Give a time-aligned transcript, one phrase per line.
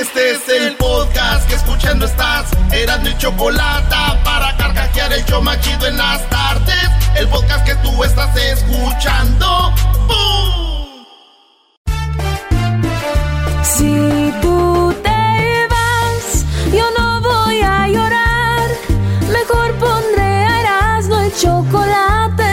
[0.00, 2.48] Este es el podcast que escuchando estás.
[2.72, 6.90] Eran mi chocolate para carcajear el yo machido en las tardes.
[7.16, 9.74] El podcast que tú estás escuchando.
[10.06, 11.04] ¡Bum!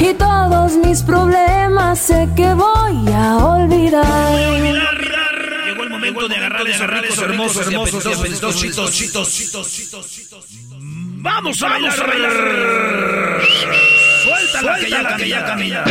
[0.00, 4.06] Y todos mis problemas sé que voy a olvidar.
[5.66, 10.48] Llegó el momento de agarrar esos ricos, hermosos, hermosos, apetitosos, chitos, chitos, chitos.
[11.20, 13.42] Vamos a bailar, a bailar.
[14.22, 15.84] Suéltala, que ya, que ya camina.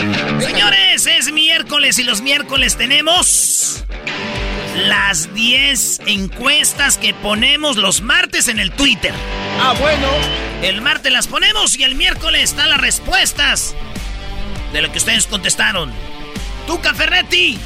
[0.40, 3.84] Señores, es miércoles y los miércoles tenemos
[4.86, 9.14] las 10 encuestas que ponemos los martes en el Twitter.
[9.60, 10.08] Ah, bueno.
[10.62, 13.74] El martes las ponemos y el miércoles están las respuestas
[14.72, 15.90] de lo que ustedes contestaron.
[16.66, 17.58] ¡Tú, Ferretti!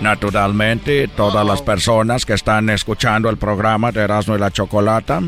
[0.00, 5.20] Naturalmente, todas las personas que están escuchando el programa de Erasmo y la Chocolata,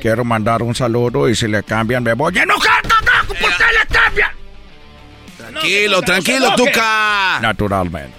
[0.00, 2.82] quiero mandar un saludo y si le cambian me voy a enojar,
[3.26, 4.37] ¿por qué le cambian?
[5.50, 7.38] Tranquilo, tranquilo, Tuca.
[7.40, 8.16] Naturalmente.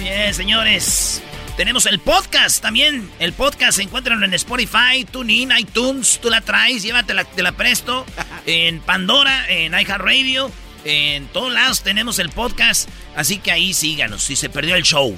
[0.00, 1.22] Bien, señores.
[1.56, 3.10] Tenemos el podcast también.
[3.18, 6.20] El podcast, encuéntralo en Spotify, TuneIn, iTunes.
[6.20, 8.06] Tú la traes, llévatela, te la presto.
[8.46, 10.50] En Pandora, en iHeartRadio.
[10.84, 12.88] En todos lados tenemos el podcast.
[13.14, 15.14] Así que ahí síganos si se perdió el show.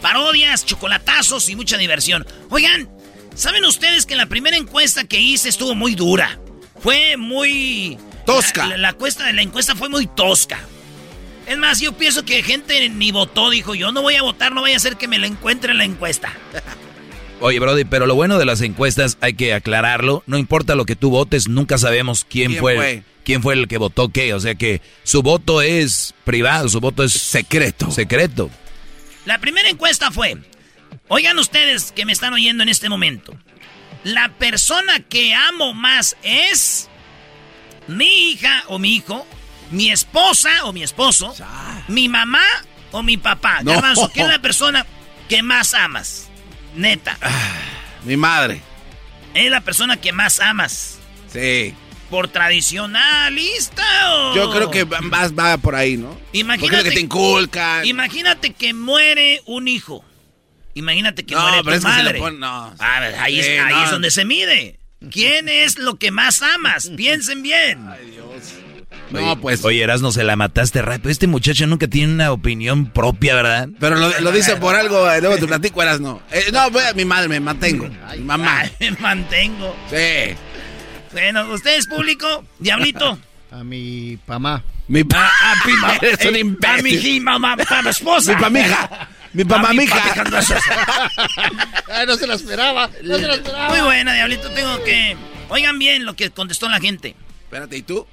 [0.00, 2.26] Parodias, chocolatazos y mucha diversión.
[2.48, 2.88] Oigan,
[3.34, 6.38] ¿saben ustedes que la primera encuesta que hice estuvo muy dura?
[6.80, 7.98] Fue muy...
[8.26, 8.66] Tosca.
[8.66, 10.60] La, la encuesta de la encuesta fue muy tosca.
[11.46, 14.62] Es más, yo pienso que gente ni votó, dijo, yo no voy a votar, no
[14.62, 16.32] vaya a ser que me lo encuentre en la encuesta.
[17.40, 20.94] Oye, Brody, pero lo bueno de las encuestas, hay que aclararlo, no importa lo que
[20.94, 23.02] tú votes, nunca sabemos quién, ¿Quién fue, fue?
[23.24, 27.02] quién fue el que votó qué, o sea que su voto es privado, su voto
[27.02, 27.90] es Secreto.
[27.90, 28.48] secreto.
[29.24, 30.36] La primera encuesta fue,
[31.08, 33.34] oigan ustedes que me están oyendo en este momento,
[34.04, 36.88] la persona que amo más es
[37.88, 39.26] mi hija o mi hijo,
[39.70, 41.34] mi esposa o mi esposo,
[41.88, 42.42] mi mamá
[42.90, 43.62] o mi papá.
[43.62, 43.72] No.
[43.72, 44.86] Garbanzo, ¿quién es la persona
[45.28, 46.28] que más amas?
[46.74, 47.18] Neta,
[48.04, 48.60] Mi madre.
[49.34, 50.98] es la persona que más amas.
[51.32, 51.74] Sí.
[52.10, 53.82] ¿Por tradicionalista
[54.12, 54.34] o...?
[54.34, 56.10] Yo creo que más va por ahí, ¿no?
[56.10, 57.86] Porque Imagínate lo que te inculcan.
[57.86, 60.04] Imagínate que muere un hijo.
[60.74, 62.20] Imagínate que No, muere pero tu es que se madre.
[62.38, 62.74] no.
[62.78, 63.84] A ver, ahí, es, Sí, ahí no.
[63.84, 64.78] es donde se mide.
[65.10, 66.90] ¿Quién es lo que más amas?
[66.96, 67.80] Piensen bien.
[69.10, 69.62] No, pues.
[69.64, 71.10] Oye, Erasno, se la mataste rápido.
[71.10, 73.68] Este muchacho nunca tiene una opinión propia, ¿verdad?
[73.78, 76.22] Pero lo, lo dice por algo, eh, luego te platico, eras no.
[76.30, 77.88] Eh, no, voy a mi madre, me mantengo.
[78.16, 78.60] Mi mamá.
[78.60, 79.76] Ay, me mantengo.
[79.90, 80.34] Sí.
[81.12, 82.44] Bueno, ¿ustedes, público?
[82.58, 83.18] Diablito.
[83.50, 84.64] A mi mamá.
[84.88, 85.26] Mi pa.
[85.26, 86.98] A, a, mi- Eres un imbécil.
[86.98, 88.34] a mi mamá, a mi esposa.
[88.34, 89.08] Mi pamija.
[89.32, 90.24] Mi mi mija.
[90.24, 90.38] no.
[91.94, 92.90] Ay, no se la esperaba.
[93.02, 93.68] No se la esperaba.
[93.68, 94.50] Muy buena, Diablito.
[94.50, 95.16] Tengo que...
[95.48, 97.14] Oigan bien lo que contestó la gente.
[97.44, 98.06] Espérate, ¿y tú?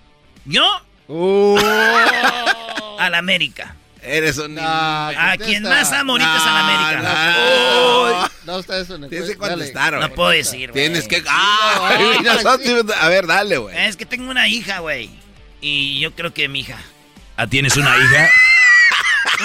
[0.45, 0.63] Yo,
[1.11, 1.57] Uh,
[2.99, 3.75] al América.
[4.03, 4.53] Eres un.
[4.53, 7.01] no, A quien más amo ahorita es al América.
[7.01, 8.29] No, no.
[8.45, 10.07] No, está eso en el Tienes que contestar, güey.
[10.07, 10.83] No puedo decir, güey.
[10.85, 11.23] Tienes que.
[11.27, 11.97] ¡Ah!
[12.23, 13.75] No, nosotros- A ver, dale, güey.
[13.87, 15.09] Es que tengo una hija, güey.
[15.61, 16.77] Y yo creo que mi hija.
[17.35, 18.29] Ah, ¿tienes una hija?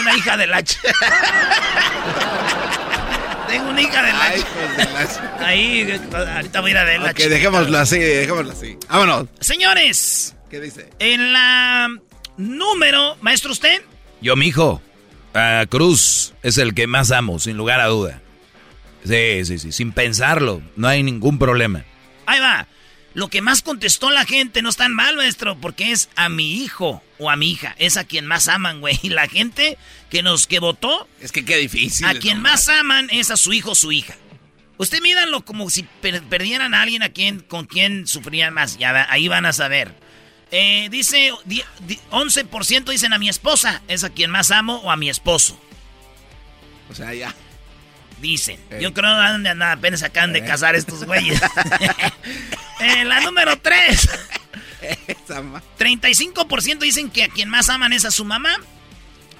[0.01, 0.61] Una hija de la...
[0.61, 0.79] ch-
[3.49, 4.25] Tengo una hija de la...
[4.25, 6.01] Ay, de Ahí,
[6.37, 8.77] ahorita voy a ir a ver la Ok, ch- dejémoslo así, dejémoslo así.
[8.89, 9.27] Vámonos.
[9.41, 10.91] Señores, ¿Qué dice?
[10.99, 11.89] en la
[12.37, 13.17] número...
[13.21, 13.83] Maestro, ¿usted?
[14.21, 14.81] Yo, mijo,
[15.35, 18.21] a Cruz es el que más amo, sin lugar a duda.
[19.07, 21.85] Sí, sí, sí, sin pensarlo, no hay ningún problema.
[22.27, 22.67] Ahí va.
[23.15, 26.55] Lo que más contestó la gente no es tan mal, maestro, porque es a mi
[26.65, 27.75] hijo o a mi hija.
[27.79, 28.99] Es a quien más aman, güey.
[29.03, 29.79] Y la gente
[30.11, 32.07] que nos que votó, Es que qué difícil.
[32.07, 34.17] a quien más aman es a su hijo o su hija.
[34.79, 38.77] Usted mídanlo como si per- perdieran a alguien a quien, con quien sufrían más.
[38.79, 39.95] Ya ahí van a saber.
[40.51, 43.83] Eh, dice, di- di- 11% dicen a mi esposa.
[43.87, 45.57] Es a quien más amo o a mi esposo.
[46.91, 47.33] O sea, ya.
[48.21, 48.59] Dicen.
[48.71, 48.83] Ey.
[48.83, 50.45] Yo creo que andan- apenas acaban de Eh.
[50.45, 51.41] casar estos güeyes.
[52.81, 54.09] Eh, la número 3.
[55.07, 58.53] Esa ma- 35% dicen que a quien más aman es a su mamá.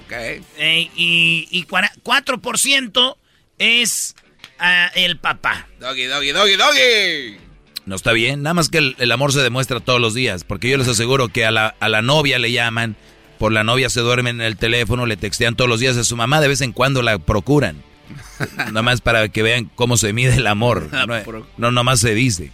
[0.05, 0.11] Ok.
[0.11, 3.17] eh, y, y cuara- 4%
[3.59, 4.15] es
[4.57, 5.67] a el papá.
[5.79, 7.37] Doggy, doggy, doggy, doggy.
[7.85, 10.69] No está bien, nada más que el, el amor se demuestra todos los días, porque
[10.69, 12.95] yo les aseguro que a la, a la novia le llaman,
[13.37, 16.15] por la novia se duermen en el teléfono, le textean todos los días, a su
[16.15, 17.83] mamá de vez en cuando la procuran.
[18.57, 20.89] nada más para que vean cómo se mide el amor.
[20.91, 22.51] La No, no nomás se dice.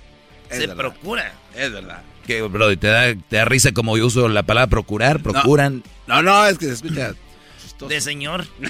[0.49, 0.75] Es Se verdad.
[0.75, 1.33] procura.
[1.55, 2.01] Es verdad.
[2.27, 5.83] Que, bro, te da, te da risa como yo uso la palabra procurar, procuran.
[6.07, 7.13] No, no, es que se escucha.
[7.87, 8.45] De señor.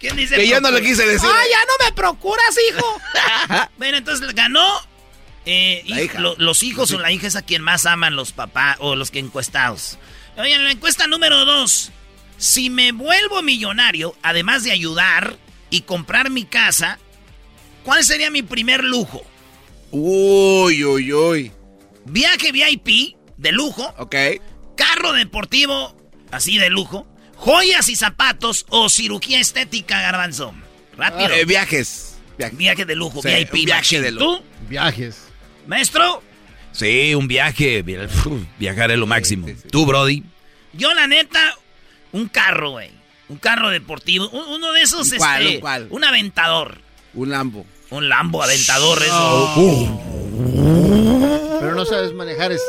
[0.00, 1.28] ¿Quién dice Que yo no le quise decir.
[1.32, 3.00] ¡Ah, ya no me procuras, hijo!
[3.78, 4.66] bueno, entonces ganó.
[5.46, 6.18] eh, La y hija.
[6.20, 9.10] lo- los hijos o la hija es a quien más aman los papás o los
[9.10, 9.98] que encuestados.
[10.36, 11.90] Oigan, la encuesta número dos.
[12.38, 15.36] Si me vuelvo millonario, además de ayudar
[15.70, 16.98] y comprar mi casa,
[17.84, 19.22] ¿cuál sería mi primer lujo?
[19.90, 21.52] Uy, uy, uy.
[22.06, 24.14] Viaje VIP de lujo, Ok.
[24.76, 25.96] carro deportivo
[26.30, 30.52] así de lujo, joyas y zapatos o cirugía estética, garbanzo.
[30.96, 31.30] Rápido.
[31.30, 32.18] Eh, viajes.
[32.36, 32.58] Viajes.
[32.58, 33.64] Viaje de lujo, Sí, VIP.
[33.64, 34.38] viaje de lujo.
[34.40, 35.28] ¿Tú, Viajes.
[35.66, 36.22] maestro?
[36.72, 37.82] Sí, un viaje,
[38.58, 39.46] viajar es lo máximo.
[39.46, 39.68] sí, sí.
[39.70, 40.24] Tú, Brody,
[40.72, 41.56] Yo, la neta,
[42.14, 42.90] un carro, güey.
[43.28, 44.28] Un carro deportivo.
[44.30, 45.86] Un- uno de esos, ¿Un cuál, este, un cuál?
[45.90, 46.78] un aventador.
[47.14, 47.66] Un Lambo.
[47.90, 49.52] Un Lambo aventador, eso.
[51.60, 52.64] Pero no sabes manejar este.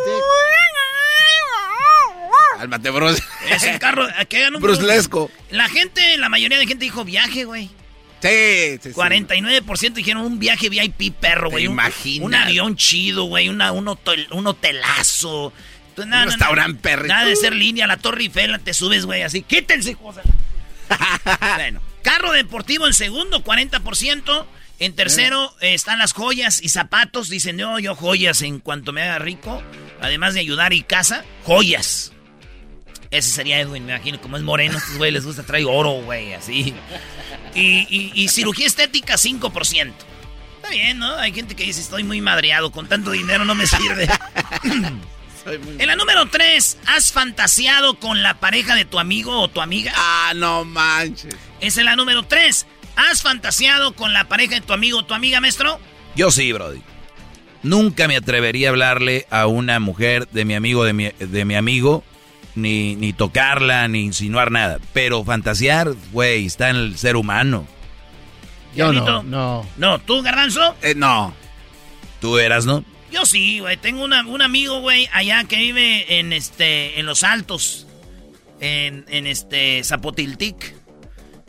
[2.57, 3.09] Cálmate, bro.
[3.09, 4.07] Es un carro.
[4.29, 5.29] Que hagan un Bruslesco.
[5.49, 7.69] La gente, la mayoría de gente dijo viaje, güey.
[8.21, 8.89] Sí, sí, sí.
[8.93, 11.67] 49% dijeron un viaje VIP perro, ¿Te güey.
[11.67, 11.79] Un,
[12.21, 13.49] un avión chido, güey.
[13.49, 15.53] Una, un, hotel, un hotelazo.
[16.05, 17.13] Nada, Un restaurante perrito.
[17.13, 19.41] Nada de ser línea, la Torre Eiffel, te subes, güey, así.
[19.43, 19.97] Quítense, de-
[21.55, 24.45] bueno, carro deportivo en segundo, 40%.
[24.77, 27.29] En tercero eh, están las joyas y zapatos.
[27.29, 29.63] Dicen, no, yo joyas en cuanto me haga rico.
[30.01, 32.11] Además de ayudar y casa, joyas.
[33.09, 34.19] Ese sería Edwin, me imagino.
[34.19, 36.73] Como es moreno, a estos güey les gusta traer oro, güey, así.
[37.53, 39.93] Y, y- y cirugía estética, 5%.
[40.57, 41.15] Está bien, ¿no?
[41.17, 44.09] Hay gente que dice, estoy muy madreado, con tanto dinero no me sirve.
[45.45, 49.47] Soy muy- en la número 3, ¿has fantaseado con la pareja de tu amigo o
[49.47, 49.93] tu amiga?
[49.95, 51.33] Ah, no manches.
[51.61, 52.65] Esa es la número 3.
[52.97, 55.79] ¿Has fantaseado con la pareja de tu amigo o tu amiga, maestro?
[56.15, 56.81] yo sí, Brody.
[57.61, 61.55] Nunca me atrevería a hablarle a una mujer de mi amigo, de mi, de mi
[61.55, 62.03] amigo,
[62.55, 64.79] ni, ni tocarla, ni insinuar nada.
[64.93, 67.67] Pero fantasear, güey, está en el ser humano.
[68.75, 69.65] Yo no, no.
[69.77, 70.75] No, ¿tú, Garbanzo?
[70.81, 71.33] Eh, no.
[72.21, 72.83] Tú eras, ¿no?
[73.11, 73.77] Yo sí, güey.
[73.77, 77.87] Tengo una- un amigo, güey, allá que vive en este, en Los Altos.
[78.59, 80.73] En, en este, Zapotiltic.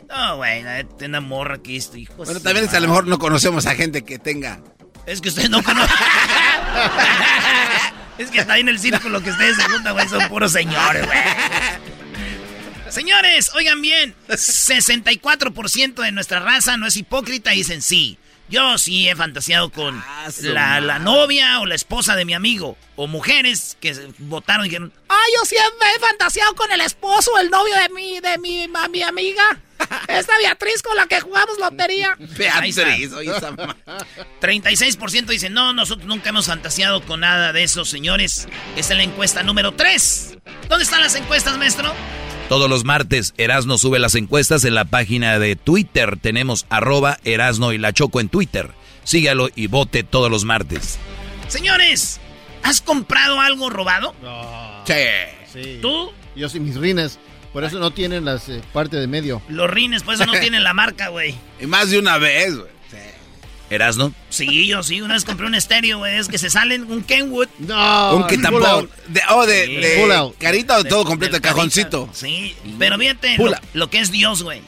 [0.09, 0.63] No, güey,
[1.05, 2.13] una morra que este hijo.
[2.15, 4.61] Bueno, también es, a lo mejor no conocemos a gente que tenga.
[5.05, 5.95] Es que ustedes no conocen.
[8.17, 11.05] es que está ahí en el círculo que ustedes se juntan, güey, son puros señores,
[11.05, 11.17] güey.
[12.89, 18.17] Señores, oigan bien, 64% de nuestra raza no es hipócrita y dicen sí.
[18.49, 22.77] Yo sí he fantaseado con Ah, la, la novia o la esposa de mi amigo.
[22.95, 27.39] O mujeres que votaron y dijeron, ah, yo siempre he fantaseado con el esposo o
[27.39, 29.59] el novio de mi, de mi, ma- mi amiga.
[30.07, 32.15] Esta Beatriz con la que jugamos lotería.
[32.19, 32.77] Beatriz,
[33.13, 33.75] oye, esa ma-
[34.41, 38.47] 36% dicen, no, nosotros nunca hemos fantaseado con nada de eso, señores.
[38.75, 40.37] Esta es la encuesta número 3.
[40.69, 41.93] ¿Dónde están las encuestas, maestro?
[42.49, 46.17] Todos los martes, Erasno sube las encuestas en la página de Twitter.
[46.17, 48.71] Tenemos arroba Erasno y la Choco en Twitter.
[49.03, 50.97] Sígalo y vote todos los martes.
[51.49, 52.21] Señores,
[52.63, 54.15] ¿has comprado algo robado?
[54.21, 54.81] No.
[54.85, 54.93] Sí.
[55.51, 55.79] Sí.
[55.81, 56.13] ¿Tú?
[56.37, 57.19] Yo sí, mis rines.
[57.51, 59.41] Por eso no tienen las eh, parte de medio.
[59.49, 61.35] Los rines, pues eso no tienen la marca, güey.
[61.59, 62.76] Y más de una vez, güey.
[63.69, 64.13] ¿Erasno?
[64.29, 67.49] Sí, yo sí, una vez compré un estéreo, güey, es que se salen un Kenwood.
[67.59, 68.15] No.
[68.15, 68.87] Un que tampoco.
[69.07, 69.75] De, oh, de, Sí.
[69.75, 72.05] de carita o todo completo, el cajoncito.
[72.05, 72.17] carita.
[72.19, 74.61] Sí, pero fíjate lo, lo que es Dios, güey.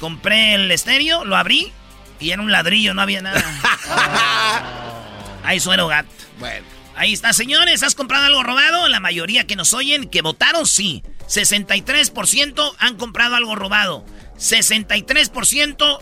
[0.00, 1.72] Compré el estéreo, lo abrí
[2.20, 3.42] y era un ladrillo, no había nada.
[5.44, 6.08] Ahí suero gato.
[6.38, 6.66] Bueno.
[6.96, 7.82] Ahí está, señores.
[7.82, 8.88] ¿Has comprado algo robado?
[8.88, 11.02] La mayoría que nos oyen, que votaron, sí.
[11.28, 14.04] 63% han comprado algo robado.
[14.38, 15.98] 63%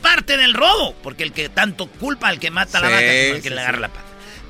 [0.00, 0.94] parte del robo.
[1.02, 3.54] Porque el que tanto culpa al que mata a la vaca como el que sí,
[3.54, 3.82] le agarra sí.
[3.82, 4.04] la pata.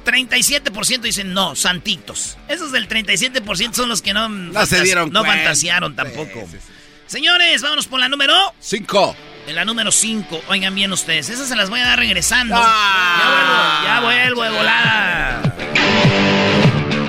[0.05, 2.39] 37% dicen no, santitos.
[2.49, 6.41] Esos del 37% son los que no, No se dieron no fantasearon tampoco.
[6.47, 6.73] Sí, sí, sí.
[7.07, 8.35] Señores, vámonos por la número.
[8.61, 9.17] Cinco.
[9.47, 10.43] En la número 5.
[10.49, 11.31] Oigan bien ustedes.
[11.31, 12.55] Esas se las voy a dar regresando.
[12.59, 13.83] Ah.
[13.85, 15.43] ya vuelvo, ya vuelvo de volada.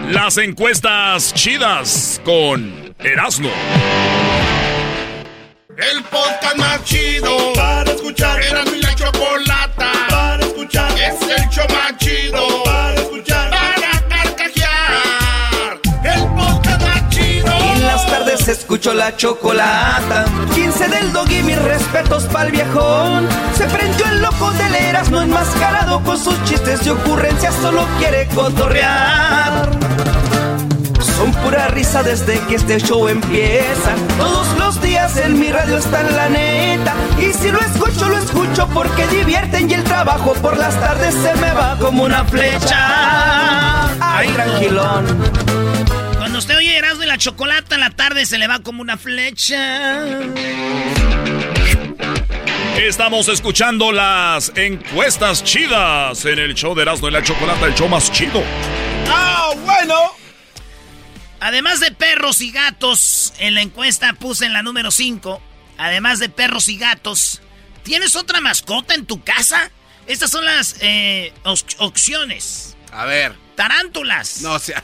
[0.10, 3.52] Las encuestas chidas con Erasmo.
[5.82, 8.44] El podcast más chido para escuchar.
[8.44, 10.92] Era mi la chocolata para escuchar.
[10.92, 13.50] Es el show más chido para escuchar.
[13.50, 15.80] Para carcajear.
[16.04, 17.48] El podcast más chido.
[17.48, 20.26] En las tardes escucho la chocolata.
[20.54, 23.30] 15 del dog y mis respetos pa'l viejón.
[23.58, 27.56] Se prendió el loco del Erasmo enmascarado con sus chistes y ocurrencias.
[27.62, 29.70] Solo quiere cotorrear.
[31.16, 33.96] Son pura risa desde que este show empieza.
[34.18, 36.94] Todos los días en mi radio está en la neta.
[37.20, 41.34] Y si lo escucho, lo escucho porque divierten y el trabajo por las tardes se
[41.36, 43.88] me va como una flecha.
[44.00, 45.32] Ay, tranquilón.
[46.18, 48.98] Cuando usted oye Erasmo y la chocolata en la tarde se le va como una
[48.98, 50.02] flecha.
[52.78, 57.88] Estamos escuchando las encuestas chidas en el show de Erasmo y la Chocolata, el show
[57.88, 58.44] más chido.
[59.08, 60.29] ¡Ah, bueno!
[61.40, 65.42] Además de perros y gatos, en la encuesta puse en la número 5.
[65.78, 67.42] Además de perros y gatos,
[67.84, 69.72] ¿tienes otra mascota en tu casa?
[70.08, 72.76] Estas son las eh, op- opciones.
[72.92, 73.34] A ver.
[73.56, 74.42] Tarántulas.
[74.42, 74.84] No, o sea,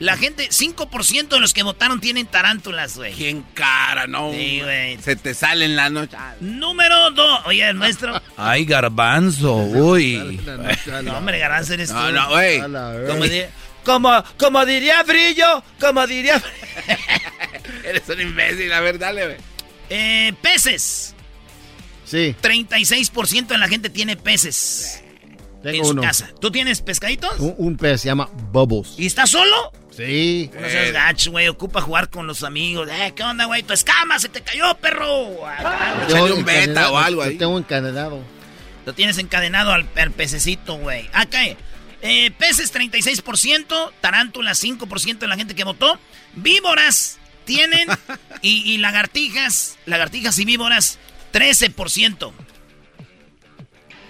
[0.00, 3.12] La gente, 5% de los que votaron tienen tarántulas, güey.
[3.12, 4.32] ¿quién cara, no?
[4.32, 4.98] Sí, güey.
[5.00, 6.16] Se te sale en la noche.
[6.40, 7.40] Número 2.
[7.46, 8.20] Oye, el maestro.
[8.36, 10.40] Ay, garbanzo, uy.
[11.04, 11.94] No, hombre, Garanza eres tú.
[11.94, 12.60] No, no, güey.
[12.60, 13.24] Como,
[13.84, 16.42] como, como diría Brillo, como diría...
[17.84, 19.36] Eres un imbécil, a ver, dale, güey.
[19.90, 21.14] Eh, peces.
[22.04, 25.02] Sí, 36% de la gente tiene peces
[25.64, 26.02] en tengo su uno.
[26.02, 26.30] casa.
[26.40, 27.38] ¿Tú tienes pescaditos?
[27.38, 28.94] Un, un pez se llama Bubbles.
[28.98, 29.72] ¿Y estás solo?
[29.90, 30.50] Sí.
[30.58, 31.48] No seas gacho, güey.
[31.48, 32.88] Ocupa jugar con los amigos.
[32.90, 33.62] Eh, ¿Qué onda, güey?
[33.62, 35.46] Tu escama se te cayó, perro.
[35.46, 37.36] Ah, Échale un beta o algo lo ahí.
[37.36, 38.20] Tengo encadenado.
[38.84, 41.08] Lo tienes encadenado al, al pececito, güey.
[41.12, 41.40] Acá,
[42.02, 45.98] eh, peces 36%, tarántulas 5% de la gente que votó.
[46.34, 47.88] Víboras tienen
[48.42, 50.98] y, y lagartijas, lagartijas y víboras
[51.32, 52.32] 13%.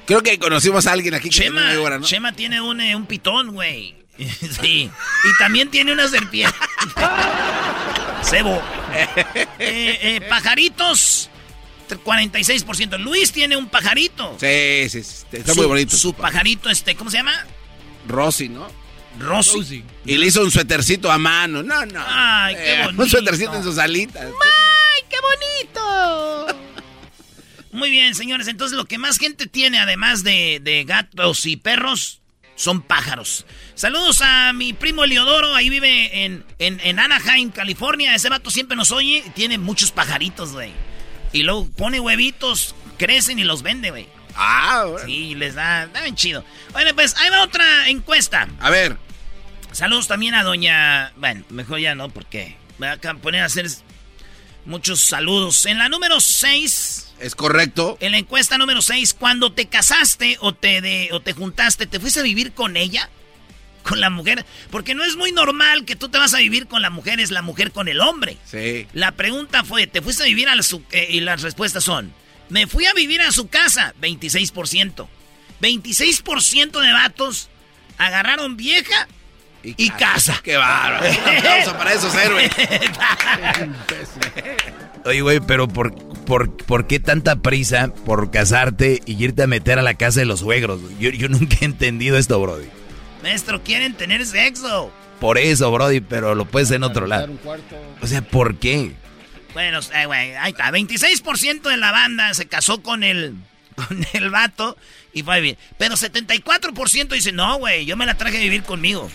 [0.06, 2.06] Creo que conocimos a alguien aquí que Chema, tiene víbora, ¿no?
[2.06, 3.94] Chema tiene un, eh, un pitón, güey.
[4.60, 4.90] sí.
[5.24, 6.56] Y también tiene una serpiente.
[8.22, 8.60] Cebo.
[8.94, 11.28] Eh, eh, pajaritos.
[12.04, 12.98] 46%.
[12.98, 14.36] Luis tiene un pajarito.
[14.40, 15.96] Sí, sí, sí, está Su- muy bonito.
[15.96, 17.46] Su pajarito, este, ¿cómo se llama?
[18.08, 18.66] Rosy, ¿no?
[19.18, 19.84] Rosy.
[20.04, 21.62] Y le hizo un suétercito a mano.
[21.62, 22.02] No, no.
[22.06, 23.02] Ay, qué Eh, bonito.
[23.02, 24.24] Un suétercito en sus alitas.
[24.24, 26.46] ¡Ay, qué bonito!
[27.72, 28.48] Muy bien, señores.
[28.48, 32.20] Entonces, lo que más gente tiene, además de, de gatos y perros,
[32.54, 33.46] son pájaros.
[33.74, 35.54] Saludos a mi primo Eliodoro.
[35.54, 38.14] Ahí vive en, en, en Anaheim, California.
[38.14, 40.70] Ese vato siempre nos oye y tiene muchos pajaritos, güey.
[41.32, 44.06] Y luego pone huevitos, crecen y los vende, güey.
[44.34, 45.06] Ah, bueno.
[45.06, 46.44] Sí, les da, da bien chido.
[46.72, 48.48] Bueno, pues ahí va otra encuesta.
[48.60, 48.96] A ver.
[49.72, 51.12] Saludos también a doña...
[51.16, 53.66] Bueno, mejor ya no, porque me va a poner a hacer
[54.64, 55.66] muchos saludos.
[55.66, 57.14] En la número 6...
[57.20, 57.96] Es correcto.
[58.00, 62.00] En la encuesta número 6, cuando te casaste o te, de, o te juntaste, ¿te
[62.00, 63.08] fuiste a vivir con ella?
[63.84, 64.44] ¿Con la mujer?
[64.70, 67.30] Porque no es muy normal que tú te vas a vivir con la mujer, es
[67.30, 68.38] la mujer con el hombre.
[68.44, 68.86] Sí.
[68.92, 70.82] La pregunta fue, ¿te fuiste a vivir a su...
[70.90, 72.12] eh, y las respuestas son,
[72.52, 75.08] me fui a vivir a su casa, 26%.
[75.62, 77.48] 26% de vatos
[77.96, 79.08] agarraron vieja
[79.62, 80.38] y, casa.
[80.44, 81.06] Qué bárbaro.
[81.10, 82.50] Un aplauso para esos héroes.
[85.06, 85.94] Oye, güey, pero por,
[86.24, 90.26] por, ¿por qué tanta prisa por casarte y irte a meter a la casa de
[90.26, 90.82] los suegros?
[91.00, 92.66] Yo, yo nunca he entendido esto, Brody.
[93.22, 94.92] Maestro, quieren tener sexo.
[95.20, 97.32] Por eso, Brody, pero lo puedes hacer en otro lado.
[98.02, 98.92] O sea, ¿por qué?
[99.52, 100.70] Bueno, eh, güey, ahí está.
[100.70, 103.34] 26% de la banda se casó con el,
[103.76, 104.76] con el vato
[105.12, 105.58] y fue a vivir.
[105.78, 109.10] Pero 74% dice, no, güey, yo me la traje a vivir conmigo.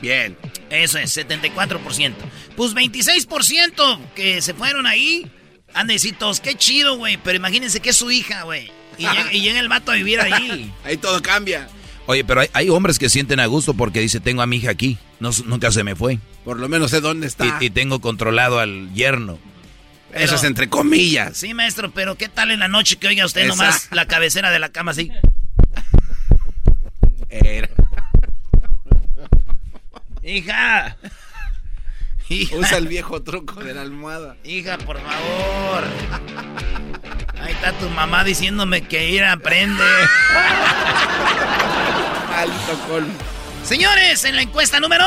[0.00, 0.36] Bien.
[0.70, 2.14] Eso es, 74%.
[2.56, 5.30] Pues 26% que se fueron ahí.
[5.74, 7.18] Han de decir todos, qué chido, güey.
[7.18, 8.70] Pero imagínense que es su hija, güey.
[8.98, 10.72] Y llega, y llega el vato a vivir ahí.
[10.84, 11.68] Ahí todo cambia.
[12.06, 14.70] Oye, pero hay, hay hombres que sienten a gusto porque dice, tengo a mi hija
[14.70, 16.20] aquí, no, nunca se me fue.
[16.44, 17.58] Por lo menos sé dónde está.
[17.60, 19.38] Y, y tengo controlado al yerno.
[20.16, 21.36] Eso es entre comillas.
[21.36, 23.48] Sí, maestro, pero ¿qué tal en la noche que oiga usted Esa.
[23.48, 25.10] nomás la cabecera de la cama así?
[27.28, 27.68] Era.
[30.22, 30.96] Hija.
[32.28, 32.56] Hija.
[32.56, 34.36] Usa el viejo truco de la almohada.
[34.42, 35.84] Hija, por favor.
[37.40, 39.84] Ahí está tu mamá diciéndome que ir aprende.
[42.34, 43.14] Alto colmo.
[43.64, 45.04] Señores, en la encuesta número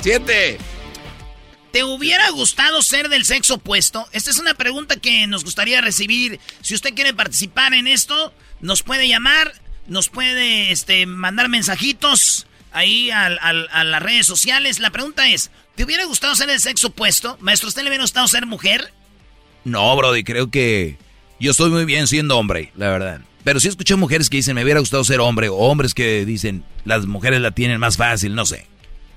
[0.00, 0.58] Siete.
[1.76, 4.08] ¿Te hubiera gustado ser del sexo opuesto?
[4.12, 6.40] Esta es una pregunta que nos gustaría recibir.
[6.62, 9.52] Si usted quiere participar en esto, nos puede llamar,
[9.86, 14.78] nos puede este, mandar mensajitos ahí a las redes sociales.
[14.78, 17.36] La pregunta es, ¿te hubiera gustado ser del sexo opuesto?
[17.42, 18.94] Maestro, ¿usted le hubiera gustado ser mujer?
[19.64, 20.96] No, Brody, creo que
[21.38, 23.20] yo estoy muy bien siendo hombre, la verdad.
[23.44, 26.64] Pero sí escuché mujeres que dicen, me hubiera gustado ser hombre, o hombres que dicen,
[26.86, 28.66] las mujeres la tienen más fácil, no sé.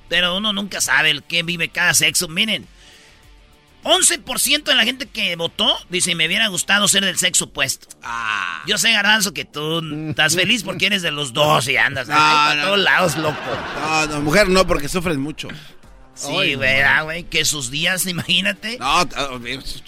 [0.10, 2.28] Pero uno nunca sabe el que vive cada sexo.
[2.28, 2.68] Miren,
[3.84, 7.88] 11% de la gente que votó dice, me hubiera gustado ser del sexo opuesto.
[8.04, 8.64] Ah.
[8.68, 12.16] Yo sé, Garbanzo, que tú estás feliz porque eres de los dos y andas No,
[12.18, 12.64] ahí por no.
[12.66, 13.40] todos lados, loco.
[13.80, 15.48] No, no, mujer no, porque sufren mucho.
[16.20, 18.78] Sí, güey, ah, güey, que sus días, imagínate.
[18.78, 19.40] No, oh, chorro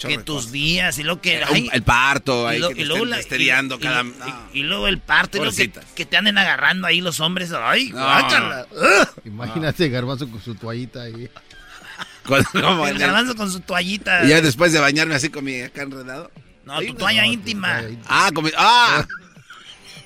[0.08, 1.38] que tus días y lo que...
[1.40, 3.24] Eh, ay, un- el parto, ahí y lo- que te y luego la- y-
[3.78, 4.00] cada...
[4.00, 4.48] y- no.
[4.54, 7.52] y- y luego el parto y luego que, que te anden agarrando ahí los hombres.
[7.52, 7.98] Ay, No.
[8.02, 8.66] guácala.
[8.70, 9.08] Ugh.
[9.26, 11.28] Imagínate Garbanzo con su toallita ahí.
[12.24, 14.24] Con- El el- garbanzo con su toallita.
[14.24, 16.30] Y ya después de bañarme así con mi acá enredado.
[16.64, 17.82] No, tu toalla íntima.
[18.06, 18.52] Ah, con mi...
[18.56, 19.04] ¡Ah!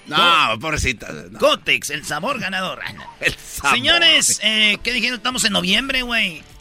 [0.06, 1.08] No, pobrecita.
[1.30, 1.38] no.
[1.38, 2.80] Cotex, el sabor ganador.
[3.20, 3.76] El sabor.
[3.76, 5.16] Señores, eh, ¿qué dijeron?
[5.16, 6.42] Estamos en noviembre, güey.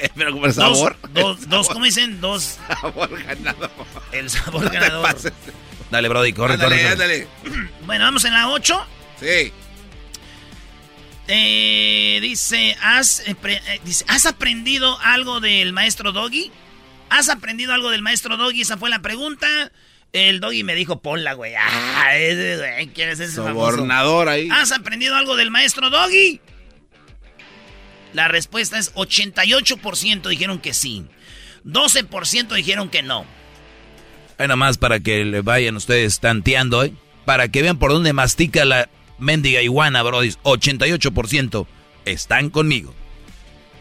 [0.00, 0.96] Eh, Pero como el sabor.
[1.08, 2.20] Dos, dos, el dos, sabor- ¿cómo dicen?
[2.20, 2.58] Dos.
[2.68, 3.68] Sabor ganado.
[4.12, 5.02] El sabor No ganador.
[5.02, 5.32] pases.
[5.90, 6.92] Dale, Brody, corre, Ándale, corre, corre.
[6.92, 7.28] ándale.
[7.86, 8.86] Bueno, vamos en la 8.
[9.18, 9.52] Sí.
[11.26, 16.50] Eh, dice, ¿has, eh, pre- eh, dice, ¿has aprendido algo del maestro Doggy?
[17.10, 18.62] ¿Has aprendido algo del maestro Doggy?
[18.62, 19.46] Esa fue la pregunta.
[20.12, 21.54] El Doggy me dijo, ponla, güey.
[21.54, 22.12] Ah,
[22.94, 23.72] ¿quién es ese famoso?
[23.72, 24.48] Sobornador ahí.
[24.50, 26.40] ¿Has aprendido algo del maestro Doggy?
[28.14, 31.04] La respuesta es 88% dijeron que sí.
[31.64, 33.26] 12% dijeron que no.
[34.38, 36.92] Ahí nada más para que le vayan ustedes tanteando, ¿eh?
[37.24, 40.30] Para que vean por dónde mastica la mendiga iguana, Brody.
[40.42, 41.66] 88%
[42.06, 42.94] están conmigo.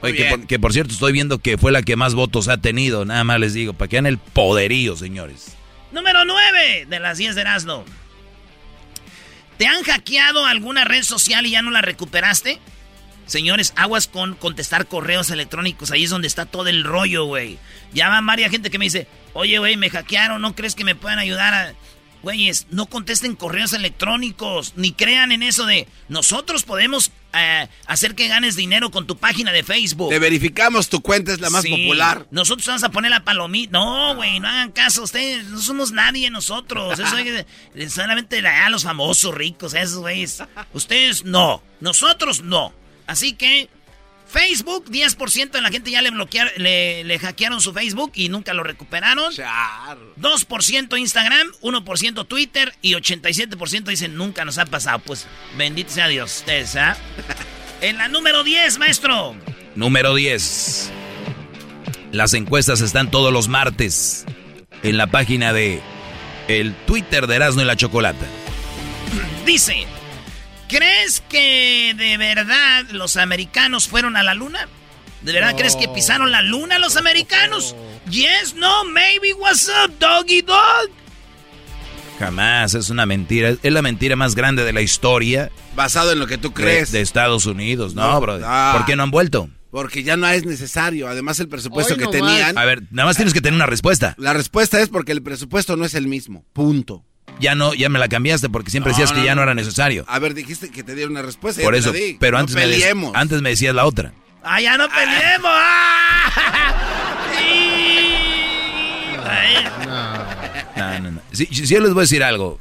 [0.02, 2.58] Oye, que por, que por cierto estoy viendo que fue la que más votos ha
[2.58, 3.06] tenido.
[3.06, 5.57] Nada más les digo, para que vean el poderío, señores.
[5.92, 7.86] Número 9 de las 10 de Erasmo.
[9.58, 12.60] ¿Te han hackeado alguna red social y ya no la recuperaste?
[13.26, 15.92] Señores, aguas con contestar correos electrónicos.
[15.92, 17.58] Ahí es donde está todo el rollo, güey.
[17.94, 20.96] Ya va varias gente que me dice, oye, güey, me hackearon, ¿no crees que me
[20.96, 21.74] puedan ayudar a...?
[22.28, 28.28] Güeyes, no contesten correos electrónicos, ni crean en eso de nosotros podemos eh, hacer que
[28.28, 30.10] ganes dinero con tu página de Facebook.
[30.10, 32.28] Te verificamos, tu cuenta es la más Sí, popular.
[32.32, 33.72] Nosotros vamos a poner la palomita.
[33.72, 35.04] No, güey, no hagan caso.
[35.04, 37.00] Ustedes no somos nadie nosotros.
[37.00, 40.44] Eso que- solamente a los famosos ricos, esos güeyes.
[40.74, 41.64] Ustedes no.
[41.80, 42.74] Nosotros no.
[43.06, 43.70] Así que
[44.30, 48.54] Facebook, 10% de la gente ya le bloquearon, le, le hackearon su Facebook y nunca
[48.54, 49.34] lo recuperaron.
[49.34, 49.98] Char.
[50.20, 55.00] 2% Instagram, 1% Twitter y 87% dicen nunca nos ha pasado.
[55.00, 56.98] Pues bendito sea Dios, ustedes, ¿ah?
[57.82, 59.36] En la número 10, maestro.
[59.76, 60.92] Número 10.
[62.12, 64.26] Las encuestas están todos los martes
[64.84, 65.82] en la página de
[66.48, 68.26] el Twitter de Erasmo y la Chocolata.
[69.46, 69.86] Dice,
[70.68, 74.68] ¿crees que de verdad los americanos fueron a la luna?
[75.22, 77.76] ¿De verdad crees que pisaron la luna los americanos?
[78.10, 80.90] Yes, no, maybe, what's up, doggy dog?
[82.20, 83.56] Jamás, es una mentira.
[83.62, 86.92] Es la mentira más grande de la historia Basado en lo que tú crees.
[86.92, 87.94] de Estados Unidos.
[87.94, 88.46] No, No, brother.
[88.48, 88.74] ah.
[88.76, 89.50] ¿Por qué no han vuelto?
[89.70, 91.08] Porque ya no es necesario.
[91.08, 92.58] Además, el presupuesto Hoy que tenían.
[92.58, 94.16] A ver, nada más tienes que tener una respuesta.
[94.18, 96.44] La respuesta es porque el presupuesto no es el mismo.
[96.54, 97.04] Punto.
[97.40, 100.06] Ya no, ya me la cambiaste porque siempre decías que ya no era necesario.
[100.08, 101.62] A ver, dijiste que te diera una respuesta.
[101.62, 102.18] Por ya eso, te la di.
[102.20, 103.12] pero no antes, me peleemos.
[103.16, 104.12] antes me decías la otra.
[104.44, 105.52] ¡Ah, ya no peleemos!
[105.54, 107.18] ¡Ah!
[107.38, 107.44] Sí.
[109.24, 109.56] Ay,
[110.78, 111.22] No, no, no.
[111.32, 112.60] Si, si yo les voy a decir algo.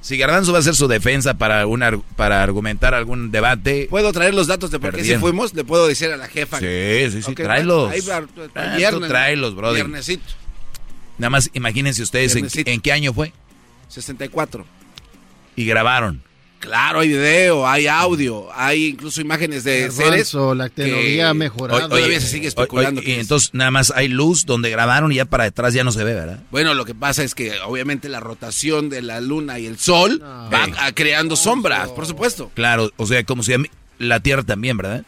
[0.00, 3.86] Si Garbanzo va a hacer su defensa para, una, para argumentar algún debate.
[3.90, 5.52] ¿Puedo traer los datos de por qué si fuimos?
[5.54, 6.58] Le puedo decir a la jefa.
[6.60, 6.66] Sí,
[7.10, 7.90] sí, sí, Ok, tráelos.
[7.90, 8.22] ahí va,
[8.54, 9.84] Ah, viernes, tráelos, brother.
[9.84, 10.24] Viernesito.
[11.18, 13.32] Nada más imagínense ustedes en qué año fue
[13.88, 14.64] 64.
[15.56, 16.22] y grabaron.
[16.58, 19.98] Claro, hay video, hay audio, hay incluso imágenes de seres.
[19.98, 21.88] Garbanzo, la tecnología ha mejorado.
[21.88, 23.00] Todavía se sigue especulando.
[23.02, 25.92] Oye, y entonces nada más hay luz donde grabaron y ya para detrás ya no
[25.92, 26.40] se ve, ¿verdad?
[26.50, 30.20] Bueno, lo que pasa es que obviamente la rotación de la luna y el sol
[30.22, 32.50] va creando sombras, por supuesto.
[32.54, 33.52] Claro, o sea, como si
[33.98, 35.04] la Tierra también, ¿verdad?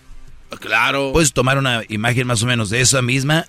[0.60, 1.12] Claro.
[1.12, 3.46] ¿Puedes tomar una imagen más o menos de esa misma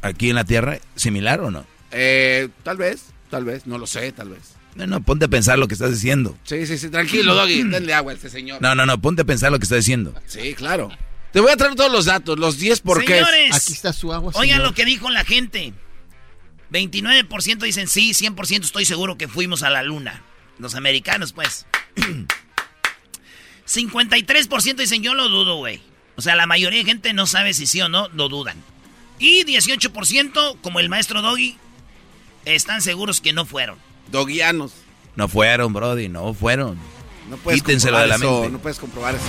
[0.00, 1.64] aquí en la Tierra, similar o no?
[1.90, 4.56] Eh, tal vez, tal vez, no lo sé, tal vez.
[4.74, 6.36] No, no, ponte a pensar lo que estás diciendo.
[6.44, 8.60] Sí, sí, sí, tranquilo, Doggy, denle agua a este señor.
[8.60, 10.14] No, no, no, ponte a pensar lo que estás diciendo.
[10.26, 10.90] Sí, claro.
[11.32, 13.14] Te voy a traer todos los datos, los 10 por qué.
[13.14, 14.68] Señores, Aquí está su agua, Oigan señor.
[14.68, 15.72] lo que dijo la gente.
[16.70, 20.22] 29% dicen sí, 100% estoy seguro que fuimos a la luna.
[20.58, 21.64] Los americanos, pues.
[23.66, 25.80] 53% dicen yo lo dudo, güey.
[26.16, 28.62] O sea, la mayoría de gente no sabe si sí o no, lo dudan.
[29.18, 31.56] Y 18%, como el maestro Doggy,
[32.44, 33.78] están seguros que no fueron.
[34.10, 34.72] Doguianos.
[35.16, 36.78] No fueron, Brody, no fueron.
[37.28, 38.52] No puedes Quítenselo de la comprobar eso, mente.
[38.52, 39.24] No puedes comprobar eso.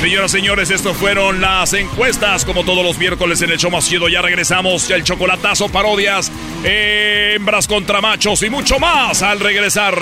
[0.00, 4.08] Señoras, señores, esto fueron las encuestas, como todos los miércoles en el show más chido.
[4.08, 6.30] Ya regresamos, el chocolatazo, parodias,
[6.64, 9.94] hembras contra machos y mucho más al regresar.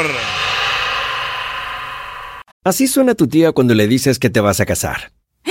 [2.63, 5.13] Así suena tu tía cuando le dices que te vas a casar.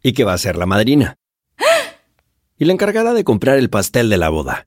[0.00, 1.16] Y que va a ser la madrina.
[2.58, 4.66] Y la encargada de comprar el pastel de la boda.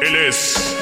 [0.00, 0.76] Él es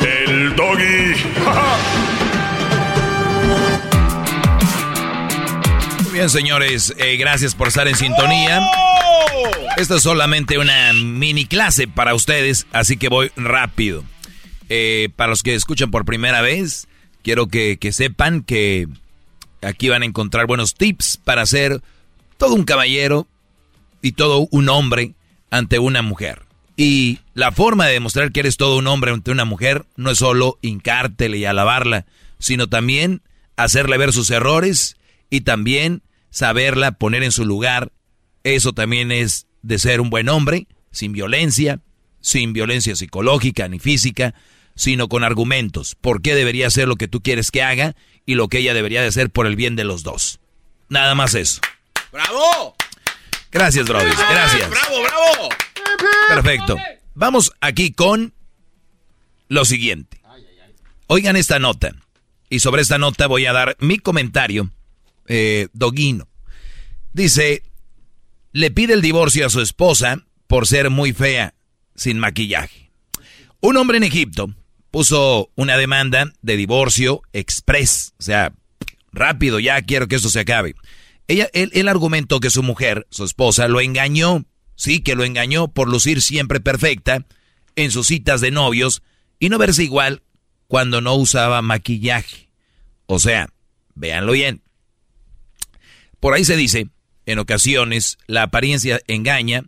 [0.00, 1.14] el doggy.
[6.02, 8.60] Muy bien, señores, eh, gracias por estar en sintonía.
[9.76, 14.02] Esto es solamente una mini clase para ustedes, así que voy rápido.
[14.68, 16.88] Eh, para los que escuchan por primera vez,
[17.22, 18.88] quiero que, que sepan que
[19.62, 21.80] aquí van a encontrar buenos tips para ser
[22.36, 23.28] todo un caballero
[24.02, 25.14] y todo un hombre
[25.50, 26.49] ante una mujer.
[26.82, 30.16] Y la forma de demostrar que eres todo un hombre ante una mujer no es
[30.16, 32.06] solo hincártele y alabarla,
[32.38, 33.20] sino también
[33.56, 34.96] hacerle ver sus errores
[35.28, 37.92] y también saberla poner en su lugar.
[38.44, 41.80] Eso también es de ser un buen hombre, sin violencia,
[42.22, 44.32] sin violencia psicológica ni física,
[44.74, 45.96] sino con argumentos.
[46.00, 49.02] ¿Por qué debería hacer lo que tú quieres que haga y lo que ella debería
[49.02, 50.40] de hacer por el bien de los dos?
[50.88, 51.60] Nada más eso.
[52.10, 52.74] ¡Bravo!
[53.52, 54.12] Gracias, Brody.
[54.30, 54.70] Gracias.
[54.70, 55.69] ¡Bravo, bravo!
[56.28, 56.76] Perfecto.
[57.14, 58.32] Vamos aquí con
[59.48, 60.20] lo siguiente.
[61.06, 61.94] Oigan esta nota.
[62.48, 64.70] Y sobre esta nota voy a dar mi comentario,
[65.26, 66.28] eh, doguino.
[67.12, 67.62] Dice,
[68.52, 71.54] le pide el divorcio a su esposa por ser muy fea,
[71.94, 72.90] sin maquillaje.
[73.60, 74.54] Un hombre en Egipto
[74.90, 78.52] puso una demanda de divorcio express, o sea,
[79.12, 80.74] rápido, ya quiero que esto se acabe.
[81.28, 84.44] Ella, él, él argumentó que su mujer, su esposa, lo engañó,
[84.80, 87.26] sí, que lo engañó por lucir siempre perfecta
[87.76, 89.02] en sus citas de novios
[89.38, 90.22] y no verse igual
[90.68, 92.48] cuando no usaba maquillaje.
[93.04, 93.50] O sea,
[93.94, 94.62] véanlo bien.
[96.18, 96.88] Por ahí se dice,
[97.26, 99.64] en ocasiones la apariencia engaña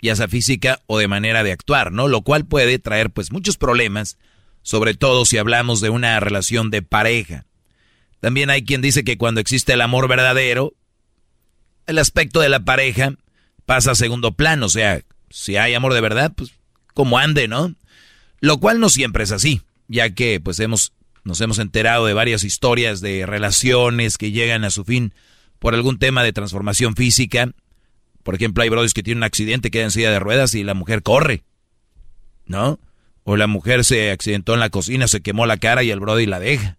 [0.00, 2.08] ya sea física o de manera de actuar, ¿no?
[2.08, 4.16] Lo cual puede traer pues muchos problemas,
[4.62, 7.44] sobre todo si hablamos de una relación de pareja.
[8.20, 10.72] También hay quien dice que cuando existe el amor verdadero,
[11.86, 13.14] el aspecto de la pareja
[13.66, 16.52] pasa a segundo plano, o sea, si hay amor de verdad, pues
[16.92, 17.74] como ande, ¿no?
[18.40, 20.92] Lo cual no siempre es así, ya que pues hemos
[21.24, 25.14] nos hemos enterado de varias historias de relaciones que llegan a su fin
[25.58, 27.50] por algún tema de transformación física.
[28.22, 30.74] Por ejemplo, hay brothers que tienen un accidente, quedan en silla de ruedas y la
[30.74, 31.44] mujer corre,
[32.44, 32.78] ¿no?
[33.22, 36.26] O la mujer se accidentó en la cocina, se quemó la cara y el brody
[36.26, 36.76] la deja.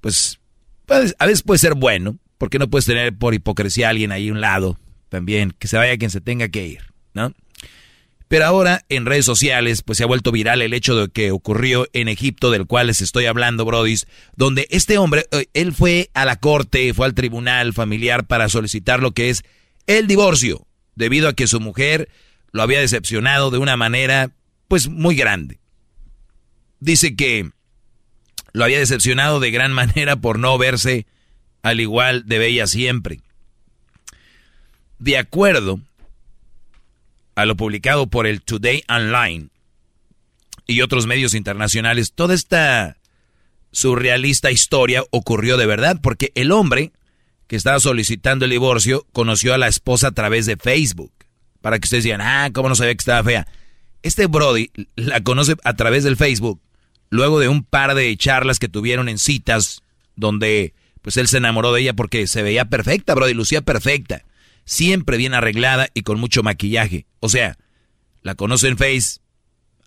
[0.00, 0.40] Pues,
[0.88, 4.32] a veces puede ser bueno, porque no puedes tener por hipocresía a alguien ahí a
[4.32, 6.82] un lado también, que se vaya quien se tenga que ir,
[7.14, 7.32] ¿no?
[8.28, 11.88] Pero ahora en redes sociales pues se ha vuelto viral el hecho de que ocurrió
[11.94, 16.26] en Egipto del cual les estoy hablando, brodis, donde este hombre, eh, él fue a
[16.26, 19.44] la corte, fue al tribunal familiar para solicitar lo que es
[19.86, 22.10] el divorcio, debido a que su mujer
[22.52, 24.30] lo había decepcionado de una manera
[24.68, 25.58] pues muy grande.
[26.80, 27.50] Dice que
[28.52, 31.06] lo había decepcionado de gran manera por no verse
[31.62, 33.20] al igual de bella siempre.
[34.98, 35.80] De acuerdo
[37.36, 39.48] a lo publicado por el Today Online
[40.66, 42.96] y otros medios internacionales, toda esta
[43.70, 46.90] surrealista historia ocurrió de verdad porque el hombre
[47.46, 51.12] que estaba solicitando el divorcio conoció a la esposa a través de Facebook.
[51.60, 53.46] Para que ustedes digan, ah, ¿cómo no sabía que estaba fea?
[54.02, 56.60] Este Brody la conoce a través del Facebook,
[57.08, 59.82] luego de un par de charlas que tuvieron en citas,
[60.16, 64.24] donde pues él se enamoró de ella porque se veía perfecta, Brody, lucía perfecta
[64.68, 67.06] siempre bien arreglada y con mucho maquillaje.
[67.20, 67.56] O sea,
[68.20, 69.20] la conoce en Face,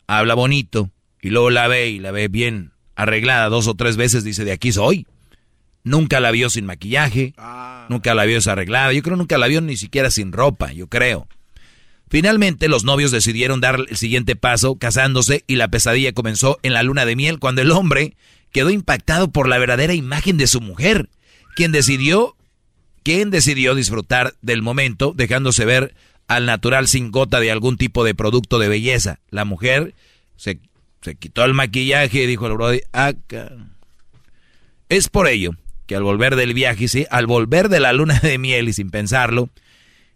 [0.07, 0.89] habla bonito,
[1.21, 4.51] y luego la ve y la ve bien arreglada dos o tres veces, dice, de
[4.51, 5.05] aquí soy.
[5.83, 7.85] Nunca la vio sin maquillaje, Ah.
[7.89, 11.27] nunca la vio desarreglada, yo creo nunca la vio ni siquiera sin ropa, yo creo.
[12.09, 16.81] Finalmente los novios decidieron dar el siguiente paso, casándose, y la pesadilla comenzó en la
[16.83, 18.15] luna de miel, cuando el hombre
[18.51, 21.09] quedó impactado por la verdadera imagen de su mujer,
[21.55, 22.35] quien decidió
[23.03, 25.95] quien decidió disfrutar del momento dejándose ver
[26.27, 29.19] al natural sin gota de algún tipo de producto de belleza.
[29.29, 29.93] La mujer
[30.35, 30.59] se,
[31.01, 33.51] se quitó el maquillaje y dijo al brody, acá.
[34.89, 35.51] Es por ello
[35.87, 38.91] que al volver del viaje, sí, al volver de la luna de miel y sin
[38.91, 39.49] pensarlo,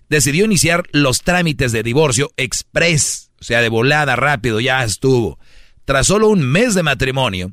[0.09, 5.39] decidió iniciar los trámites de divorcio express, o sea, de volada, rápido, ya estuvo.
[5.83, 7.51] Tras solo un mes de matrimonio,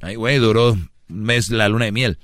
[0.00, 2.18] ay güey, duró un mes la luna de miel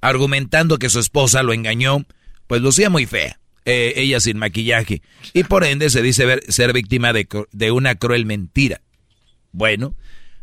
[0.00, 2.04] argumentando que su esposa lo engañó,
[2.46, 6.72] pues lucía muy fea, eh, ella sin maquillaje, y por ende se dice ver, ser
[6.72, 8.80] víctima de, de una cruel mentira.
[9.52, 9.94] Bueno,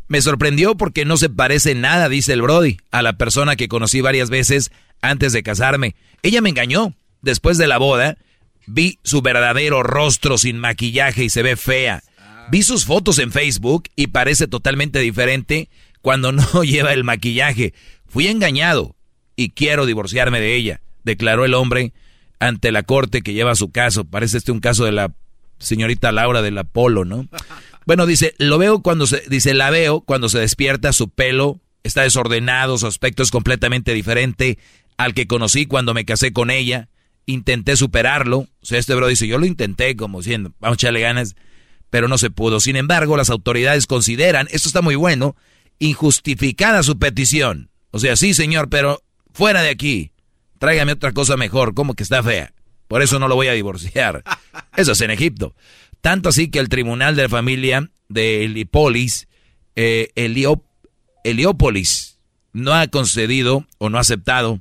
[0.08, 4.00] me sorprendió porque no se parece nada, dice el Brody, a la persona que conocí
[4.00, 5.94] varias veces antes de casarme.
[6.22, 6.94] Ella me engañó.
[7.22, 8.18] Después de la boda,
[8.66, 12.02] vi su verdadero rostro sin maquillaje y se ve fea.
[12.50, 15.70] Vi sus fotos en Facebook y parece totalmente diferente
[16.02, 17.72] cuando no lleva el maquillaje.
[18.06, 18.93] Fui engañado
[19.36, 21.92] y quiero divorciarme de ella, declaró el hombre
[22.38, 24.04] ante la corte que lleva su caso.
[24.04, 25.12] Parece este un caso de la
[25.58, 27.28] señorita Laura del Apolo, ¿no?
[27.86, 32.00] Bueno, dice, lo veo cuando se, dice, la veo cuando se despierta, su pelo está
[32.00, 34.58] desordenado, su aspecto es completamente diferente
[34.96, 36.88] al que conocí cuando me casé con ella.
[37.26, 38.38] Intenté superarlo.
[38.38, 41.36] O sea, este bro dice, yo lo intenté como diciendo, vamos a echarle ganas,
[41.90, 42.58] pero no se pudo.
[42.58, 45.36] Sin embargo, las autoridades consideran, esto está muy bueno,
[45.78, 47.70] injustificada su petición.
[47.90, 49.02] O sea, sí, señor, pero
[49.34, 50.12] fuera de aquí.
[50.58, 52.54] Tráigame otra cosa mejor, como que está fea.
[52.88, 54.22] Por eso no lo voy a divorciar.
[54.76, 55.54] Eso es en Egipto.
[56.00, 59.28] Tanto así que el tribunal de la familia de Heliópolis,
[59.76, 60.64] eh, Heliop,
[61.22, 62.18] Heliópolis,
[62.52, 64.60] no ha concedido o no ha aceptado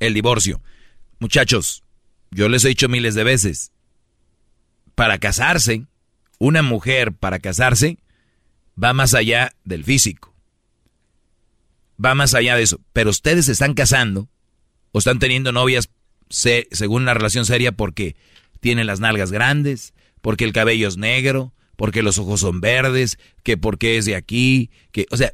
[0.00, 0.60] el divorcio.
[1.18, 1.82] Muchachos,
[2.30, 3.72] yo les he dicho miles de veces,
[4.94, 5.86] para casarse,
[6.38, 7.98] una mujer para casarse
[8.82, 10.35] va más allá del físico.
[12.02, 12.80] Va más allá de eso.
[12.92, 14.28] Pero ustedes se están casando
[14.92, 15.90] o están teniendo novias
[16.28, 18.16] se, según una relación seria porque
[18.60, 23.56] tienen las nalgas grandes, porque el cabello es negro, porque los ojos son verdes, que
[23.56, 25.32] porque es de aquí, que, o sea,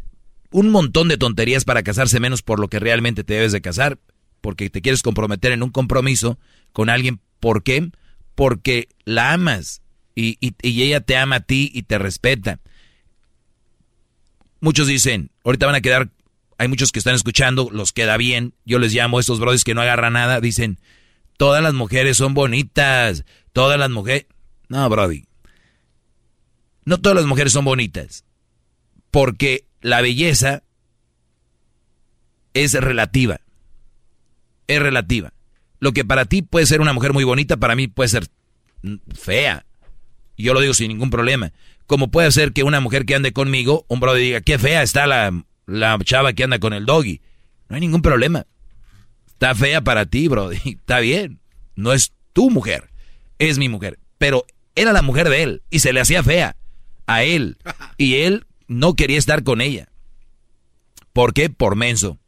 [0.50, 3.98] un montón de tonterías para casarse menos por lo que realmente te debes de casar,
[4.40, 6.38] porque te quieres comprometer en un compromiso
[6.72, 7.20] con alguien.
[7.40, 7.90] ¿Por qué?
[8.34, 9.82] Porque la amas
[10.14, 12.60] y, y, y ella te ama a ti y te respeta.
[14.60, 16.10] Muchos dicen, ahorita van a quedar,
[16.58, 19.74] hay muchos que están escuchando, los queda bien, yo les llamo a estos brothers que
[19.74, 20.78] no agarran nada, dicen,
[21.36, 24.26] todas las mujeres son bonitas, todas las mujeres...
[24.68, 25.24] No, Brody,
[26.84, 28.24] no todas las mujeres son bonitas,
[29.10, 30.62] porque la belleza
[32.54, 33.40] es relativa,
[34.66, 35.32] es relativa.
[35.78, 38.28] Lo que para ti puede ser una mujer muy bonita, para mí puede ser
[39.14, 39.66] fea.
[40.36, 41.52] Yo lo digo sin ningún problema.
[41.86, 45.06] Como puede ser que una mujer que ande conmigo, un brother diga, qué fea está
[45.06, 47.20] la, la chava que anda con el doggy.
[47.68, 48.46] No hay ningún problema.
[49.26, 50.50] Está fea para ti, bro.
[50.64, 51.40] Está bien.
[51.76, 52.90] No es tu mujer.
[53.38, 53.98] Es mi mujer.
[54.18, 54.44] Pero
[54.74, 56.56] era la mujer de él y se le hacía fea
[57.06, 57.56] a él.
[57.98, 59.88] Y él no quería estar con ella.
[61.12, 61.50] ¿Por qué?
[61.50, 62.18] Por menso.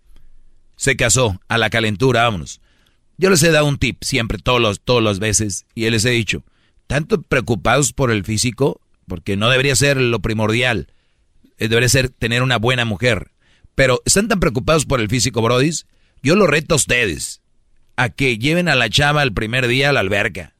[0.76, 2.60] Se casó a la calentura, vámonos.
[3.16, 6.10] Yo les he dado un tip siempre, todos los, todas las veces, y les he
[6.10, 6.44] dicho,
[6.86, 10.88] tanto preocupados por el físico, porque no debería ser lo primordial,
[11.58, 13.32] debería ser tener una buena mujer.
[13.74, 15.86] Pero están tan preocupados por el físico, brodis,
[16.22, 17.42] yo lo reto a ustedes
[17.96, 20.54] a que lleven a la chava el primer día a la alberca.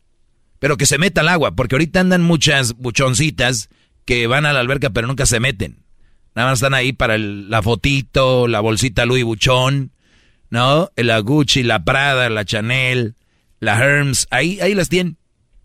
[0.59, 3.69] Pero que se meta al agua, porque ahorita andan muchas buchoncitas
[4.05, 5.85] que van a la alberca pero nunca se meten.
[6.35, 9.93] Nada más están ahí para la fotito, la bolsita Louis Buchón,
[10.51, 10.91] ¿no?
[10.97, 13.15] La Gucci, la Prada, la Chanel,
[13.61, 15.17] la Hermes, ahí, ahí las tienen.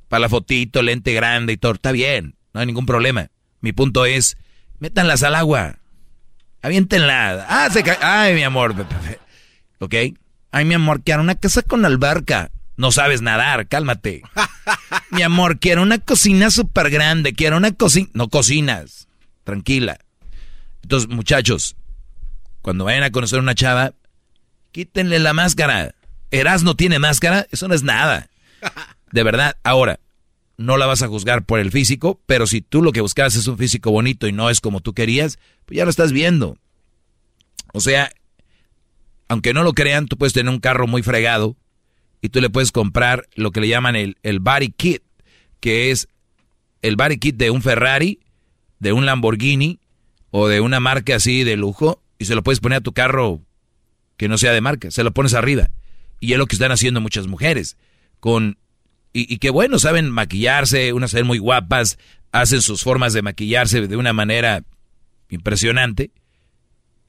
[0.10, 1.74] Para la fotito, lente grande y todo.
[1.74, 3.30] Está bien, no hay ningún problema.
[3.62, 4.38] Mi punto es,
[4.80, 5.80] métanlas al agua.
[6.62, 7.46] Aviéntenla.
[7.48, 7.98] Ah, se cae.
[8.02, 8.76] Ay, mi amor.
[9.80, 9.96] ¿Ok?
[10.52, 12.52] Ay, mi amor, quiero una casa con albarca.
[12.76, 14.24] No sabes nadar, cálmate.
[15.12, 17.34] mi amor, quiero una cocina súper grande.
[17.34, 18.10] Quiero una cocina.
[18.14, 19.08] No cocinas.
[19.44, 20.00] Tranquila.
[20.84, 21.76] Entonces, muchachos,
[22.62, 23.94] cuando vayan a conocer a una chava,
[24.72, 25.94] quítenle la máscara.
[26.32, 28.30] Eras no tiene máscara, eso no es nada.
[29.12, 30.00] De verdad, ahora,
[30.60, 33.48] no la vas a juzgar por el físico, pero si tú lo que buscabas es
[33.48, 36.58] un físico bonito y no es como tú querías, pues ya lo estás viendo.
[37.72, 38.12] O sea,
[39.30, 41.56] aunque no lo crean, tú puedes tener un carro muy fregado
[42.22, 45.02] y tú le puedes comprar lo que le llaman el, el body kit,
[45.62, 46.10] que es
[46.82, 48.20] el body kit de un Ferrari,
[48.80, 49.80] de un Lamborghini
[50.30, 53.40] o de una marca así de lujo y se lo puedes poner a tu carro
[54.18, 55.70] que no sea de marca, se lo pones arriba.
[56.20, 57.78] Y es lo que están haciendo muchas mujeres.
[58.20, 58.58] Con,
[59.14, 61.98] y, y que bueno, saben maquillarse, unas se ven muy guapas,
[62.32, 64.64] hacen sus formas de maquillarse de una manera
[65.30, 66.12] impresionante.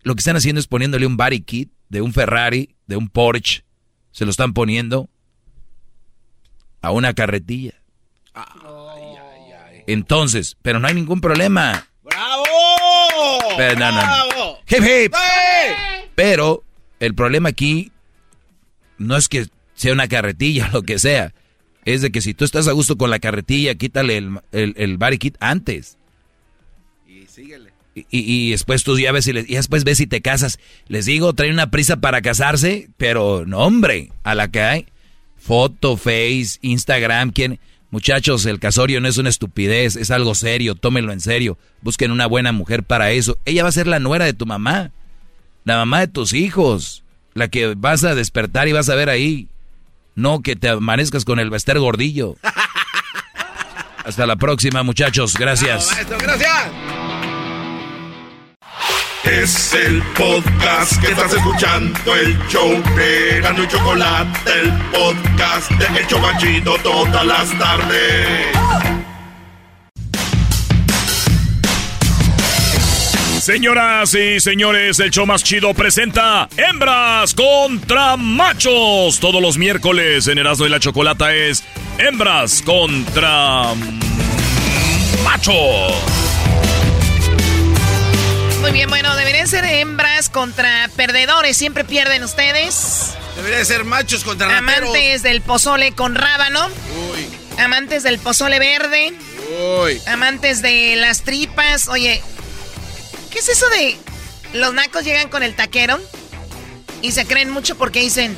[0.02, 3.64] Lo que están haciendo es poniéndole un body kit de un Ferrari, de un Porsche,
[4.12, 5.08] se lo están poniendo
[6.80, 7.74] a una carretilla.
[9.86, 11.86] Entonces, pero no hay ningún problema.
[12.02, 12.44] ¡Bravo!
[13.56, 14.02] Pero, no, no, no.
[14.02, 14.58] ¡Bravo!
[14.68, 15.14] Hip, hip.
[16.14, 16.64] Pero
[17.00, 17.92] el problema aquí
[18.98, 21.34] no es que sea una carretilla o lo que sea.
[21.84, 24.98] Es de que si tú estás a gusto con la carretilla, quítale el, el, el
[24.98, 25.96] body kit antes.
[27.08, 27.70] Y síguele.
[27.94, 30.58] Y, y- y después tú ya ves y, le- y después ves si te casas.
[30.88, 34.86] Les digo, trae una prisa para casarse, pero no, hombre, a la que hay.
[35.36, 37.58] Foto, Face, Instagram, ¿quién?
[37.90, 41.58] Muchachos, el casorio no es una estupidez, es algo serio, tómenlo en serio.
[41.82, 43.36] Busquen una buena mujer para eso.
[43.46, 44.92] Ella va a ser la nuera de tu mamá,
[45.64, 47.02] la mamá de tus hijos,
[47.34, 49.48] la que vas a despertar y vas a ver ahí.
[50.20, 52.36] No que te amanezcas con el Bester gordillo.
[54.04, 55.34] Hasta la próxima, muchachos.
[55.34, 55.90] Gracias.
[55.92, 56.70] Maestro, gracias.
[59.24, 66.00] Es el podcast que estás escuchando, el show de Gano y Chocolate, el podcast de
[66.00, 68.99] El Chocachito todas las tardes.
[73.40, 79.18] Señoras y señores, el show más chido presenta Hembras contra Machos.
[79.18, 81.64] Todos los miércoles en Erasmo y la Chocolata es
[81.96, 83.72] Hembras contra
[85.24, 85.94] Machos.
[88.60, 91.56] Muy bien, bueno, deberían ser hembras contra perdedores.
[91.56, 93.14] Siempre pierden ustedes.
[93.36, 94.90] Debería ser machos contra rateros.
[94.90, 96.68] Amantes del pozole con rábano.
[97.58, 99.14] Amantes del pozole verde.
[99.82, 99.98] Uy.
[100.06, 101.88] Amantes de las tripas.
[101.88, 102.22] Oye,
[103.30, 103.96] ¿qué es eso de
[104.54, 105.98] los nacos llegan con el taquero?
[107.02, 108.36] Y se creen mucho porque dicen,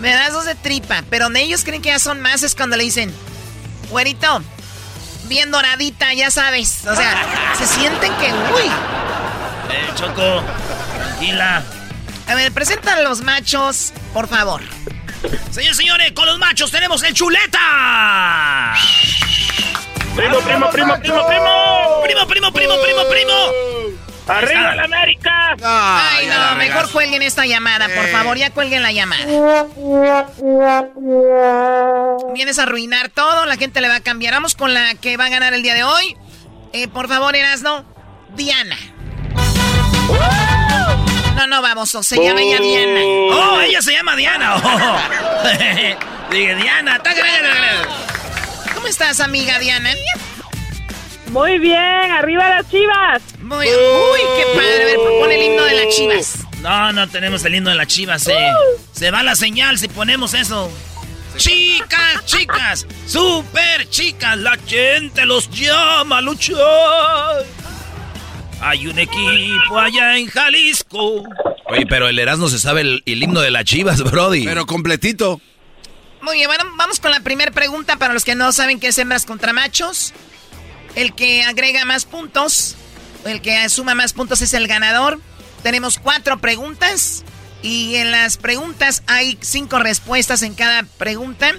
[0.00, 1.04] me das dos de tripa.
[1.10, 3.12] Pero donde ellos creen que ya son más es cuando le dicen,
[3.90, 4.42] güerito,
[5.24, 6.86] bien doradita, ya sabes.
[6.86, 8.70] O sea, se sienten que, uy.
[9.70, 10.42] Eh, Choco,
[10.96, 11.62] tranquila.
[12.26, 14.62] A ver, presentan a los machos, por favor.
[15.50, 18.74] Señores, señores, con los machos tenemos el chuleta.
[20.20, 22.02] Primo, primo, primo, primo, primo.
[22.04, 23.32] Primo, primo, primo, primo, primo.
[24.28, 25.56] ¡Arriba la América!
[25.64, 29.24] Ay, no, mejor cuelguen esta llamada, por favor, ya cuelguen la llamada.
[32.34, 34.34] Vienes a arruinar todo, la gente le va a cambiar.
[34.34, 36.18] Vamos con la que va a ganar el día de hoy.
[36.74, 37.86] Eh, por favor, Erasno,
[38.36, 38.76] Diana.
[41.34, 43.00] No, no, baboso, se llama ella Diana.
[43.32, 44.56] Oh, ella se llama Diana.
[44.56, 44.98] Oh.
[46.30, 46.98] Dije, Diana.
[47.02, 48.19] ta, ta.
[48.80, 49.90] ¿Cómo estás, amiga Diana?
[51.28, 53.20] Muy bien, arriba las chivas.
[53.42, 54.82] Muy, uy, qué padre.
[54.82, 56.38] A ver, pon el himno de las chivas.
[56.62, 58.22] No, no tenemos el himno de las chivas.
[58.22, 58.34] Se,
[58.92, 60.72] se va la señal si ponemos eso.
[61.36, 67.44] Chicas, chicas, super chicas, la gente los llama a luchar.
[68.62, 71.24] Hay un equipo allá en Jalisco.
[71.66, 74.46] Oye, pero el Erasmo se sabe el, el himno de las chivas, Brody.
[74.46, 75.38] Pero completito.
[76.22, 78.98] Muy bien, bueno, vamos con la primera pregunta para los que no saben qué es
[78.98, 80.12] hembras contra machos.
[80.94, 82.76] El que agrega más puntos,
[83.24, 85.20] el que suma más puntos es el ganador.
[85.62, 87.24] Tenemos cuatro preguntas
[87.62, 91.52] y en las preguntas hay cinco respuestas en cada pregunta.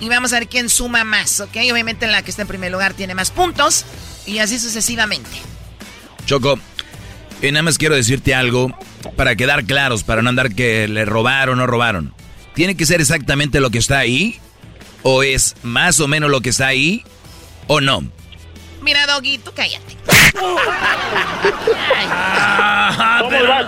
[0.00, 1.56] Y vamos a ver quién suma más, ¿ok?
[1.72, 3.84] Obviamente la que está en primer lugar tiene más puntos
[4.26, 5.30] y así sucesivamente.
[6.26, 6.58] Choco,
[7.40, 8.76] y nada más quiero decirte algo
[9.16, 12.15] para quedar claros, para no andar que le robaron o no robaron.
[12.56, 14.40] ¿Tiene que ser exactamente lo que está ahí?
[15.02, 17.04] ¿O es más o menos lo que está ahí?
[17.66, 18.02] ¿O no?
[18.80, 19.94] Mira, Doggy, tú cállate.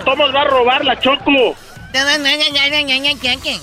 [0.05, 1.55] ¿Cómo, va, va a robar la Choco?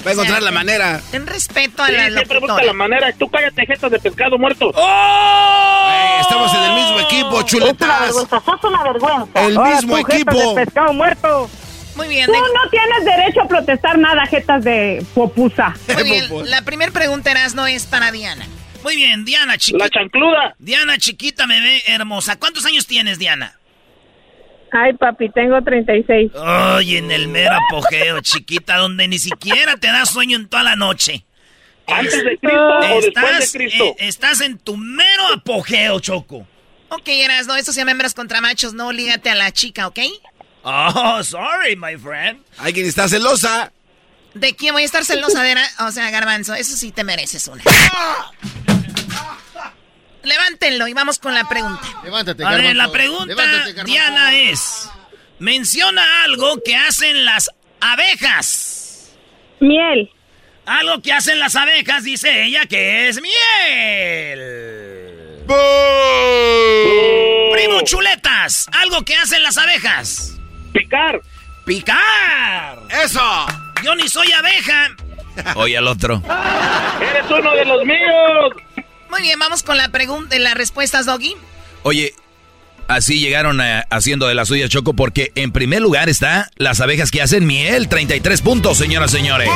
[0.05, 1.01] Va a encontrar la manera.
[1.09, 3.11] Ten respeto a Sí, la siempre busca la manera.
[3.13, 4.69] Tú cállate, jetas de pescado muerto.
[4.77, 8.13] Eh, estamos en el mismo equipo, chuletas.
[8.13, 9.41] sos una vergüenza.
[9.41, 10.53] El mismo equipo.
[10.53, 11.49] pescado muerto.
[11.95, 12.25] Muy bien.
[12.25, 15.75] Tú de- no tienes derecho a protestar nada, jetas de popusa.
[15.93, 16.25] Muy bien.
[16.49, 18.45] La primera pregunta, no es para Diana.
[18.83, 19.85] Muy bien, Diana, chiquita.
[19.85, 20.55] La chancluda.
[20.59, 22.37] Diana, chiquita, bebé, hermosa.
[22.37, 23.57] ¿Cuántos años tienes, Diana?
[24.71, 26.31] Ay, papi, tengo 36.
[26.43, 30.75] Ay, en el mero apogeo, chiquita, donde ni siquiera te da sueño en toda la
[30.75, 31.25] noche.
[31.87, 33.83] ¿Antes de Cristo o después de Cristo?
[33.85, 36.45] eh, estás en tu mero apogeo, Choco.
[36.89, 39.99] Ok, Erasno, esto se llama hembras contra machos, no lígate a la chica, ¿ok?
[40.67, 42.43] Oh, sorry, my friend.
[42.57, 43.71] Hay quien está celosa.
[44.33, 45.43] ¿De quién voy a estar celosa?
[45.43, 47.63] De o sea, Garbanzo, eso sí te mereces una.
[50.23, 51.83] Levántenlo y vamos con la pregunta.
[52.03, 53.35] Levántate, A ver, la pregunta.
[53.85, 54.89] Diana, es...
[55.37, 59.11] Menciona algo que hacen las abejas.
[59.59, 60.09] Miel.
[60.65, 65.43] Algo que hacen las abejas, dice ella, que es miel.
[67.53, 70.34] Primo Chuletas, algo que hacen las abejas.
[70.75, 71.21] Picar.
[71.65, 72.79] ¡Picar!
[73.03, 73.21] ¡Eso!
[73.83, 74.89] Yo ni soy abeja.
[75.55, 76.21] Oye al otro.
[77.01, 78.85] Eres uno de los míos.
[79.09, 81.35] Muy bien, vamos con la pregunta, las respuestas, Doggy.
[81.83, 82.13] Oye,
[82.87, 87.09] así llegaron a- haciendo de la suya Choco porque en primer lugar está las abejas
[87.11, 89.49] que hacen miel, 33 puntos, señoras y señores.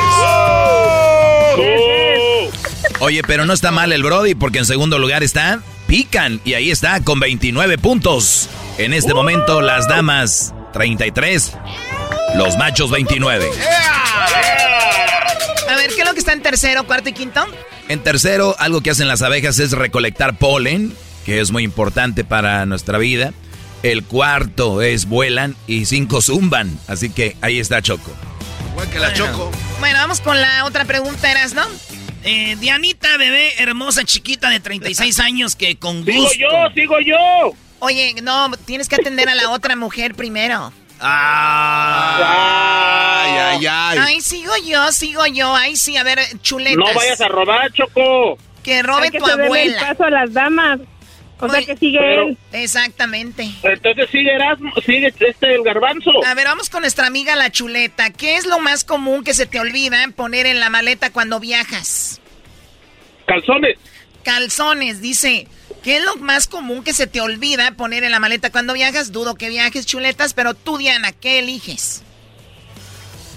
[3.00, 6.70] Oye, pero no está mal el Brody porque en segundo lugar está Pican y ahí
[6.70, 8.48] está con 29 puntos.
[8.78, 11.52] En este momento las damas 33,
[12.36, 13.50] los machos 29.
[15.68, 17.44] A ver, ¿qué es lo que está en tercero, cuarto y quinto?
[17.88, 20.94] En tercero, algo que hacen las abejas es recolectar polen,
[21.24, 23.32] que es muy importante para nuestra vida.
[23.82, 26.78] El cuarto es vuelan y cinco zumban.
[26.86, 28.12] Así que ahí está Choco.
[28.72, 29.50] Igual que la Choco.
[29.80, 31.62] Bueno, vamos con la otra pregunta, Erasno.
[32.22, 36.38] Eh, Dianita, bebé, hermosa, chiquita de 36 años que con Sigo gusto...
[36.38, 37.54] yo, sigo yo.
[37.80, 40.72] Oye, no, tienes que atender a la otra mujer primero.
[41.00, 43.24] Ah.
[43.24, 43.98] Ay, ay, ay.
[44.00, 45.54] Ay, sigo yo, sigo yo.
[45.54, 46.76] Ay, sí, a ver, chuletas.
[46.76, 48.38] No vayas a robar, Choco.
[48.62, 49.88] Que robe Hay que tu cederle el abuela.
[49.88, 50.80] paso a las damas.
[51.42, 52.38] O sea que sigue Pero- él.
[52.52, 53.48] Exactamente.
[53.62, 56.10] Entonces sigue Erasmo, sigue este el garbanzo.
[56.26, 58.10] A ver, vamos con nuestra amiga la chuleta.
[58.10, 62.20] ¿Qué es lo más común que se te olvida poner en la maleta cuando viajas?
[63.26, 63.78] Calzones.
[64.22, 65.48] Calzones, dice.
[65.82, 69.12] ¿Qué es lo más común que se te olvida poner en la maleta cuando viajas?
[69.12, 72.02] Dudo que viajes, chuletas, pero tú, Diana, ¿qué eliges?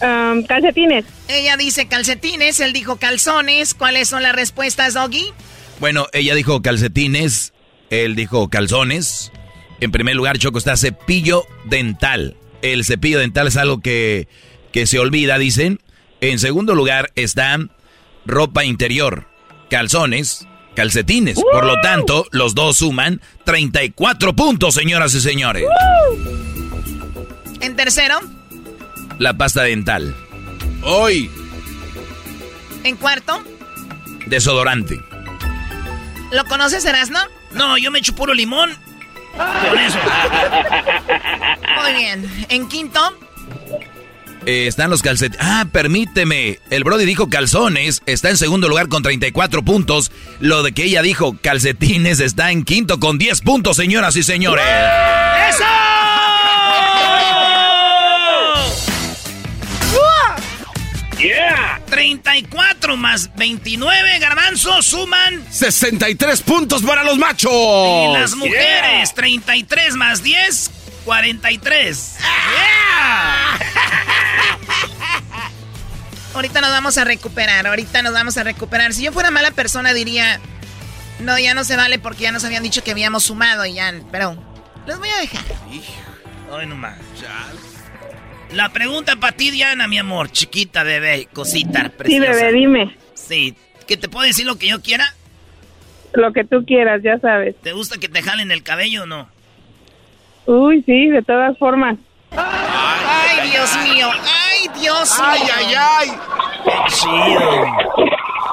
[0.02, 1.06] Am, calcetines.
[1.30, 3.74] Ella dice calcetines, él dijo calzones.
[3.74, 5.32] ¿Cuáles son las respuestas, Doggy?
[5.80, 7.54] Bueno, ella dijo calcetines,
[7.90, 9.32] él dijo calzones.
[9.80, 12.36] En primer lugar, Choco está cepillo dental.
[12.62, 14.28] El cepillo dental es algo que,
[14.72, 15.80] que se olvida, dicen.
[16.20, 17.58] En segundo lugar está
[18.26, 19.28] ropa interior,
[19.70, 21.40] calzones, calcetines.
[21.52, 25.64] Por lo tanto, los dos suman 34 puntos, señoras y señores.
[27.62, 28.20] En tercero,
[29.20, 30.16] La pasta dental,
[30.84, 31.30] Hoy.
[32.84, 33.42] en cuarto,
[34.28, 35.00] desodorante.
[36.32, 37.20] ¿lo conoces, Erasno?
[37.52, 38.72] No, yo me echo puro limón.
[39.38, 40.00] Con eso.
[41.82, 42.46] Muy bien.
[42.50, 43.00] En quinto,
[44.46, 45.46] Eh, están los calcetines.
[45.46, 46.60] Ah, permíteme.
[46.70, 48.02] El Brody dijo calzones.
[48.06, 50.12] Está en segundo lugar con 34 puntos.
[50.40, 54.66] Lo de que ella dijo calcetines está en quinto con 10 puntos, señoras y señores.
[55.50, 55.66] ¡Eso!
[61.90, 65.46] 34 más 29, garbanzo, suman.
[65.50, 67.52] 63 puntos para los machos.
[67.52, 70.72] Y las mujeres, 33 más 10,
[71.06, 72.16] 43.
[72.20, 73.60] ¡Yeah!
[76.34, 78.94] Ahorita nos vamos a recuperar, ahorita nos vamos a recuperar.
[78.94, 80.40] Si yo fuera mala persona diría,
[81.20, 83.94] no, ya no se vale porque ya nos habían dicho que habíamos sumado y ya,
[84.12, 84.36] pero
[84.88, 85.44] los voy a dejar.
[86.52, 86.98] Ay, nomás.
[88.52, 92.34] La pregunta para ti, Diana, mi amor, chiquita, bebé, cosita, preciosa.
[92.34, 92.98] Sí, bebé, dime.
[93.14, 93.56] Sí,
[93.88, 95.06] ¿que te puedo decir lo que yo quiera?
[96.14, 97.56] Lo que tú quieras, ya sabes.
[97.62, 99.28] ¿Te gusta que te jalen el cabello o no?
[100.46, 101.98] Uy, sí, de todas formas.
[103.44, 105.54] Ay, Dios mío, ay, Dios Ay, mío.
[105.58, 106.12] ay, ay.
[106.64, 107.50] Qué chido.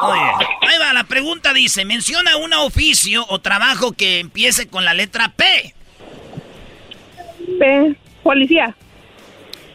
[0.02, 0.20] Oye,
[0.62, 5.28] ahí va, la pregunta dice, menciona un oficio o trabajo que empiece con la letra
[5.36, 5.74] P.
[7.58, 8.74] P, policía.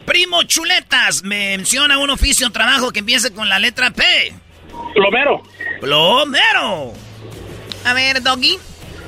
[0.04, 4.04] Primo Chuletas, menciona un oficio o trabajo que empiece con la letra P.
[4.94, 5.42] Plomero.
[5.80, 6.92] Plomero.
[7.84, 8.58] A ver, Doggy.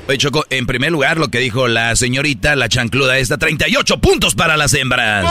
[0.09, 4.33] Oye, Choco, en primer lugar, lo que dijo la señorita, la chancluda esta, 38 puntos
[4.33, 5.23] para las hembras.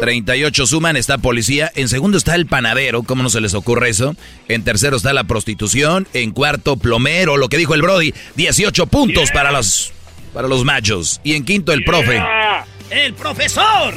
[0.00, 1.72] 38 suman, está policía.
[1.76, 4.14] En segundo está el panadero, ¿cómo no se les ocurre eso?
[4.48, 6.06] En tercero está la prostitución.
[6.12, 9.90] En cuarto, plomero, lo que dijo el Brody, 18 puntos para los
[10.34, 11.22] para los machos.
[11.24, 12.22] Y en quinto, el profe.
[12.90, 13.94] El profesor.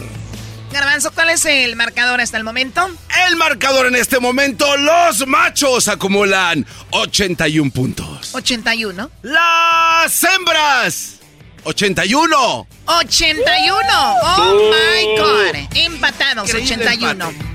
[0.75, 2.85] Garbanzo, ¿cuál es el marcador hasta el momento?
[3.29, 8.35] El marcador en este momento, los machos acumulan 81 puntos.
[8.35, 9.09] 81.
[9.21, 11.15] Las hembras,
[11.63, 12.67] 81.
[12.87, 13.81] 81.
[14.21, 15.77] Oh my God.
[15.77, 17.29] Empatados, Increíble 81.
[17.29, 17.45] empate.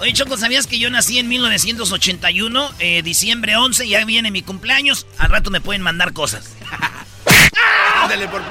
[0.00, 5.06] Oye, Choco, ¿sabías que yo nací en 1981, eh, diciembre 11, ya viene mi cumpleaños?
[5.16, 6.50] Al rato me pueden mandar cosas.
[8.02, 8.42] Ándale, por...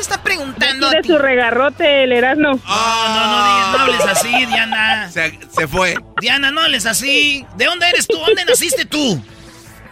[0.00, 1.08] Te está preguntando Tiene ti.
[1.08, 2.52] su regarrote, el Erasmo.
[2.52, 5.10] No, no, no, digas, no hables así, Diana.
[5.10, 5.94] Se, se fue.
[6.22, 7.44] Diana, no hables así.
[7.56, 8.16] ¿De dónde eres tú?
[8.16, 9.22] ¿Dónde naciste tú?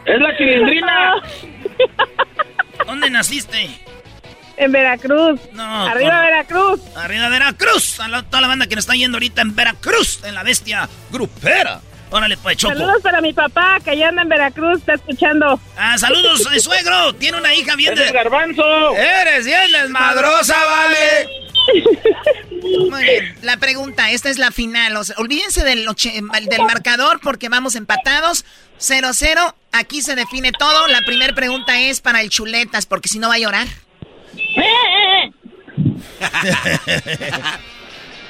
[0.06, 1.16] Es la cilindrina.
[2.86, 3.68] ¿Dónde naciste?
[4.56, 5.40] En Veracruz.
[5.52, 6.80] No, Arriba Veracruz.
[6.96, 8.00] Arriba Veracruz.
[8.00, 10.88] A la- toda la banda que nos está yendo ahorita en Veracruz, en la bestia
[11.10, 11.80] grupera.
[12.10, 12.74] Órale, pues, Choco.
[12.74, 15.60] Saludos para mi papá, que ya anda en Veracruz, está escuchando.
[15.76, 17.14] Ah, saludos, eh, suegro.
[17.14, 18.10] Tiene una hija bien de...
[18.10, 18.62] garbanzo.
[18.96, 21.28] Eres bien desmadrosa, vale.
[22.90, 23.36] Muy bien.
[23.42, 24.96] La pregunta, esta es la final.
[24.96, 26.12] O sea, olvídense del, oche-
[26.48, 28.44] del marcador porque vamos empatados.
[28.80, 29.54] 0-0.
[29.72, 30.86] Aquí se define todo.
[30.88, 33.66] La primera pregunta es para el chuletas, porque si no va a llorar.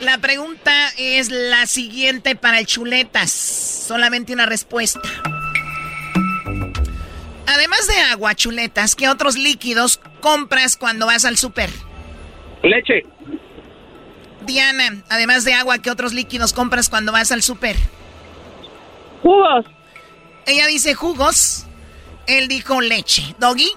[0.00, 3.30] La pregunta es la siguiente para el chuletas.
[3.30, 5.00] Solamente una respuesta.
[7.46, 11.70] Además de agua, chuletas, ¿qué otros líquidos compras cuando vas al súper?
[12.62, 13.04] Leche.
[14.42, 17.76] Diana, además de agua, ¿qué otros líquidos compras cuando vas al súper?
[19.22, 19.66] Jugos.
[20.46, 21.66] Ella dice jugos.
[22.26, 23.34] Él dijo leche.
[23.38, 23.70] ¿Doggy?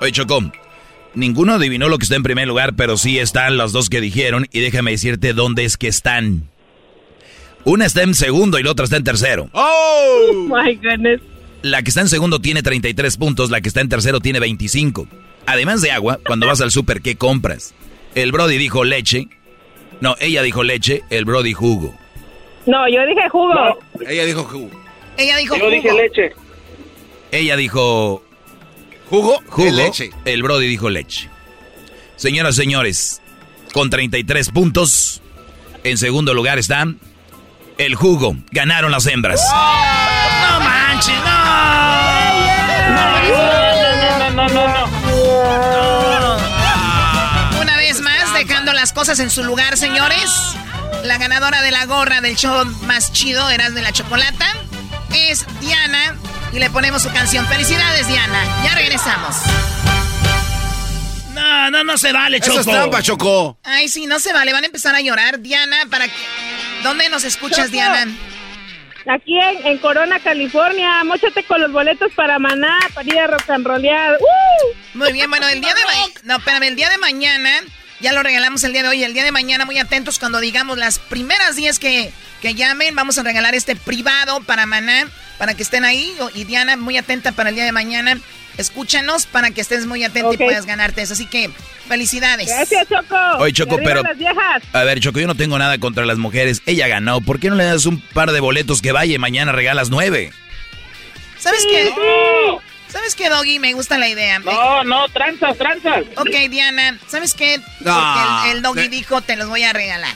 [0.00, 0.40] Oye, Choco,
[1.16, 4.46] ninguno adivinó lo que está en primer lugar, pero sí están los dos que dijeron.
[4.52, 6.48] Y déjame decirte dónde es que están.
[7.64, 9.50] Una está en segundo y la otra está en tercero.
[9.52, 10.32] ¡Oh!
[10.48, 11.20] My goodness.
[11.62, 15.08] La que está en segundo tiene 33 puntos, la que está en tercero tiene 25.
[15.46, 17.74] Además de agua, cuando vas al súper, ¿qué compras?
[18.14, 19.26] El Brody dijo leche.
[20.00, 21.94] No, ella dijo leche, el Brody jugo.
[22.66, 23.78] No, yo dije jugo.
[24.06, 24.70] Ella dijo jugo.
[25.16, 25.72] Ella dijo Yo jugo.
[25.72, 26.32] dije leche.
[27.32, 28.22] Ella dijo
[29.10, 29.42] ¿Jugo?
[29.48, 30.10] jugo, de leche.
[30.24, 31.30] el Brody dijo leche.
[32.16, 33.20] Señoras, señores,
[33.72, 35.20] con 33 puntos,
[35.84, 36.98] en segundo lugar están
[37.78, 38.36] el jugo.
[38.50, 39.40] Ganaron las hembras.
[39.50, 41.46] No manches, no.
[42.94, 43.20] No,
[44.18, 44.86] no, no, no, no.
[47.60, 50.30] Una vez más, dejando las cosas en su lugar, señores.
[51.04, 54.46] La ganadora de la gorra del show más chido, Eras de la Chocolata,
[55.12, 56.16] es Diana.
[56.56, 57.46] Y le ponemos su canción.
[57.48, 58.42] Felicidades, Diana.
[58.64, 59.36] Ya regresamos.
[61.34, 62.60] No, no, no se vale, Choco.
[62.60, 63.58] Eso es trampa, Choco.
[63.62, 64.54] Ay, sí, no se vale.
[64.54, 65.40] Van a empezar a llorar.
[65.40, 66.14] Diana, para que...
[66.82, 67.72] ¿Dónde nos escuchas, Choco.
[67.72, 68.10] Diana?
[69.06, 71.04] Aquí en, en Corona, California.
[71.04, 74.14] Móchate con los boletos para Maná, para ir a rock and rollear.
[74.14, 74.96] ¡Uh!
[74.96, 76.20] Muy bien, bueno, el día de mañana...
[76.22, 77.50] No, espérame, el día de mañana...
[78.00, 79.04] Ya lo regalamos el día de hoy.
[79.04, 82.94] El día de mañana, muy atentos cuando digamos las primeras 10 que, que llamen.
[82.94, 86.14] Vamos a regalar este privado para Maná, para que estén ahí.
[86.34, 88.18] Y Diana, muy atenta para el día de mañana.
[88.58, 91.14] Escúchanos para que estés muy atenta y puedas ganarte eso.
[91.14, 91.50] Así que,
[91.88, 92.48] felicidades.
[92.48, 93.16] Gracias, Choco.
[93.38, 94.62] Oye, Choco, pero- las viejas.
[94.72, 96.62] A ver, Choco, yo no tengo nada contra las mujeres.
[96.66, 97.20] Ella ganó.
[97.22, 100.32] ¿Por qué no le das un par de boletos que vaya y mañana regalas nueve?
[101.38, 101.86] ¿Sabes Sí, qué?
[101.88, 102.75] sí.
[102.96, 103.58] ¿Sabes qué, Doggy?
[103.58, 104.38] Me gusta la idea.
[104.38, 106.04] No, no, tranzas, tranzas.
[106.16, 107.58] Ok, Diana, ¿sabes qué?
[107.80, 107.94] No.
[107.94, 108.88] Porque el, el Doggy Sí.
[108.88, 110.14] dijo, te los voy a regalar.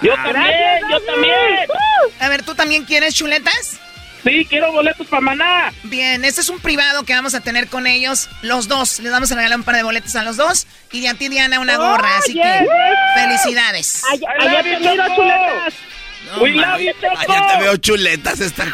[0.00, 1.34] Yo también, Gracias, yo también.
[1.68, 2.24] ¡Uh!
[2.24, 3.80] A ver, ¿tú también quieres chuletas?
[4.22, 5.72] Sí, quiero boletos para maná.
[5.82, 9.00] Bien, este es un privado que vamos a tener con ellos, los dos.
[9.00, 11.58] Les vamos a regalar un par de boletos a los dos y a ti, Diana,
[11.58, 12.18] una gorra.
[12.18, 12.68] Así Oye, que, yes.
[13.24, 14.02] felicidades.
[14.12, 14.62] Allá, allá
[14.94, 15.74] love
[16.30, 16.42] chuletas.
[16.42, 17.32] We love you, Choco.
[17.32, 18.66] Ya te veo chuletas esta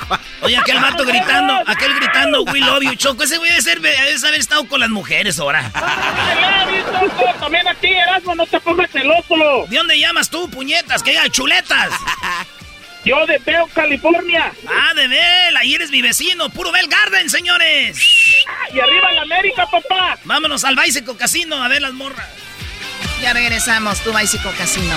[0.43, 3.23] Oye, aquel vato gritando, aquel gritando, we love you, Choco.
[3.23, 5.71] Ese güey debe, ser, debe haber estado con las mujeres ahora.
[5.75, 7.39] I love you, Choco.
[7.41, 9.67] También a ti, Erasmo, no te pongas celoso.
[9.69, 11.03] ¿De dónde llamas tú, puñetas?
[11.03, 11.91] Que diga chuletas.
[13.07, 14.53] Yo de Bell, California.
[14.69, 17.97] Ah, de Bell, ahí eres mi vecino, puro Bell Garden, señores.
[18.75, 20.19] Y arriba la América, papá.
[20.25, 22.29] Vámonos al Bicycle Casino a ver las morras.
[23.23, 24.97] Ya regresamos, tu Bicycle Casino.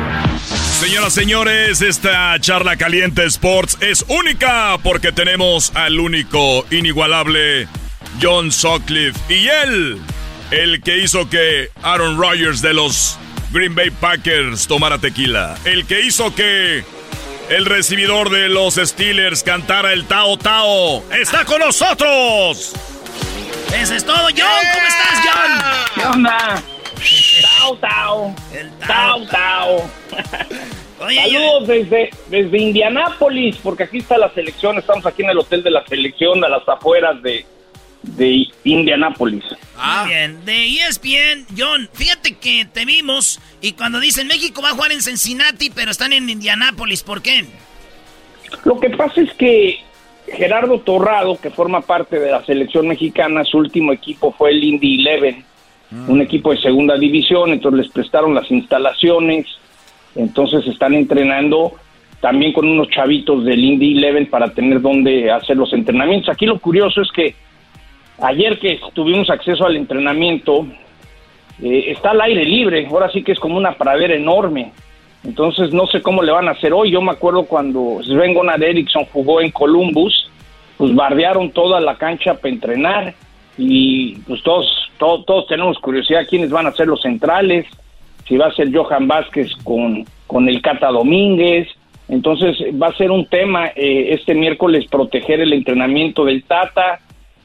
[0.81, 7.67] Señoras, señores, esta charla caliente Sports es única porque tenemos al único, inigualable
[8.19, 10.01] John Sutcliffe y él,
[10.49, 13.19] el que hizo que Aaron Rodgers de los
[13.51, 16.83] Green Bay Packers tomara tequila, el que hizo que
[17.49, 22.73] el recibidor de los Steelers cantara el Tao Tao, está con nosotros.
[23.71, 24.65] Eso es todo, John.
[24.73, 25.61] ¿Cómo estás, John?
[25.93, 26.63] ¿Qué onda?
[27.41, 28.35] Tao, tao.
[28.85, 29.89] Tao, tao.
[30.99, 34.77] Saludos desde, desde Indianápolis, porque aquí está la selección.
[34.77, 37.45] Estamos aquí en el hotel de la selección, a las afueras de,
[38.03, 39.43] de Indianápolis.
[39.75, 44.73] Muy bien, de ESPN, John, fíjate que te vimos y cuando dicen México va a
[44.73, 47.45] jugar en Cincinnati, pero están en Indianápolis, ¿por qué?
[48.63, 49.79] Lo que pasa es que
[50.27, 54.99] Gerardo Torrado, que forma parte de la selección mexicana, su último equipo fue el Indy
[55.01, 55.45] Eleven,
[56.07, 59.45] un equipo de segunda división, entonces les prestaron las instalaciones,
[60.15, 61.73] entonces están entrenando
[62.21, 66.29] también con unos chavitos del Indy Eleven para tener donde hacer los entrenamientos.
[66.29, 67.35] Aquí lo curioso es que
[68.21, 70.65] ayer que tuvimos acceso al entrenamiento,
[71.61, 74.71] eh, está al aire libre, ahora sí que es como una pradera enorme.
[75.23, 76.91] Entonces no sé cómo le van a hacer hoy.
[76.91, 80.31] Yo me acuerdo cuando Sven Gonar Eriksson jugó en Columbus,
[80.77, 83.13] pues bardearon toda la cancha para entrenar
[83.57, 84.65] y pues todos,
[84.97, 87.65] todos, todos tenemos curiosidad quiénes van a ser los centrales,
[88.27, 91.67] si va a ser Johan Vázquez con, con el Cata Domínguez.
[92.07, 96.99] Entonces va a ser un tema eh, este miércoles proteger el entrenamiento del Tata.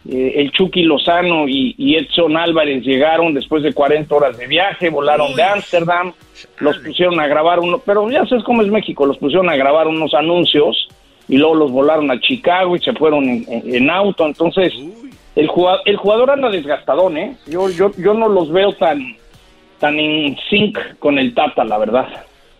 [0.08, 4.88] Eh, el Chucky Lozano y, y Edson Álvarez llegaron después de 40 horas de viaje,
[4.88, 6.12] volaron de Ámsterdam,
[6.60, 9.88] los pusieron a grabar uno, pero ya sabes cómo es México, los pusieron a grabar
[9.88, 10.88] unos anuncios
[11.28, 14.72] y luego los volaron a Chicago y se fueron en, en- en auto, entonces
[15.36, 17.36] el jugador, el jugador anda desgastadón, ¿eh?
[17.46, 19.16] Yo, yo, yo no los veo tan,
[19.78, 22.08] tan en sync con el Tata, la verdad.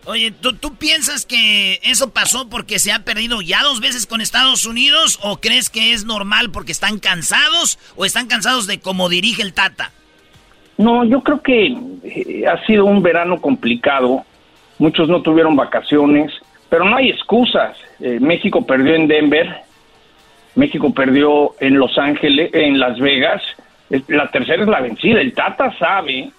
[0.05, 4.21] Oye, ¿tú, ¿tú piensas que eso pasó porque se ha perdido ya dos veces con
[4.21, 9.09] Estados Unidos o crees que es normal porque están cansados o están cansados de cómo
[9.09, 9.91] dirige el Tata?
[10.77, 14.23] No, yo creo que eh, ha sido un verano complicado.
[14.77, 16.31] Muchos no tuvieron vacaciones,
[16.69, 17.75] pero no hay excusas.
[17.99, 19.63] Eh, México perdió en Denver,
[20.57, 23.41] México perdió en Los Ángeles, en Las Vegas.
[24.07, 25.21] La tercera es la vencida.
[25.21, 26.31] El Tata sabe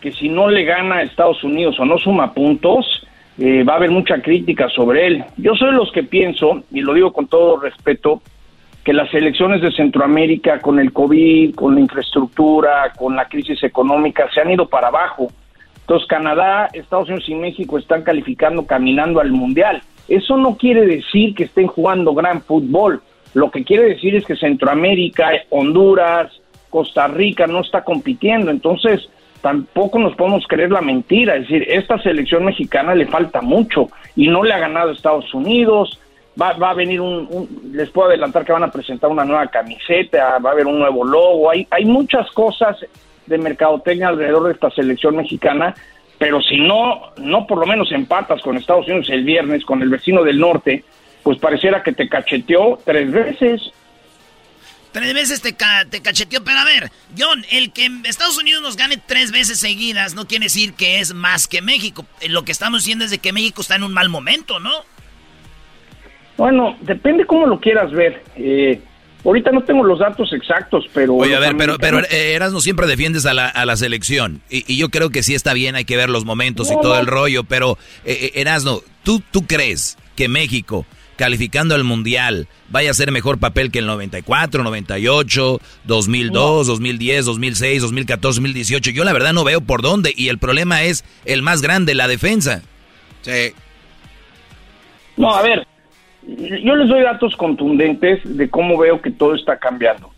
[0.00, 3.06] que si no le gana a Estados Unidos o no suma puntos,
[3.38, 5.24] eh, va a haber mucha crítica sobre él.
[5.38, 8.20] Yo soy de los que pienso, y lo digo con todo respeto,
[8.84, 14.28] que las elecciones de Centroamérica con el COVID, con la infraestructura, con la crisis económica,
[14.32, 15.28] se han ido para abajo.
[15.80, 19.82] Entonces Canadá, Estados Unidos y México están calificando caminando al Mundial.
[20.06, 23.02] Eso no quiere decir que estén jugando gran fútbol.
[23.34, 26.32] Lo que quiere decir es que Centroamérica, Honduras,
[26.70, 28.50] Costa Rica no está compitiendo.
[28.50, 29.08] Entonces
[29.40, 31.36] tampoco nos podemos creer la mentira.
[31.36, 35.98] Es decir, esta selección mexicana le falta mucho y no le ha ganado Estados Unidos.
[36.40, 39.46] Va, va a venir un, un- les puedo adelantar que van a presentar una nueva
[39.48, 42.76] camiseta, va a haber un nuevo logo, hay, hay muchas cosas
[43.26, 45.74] de mercadotecnia alrededor de esta selección mexicana,
[46.16, 49.88] pero si no, no por lo menos empatas con Estados Unidos el viernes, con el
[49.88, 50.84] vecino del norte,
[51.28, 53.60] pues pareciera que te cacheteó tres veces.
[54.92, 58.78] Tres veces te, ca- te cacheteó, pero a ver, John, el que Estados Unidos nos
[58.78, 62.06] gane tres veces seguidas no quiere decir que es más que México.
[62.22, 64.72] Eh, Lo que estamos diciendo es de que México está en un mal momento, ¿no?
[66.38, 68.24] Bueno, depende cómo lo quieras ver.
[68.34, 68.80] Eh,
[69.22, 71.14] ahorita no tengo los datos exactos, pero...
[71.14, 74.40] Oye, a ver, pero, pero eh, Erasmo siempre defiendes a la, a la selección.
[74.48, 76.94] Y, y yo creo que sí está bien, hay que ver los momentos y todo
[76.94, 77.00] no.
[77.00, 77.44] el rollo.
[77.44, 77.76] Pero,
[78.06, 80.86] eh, eh, Erasmo, ¿tú, ¿tú crees que México
[81.18, 87.82] calificando al Mundial, vaya a ser mejor papel que el 94, 98, 2002, 2010, 2006,
[87.82, 88.90] 2014, 2018.
[88.92, 92.08] Yo la verdad no veo por dónde y el problema es el más grande, la
[92.08, 92.62] defensa.
[93.22, 93.52] Sí.
[95.16, 95.66] No, a ver,
[96.24, 100.10] yo les doy datos contundentes de cómo veo que todo está cambiando.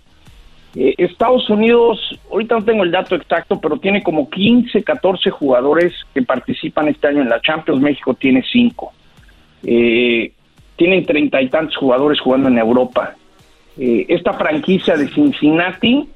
[0.77, 1.99] Eh, Estados Unidos,
[2.31, 7.09] ahorita no tengo el dato exacto, pero tiene como 15, 14 jugadores que participan este
[7.09, 7.81] año en la Champions.
[7.81, 8.93] México tiene 5.
[9.65, 10.33] Eh,
[10.81, 13.15] tienen treinta y tantos jugadores jugando en Europa.
[13.79, 16.09] Eh, esta franquicia de Cincinnati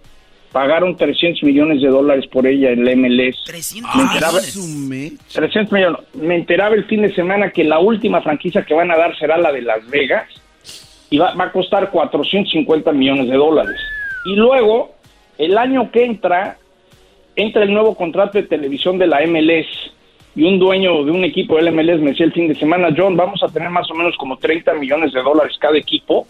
[0.53, 3.45] pagaron 300 millones de dólares por ella en la MLS.
[3.45, 4.39] 300 Me enteraba,
[5.35, 6.01] 300 millones.
[6.15, 9.37] Me enteraba el fin de semana que la última franquicia que van a dar será
[9.37, 10.31] la de Las Vegas
[11.11, 13.79] y va, va a costar 450 millones de dólares.
[14.25, 14.95] Y luego,
[15.37, 16.57] el año que entra,
[17.37, 19.94] entra el nuevo contrato de televisión de la MLS
[20.35, 23.17] y un dueño de un equipo del MLS me decía el fin de semana, John,
[23.17, 26.27] vamos a tener más o menos como 30 millones de dólares cada equipo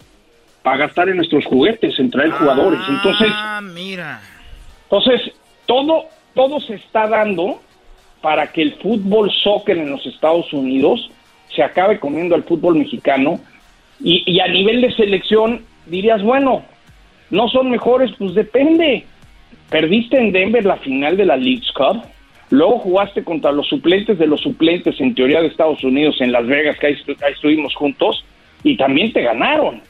[0.61, 2.79] para gastar en nuestros juguetes, en traer jugadores.
[2.89, 4.21] Entonces, Ah, mira.
[4.83, 5.31] entonces,
[5.65, 7.61] todo, todo se está dando
[8.21, 11.09] para que el fútbol soccer en los Estados Unidos
[11.55, 13.39] se acabe comiendo al fútbol mexicano
[13.99, 16.63] y, y a nivel de selección dirías, bueno,
[17.29, 19.05] no son mejores, pues depende.
[19.69, 22.03] Perdiste en Denver la final de la League's Cup,
[22.49, 26.45] luego jugaste contra los suplentes de los suplentes en teoría de Estados Unidos en Las
[26.47, 28.23] Vegas, que ahí, estu- ahí estuvimos juntos,
[28.63, 29.81] y también te ganaron.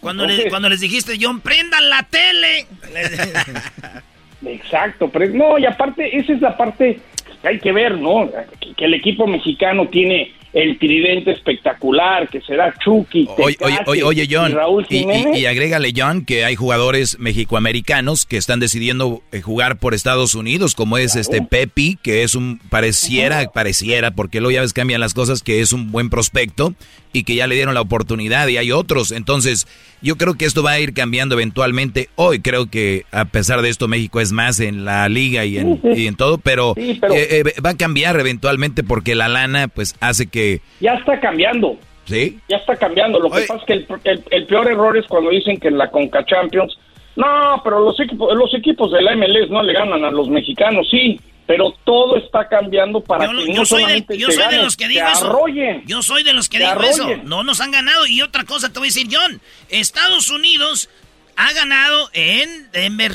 [0.00, 2.66] Cuando, le- Entonces- cuando les dijiste, John, prendan la tele.
[4.46, 7.00] Exacto, pero no, y aparte, esa es la parte
[7.42, 8.30] que hay que ver, ¿no?
[8.76, 14.02] Que el equipo mexicano tiene el tridente espectacular, que será Chucky, Oye, oye, Tecate oye,
[14.02, 15.38] oye, y John, Raúl y, y, Jiménez.
[15.38, 20.74] y agrégale, John, que hay jugadores mexicoamericanos que están decidiendo eh, jugar por Estados Unidos,
[20.74, 25.14] como es este Pepi, que es un, pareciera, pareciera, porque luego ya ves cambian las
[25.14, 26.74] cosas, que es un buen prospecto
[27.12, 29.12] y que ya le dieron la oportunidad y hay otros.
[29.12, 29.66] Entonces,
[30.02, 32.08] yo creo que esto va a ir cambiando eventualmente.
[32.16, 35.80] Hoy creo que a pesar de esto México es más en la liga y en,
[35.82, 36.02] Sí, sí.
[36.02, 39.68] y en todo, pero, Sí, pero- eh, eh, va a cambiar eventualmente porque la lana
[39.68, 40.60] pues hace que...
[40.80, 42.38] Ya está cambiando, ¿Sí?
[42.48, 43.18] ya está cambiando.
[43.20, 45.78] Lo que pasa es que el, el- el peor error es cuando dicen que en
[45.78, 46.78] la Conca Champions,
[47.18, 50.86] no, pero los equipos, los equipos de la MLS no le ganan a los mexicanos,
[50.88, 54.46] sí, pero todo está cambiando para Yo, que yo no soy, solamente de, yo soy
[54.48, 55.26] de los que digo eso.
[55.26, 55.82] arrollen.
[55.84, 57.08] Yo soy de los que Te digo eso.
[57.24, 58.06] No nos han ganado.
[58.06, 59.40] Y otra cosa te voy a decir, John.
[59.68, 60.88] Estados Unidos
[61.34, 63.12] ha ganado en Denver,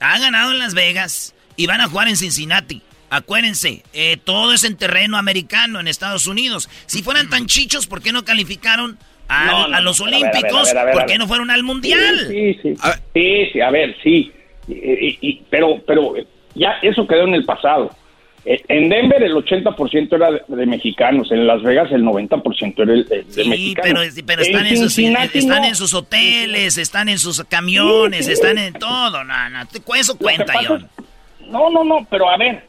[0.00, 2.80] ha ganado en Las Vegas y van a jugar en Cincinnati.
[3.10, 6.70] Acuérdense, eh, todo es en terreno americano en Estados Unidos.
[6.86, 8.98] Si fueran tan chichos, ¿por qué no calificaron
[9.28, 10.74] a, No, no, a los no, a ver, a ver, Olímpicos?
[10.84, 12.26] ver, ¿Por qué no fueron al Mundial?
[12.28, 12.90] Sí, sí, sí.
[13.14, 14.32] Sí, sí, a ver, sí.
[14.68, 16.14] Y- pero, pero
[16.54, 17.90] ya eso quedó en el pasado.
[18.46, 23.06] Eh, En Denver el 80% era de, mexicanos, en Las Vegas el 90% era el-
[23.10, 24.02] el de mexicanos.
[24.14, 25.68] pero, pero están, en, sus, Cincinnati están no.
[25.68, 28.32] en sus hoteles, están en sus camiones, Sí, sí.
[28.32, 29.24] están en todo.
[29.24, 29.62] No, no,
[29.96, 30.88] eso cuenta, John.
[30.98, 32.64] es- No, no, no, pero a ver,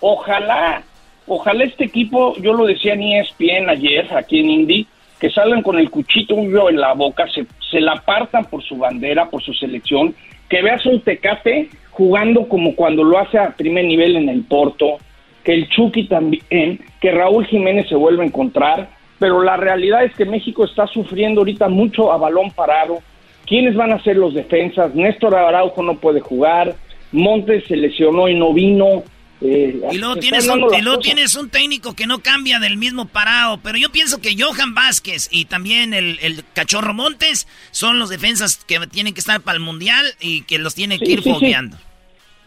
[0.00, 0.82] ojalá,
[1.26, 4.86] ojalá este equipo, yo lo decía en ESPN ayer, aquí en Indy,
[5.20, 9.30] que salgan con el cuchito en la boca, se, se la partan por su bandera,
[9.30, 10.14] por su selección,
[10.48, 14.98] que veas un Tecate jugando como cuando lo hace a primer nivel en el Porto,
[15.42, 20.14] que el Chucky también, que Raúl Jiménez se vuelve a encontrar, pero la realidad es
[20.14, 22.98] que México está sufriendo ahorita mucho a balón parado.
[23.46, 24.94] ¿Quiénes van a ser los defensas?
[24.94, 26.74] Néstor Araujo no puede jugar,
[27.12, 29.04] Montes se lesionó y no vino.
[29.40, 33.06] Eh, Y luego, tienes un, y luego tienes un técnico que no cambia del mismo
[33.06, 33.58] parado.
[33.62, 38.64] Pero yo pienso que Johan Vázquez y también el, el Cachorro Montes son los defensas
[38.64, 41.32] que tienen que estar para el Mundial y que los tienen que ir sí, sí.
[41.34, 41.76] fogueando.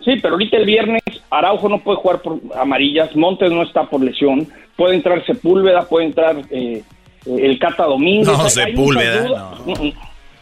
[0.03, 4.01] Sí, pero ahorita el viernes Araujo no puede jugar por amarillas, Montes no está por
[4.01, 6.83] lesión, puede entrar Sepúlveda, puede entrar eh,
[7.25, 8.27] el Cata Domínguez.
[8.27, 9.55] No, Hay- Sepúlveda.
[9.65, 9.71] Mm,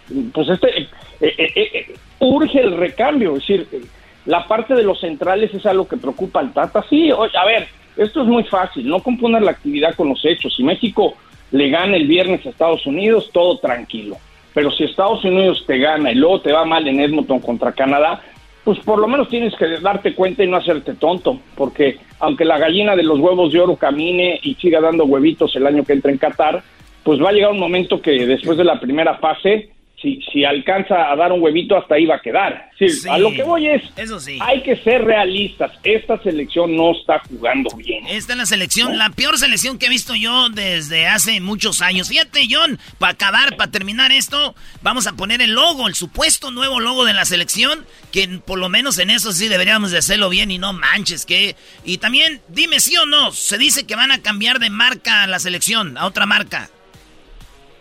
[0.10, 0.32] mm.
[0.32, 0.88] Pues este, eh,
[1.22, 3.82] eh, eh, eh, urge el recambio, es decir, eh,
[4.28, 6.86] la parte de los centrales es algo que preocupa al Tata.
[6.90, 10.54] Sí, a ver, esto es muy fácil, no componer la actividad con los hechos.
[10.56, 11.16] Si México
[11.52, 14.18] le gana el viernes a Estados Unidos, todo tranquilo.
[14.54, 18.22] Pero si Estados Unidos te gana y luego te va mal en Edmonton contra Canadá,
[18.66, 22.58] pues por lo menos tienes que darte cuenta y no hacerte tonto, porque aunque la
[22.58, 26.12] gallina de los huevos de oro camine y siga dando huevitos el año que entra
[26.12, 26.64] en Qatar,
[27.04, 29.70] pues va a llegar un momento que después de la primera fase,
[30.02, 32.70] si, si alcanza a dar un huevito, hasta ahí va a quedar.
[32.78, 33.10] Sí, Sí.
[33.10, 34.38] A lo que voy es, Eso sí.
[34.42, 38.06] hay que ser realistas, esta selección no está jugando bien.
[38.08, 42.10] Esta es la selección, la peor selección que he visto yo desde hace muchos años.
[42.10, 46.80] Fíjate, John, para acabar, para terminar esto, vamos a poner el logo, el supuesto nuevo
[46.80, 50.52] logo de la selección, que por lo menos en eso sí deberíamos de hacerlo bien
[50.52, 51.56] y no manches, que...
[51.84, 55.28] Y también, dime sí o no, se dice que van a cambiar de marca a
[55.28, 56.70] la selección, a otra marca.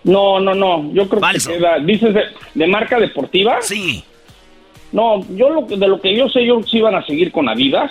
[0.06, 0.92] No, no, no.
[0.92, 1.78] Yo creo que queda.
[1.80, 2.22] ¿Dices de,
[2.54, 3.60] de marca deportiva?
[3.60, 4.04] Sí.
[4.92, 7.90] No, yo lo, de lo que yo sé, yo sí van a seguir con Adidas.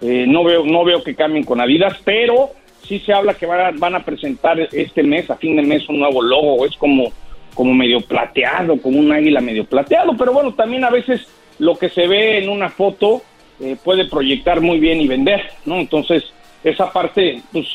[0.00, 2.50] Eh, no veo no veo que cambien con Adidas, pero
[2.86, 5.88] sí se habla que van a, van a presentar este mes, a fin de mes,
[5.88, 6.64] un nuevo logo.
[6.64, 7.12] Es como,
[7.54, 10.16] como medio plateado, como un águila medio plateado.
[10.16, 11.26] Pero bueno, también a veces
[11.58, 13.22] lo que se ve en una foto
[13.60, 15.80] eh, puede proyectar muy bien y vender, ¿no?
[15.80, 16.22] Entonces,
[16.62, 17.66] esa parte, pues,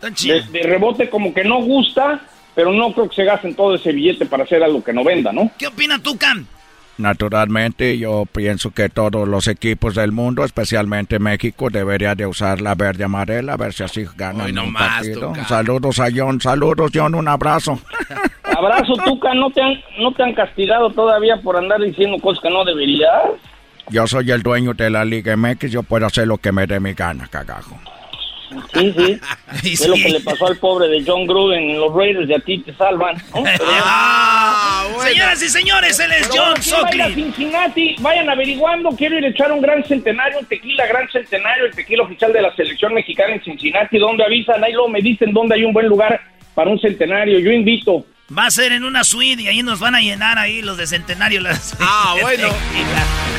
[0.00, 2.22] de, de rebote como que no gusta,
[2.58, 5.32] pero no creo que se gasten todo ese billete para hacer algo que no venda,
[5.32, 5.48] ¿no?
[5.56, 6.44] ¿Qué opina tú, Cam?
[6.96, 12.74] Naturalmente, yo pienso que todos los equipos del mundo, especialmente México, deberían de usar la
[12.74, 15.34] verde amarela, a ver si así ganan un partido.
[15.46, 17.78] Saludos a John, saludos John, un abrazo.
[18.42, 22.50] Abrazo, Tuca, ¿no te, han, ¿no te han castigado todavía por andar diciendo cosas que
[22.50, 23.22] no deberías?
[23.90, 26.80] Yo soy el dueño de la Liga MX, yo puedo hacer lo que me dé
[26.80, 27.78] mi gana, cagajo.
[28.74, 29.20] Sí, sí.
[29.82, 32.38] Es lo que le pasó al pobre de John Gruden en los Raiders y a
[32.40, 33.16] ti te salvan.
[33.34, 33.42] ¿no?
[33.44, 37.14] Pero- Ah, Señoras y señores, él es Pero John bueno, ¿quién va a.
[37.14, 41.74] Cincinnati, vayan averiguando, quiero ir a echar un gran centenario, un tequila gran centenario, el
[41.74, 45.54] tequila oficial de la selección mexicana en Cincinnati, donde avisan, ahí luego me dicen dónde
[45.54, 46.20] hay un buen lugar
[46.54, 48.04] para un centenario, yo invito.
[48.36, 50.86] Va a ser en una suite y ahí nos van a llenar ahí los de
[50.86, 51.40] Centenario.
[51.40, 52.48] Las Ah, bueno.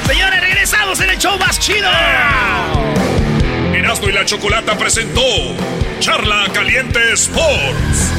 [0.07, 1.88] Señores, regresamos en el show más chido.
[3.74, 5.22] Erasmo y la Chocolata presentó
[6.00, 8.18] Charla Caliente Sports.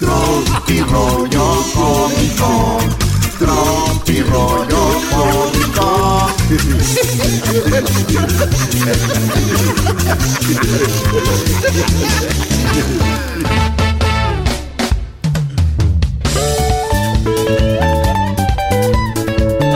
[0.00, 2.78] Tropi rollo cómico.
[3.38, 6.34] Tropi rollo cómico.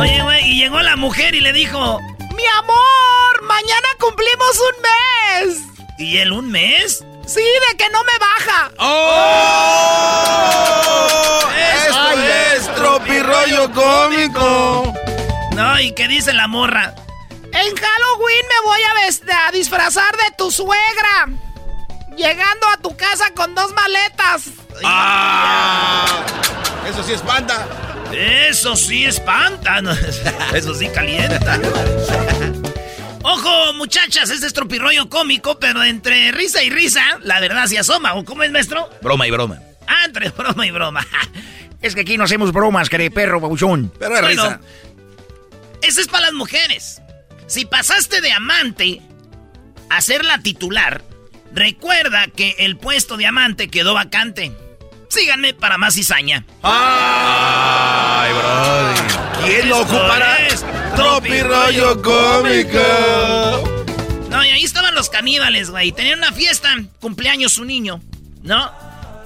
[0.01, 2.01] Oye, güey, y llegó la mujer y le dijo,
[2.35, 5.69] Mi amor, mañana cumplimos un mes.
[5.99, 7.05] ¿y él un mes?
[7.29, 8.71] Sí, de que no me baja.
[8.79, 10.31] ¡Oh!
[11.87, 12.13] ¡Esto
[12.55, 14.95] es tropirollo cómico!
[15.55, 16.95] No, ¿y qué dice la morra?
[17.53, 18.95] En Halloween me voy a,
[19.47, 21.29] a disfrazar de tu suegra.
[22.17, 24.45] Llegando a tu casa con dos maletas.
[24.83, 26.25] ¡Ah!
[26.89, 27.67] Eso sí espanta.
[28.11, 29.81] Eso sí espanta.
[30.55, 31.61] Eso sí calienta.
[33.31, 38.15] Ojo, muchachas, este es tropirroyo cómico, pero entre risa y risa, la verdad se asoma.
[38.15, 38.89] ¿O cómo es, maestro?
[39.03, 39.61] Broma y broma.
[39.87, 41.07] Ah, entre broma y broma.
[41.81, 43.93] Es que aquí no hacemos bromas, querido perro, babuchón.
[44.01, 44.61] Pero es Bueno, risa.
[45.81, 47.01] Ese es para las mujeres.
[47.47, 49.01] Si pasaste de amante
[49.89, 51.05] a ser la titular,
[51.53, 54.53] recuerda que el puesto de amante quedó vacante.
[55.09, 56.45] Síganme para más cizaña.
[56.63, 59.47] ¡Ay, brody!
[59.47, 60.47] ¿Quién lo ocupará?
[60.47, 60.65] es
[60.97, 62.79] Tropirollo cómico.
[64.29, 65.93] No, y ahí estaban los caníbales, güey.
[65.93, 68.01] Tenían una fiesta, cumpleaños su niño,
[68.43, 68.71] ¿no?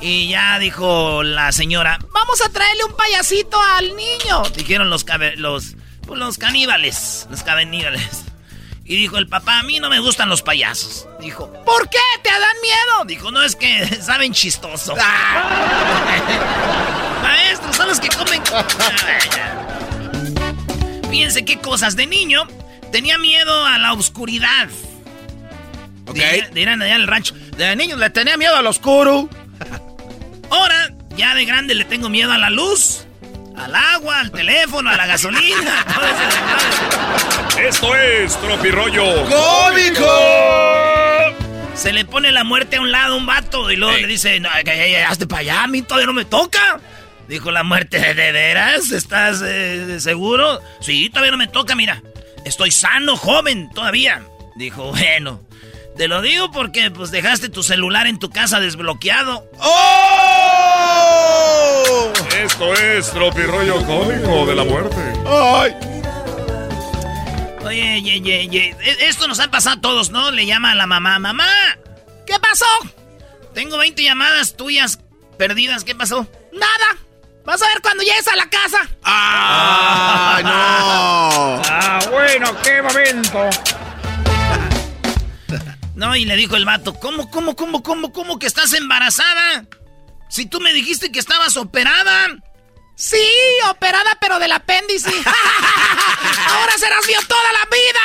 [0.00, 4.42] Y ya dijo la señora, Vamos a traerle un payasito al niño.
[4.56, 5.04] dijeron los
[5.36, 5.74] los
[6.06, 8.24] pues, los caníbales, los caníbales.
[8.92, 11.08] Y dijo el papá, a mí no me gustan los payasos.
[11.18, 13.06] Dijo, ¿por qué te dan miedo?
[13.06, 14.94] Dijo, no es que saben chistoso.
[17.22, 18.42] Maestros, son los que comen.
[21.10, 21.96] Fíjense qué cosas.
[21.96, 22.46] De niño
[22.90, 24.68] tenía miedo a la oscuridad.
[26.06, 26.18] Ok.
[26.52, 27.34] Dirán allá en el rancho.
[27.56, 29.26] De niño le tenía miedo al oscuro.
[30.50, 33.06] Ahora, ya de grande le tengo miedo a la luz,
[33.64, 35.84] al agua, al teléfono, a la gasolina.
[37.58, 40.08] Esto es Tropirollo Cómico.
[41.74, 44.38] Se le pone la muerte a un lado a un vato y luego le dice,
[44.40, 46.80] no, que hazte para allá, a mí todavía no me toca.
[47.28, 48.90] Dijo la muerte, ¿de veras?
[48.90, 50.60] ¿Estás eh, seguro?
[50.80, 52.02] Sí, todavía no me toca, mira.
[52.44, 54.22] Estoy sano, joven, todavía.
[54.56, 55.40] Dijo, bueno,
[55.96, 59.48] te lo digo porque pues dejaste tu celular en tu casa desbloqueado.
[59.58, 61.61] ¡Oh!
[62.42, 64.96] Esto es Tropirollo Cómico de la muerte.
[65.24, 65.76] ¡Ay!
[67.64, 68.76] Oye, ye, ye, ye.
[68.80, 70.32] E, esto nos ha pasado a todos, ¿no?
[70.32, 71.46] Le llama a la mamá, mamá,
[72.26, 72.66] ¿qué pasó?
[73.54, 74.98] Tengo 20 llamadas tuyas
[75.38, 76.26] perdidas, ¿qué pasó?
[76.52, 76.98] Nada.
[77.44, 78.88] Vas a ver cuando llegues a la casa.
[79.04, 81.62] ¡Ah, no!
[81.70, 83.50] Ah, bueno, qué momento.
[85.94, 89.64] No, y le dijo el vato, ¿cómo, cómo, cómo, cómo, cómo que estás embarazada?
[90.32, 92.28] Si tú me dijiste que estabas operada.
[92.94, 93.22] Sí,
[93.68, 95.10] operada, pero del apéndice.
[96.48, 98.00] Ahora serás mío toda la vida.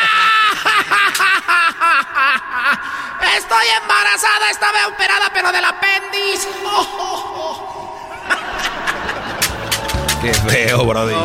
[3.38, 6.50] Estoy embarazada, estaba operada, pero del apéndice.
[10.22, 11.16] Qué feo, brody.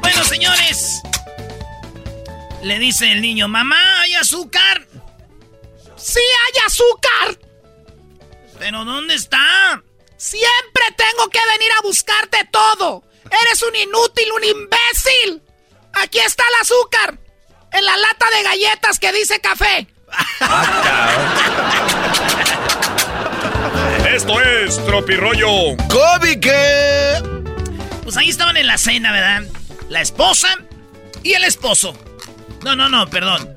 [0.00, 1.02] bueno, señores.
[2.62, 4.88] Le dice el niño, mamá, ¿hay azúcar?
[5.94, 7.45] Sí, hay azúcar.
[8.58, 9.82] ¿Pero dónde está?
[10.16, 13.04] Siempre tengo que venir a buscarte todo.
[13.24, 15.42] Eres un inútil, un imbécil.
[15.94, 17.18] Aquí está el azúcar.
[17.72, 19.86] En la lata de galletas que dice café.
[24.14, 26.48] Esto es Tropirollo Cómico.
[28.04, 29.42] Pues ahí estaban en la cena, ¿verdad?
[29.88, 30.48] La esposa
[31.22, 31.94] y el esposo.
[32.64, 33.56] No, no, no, perdón.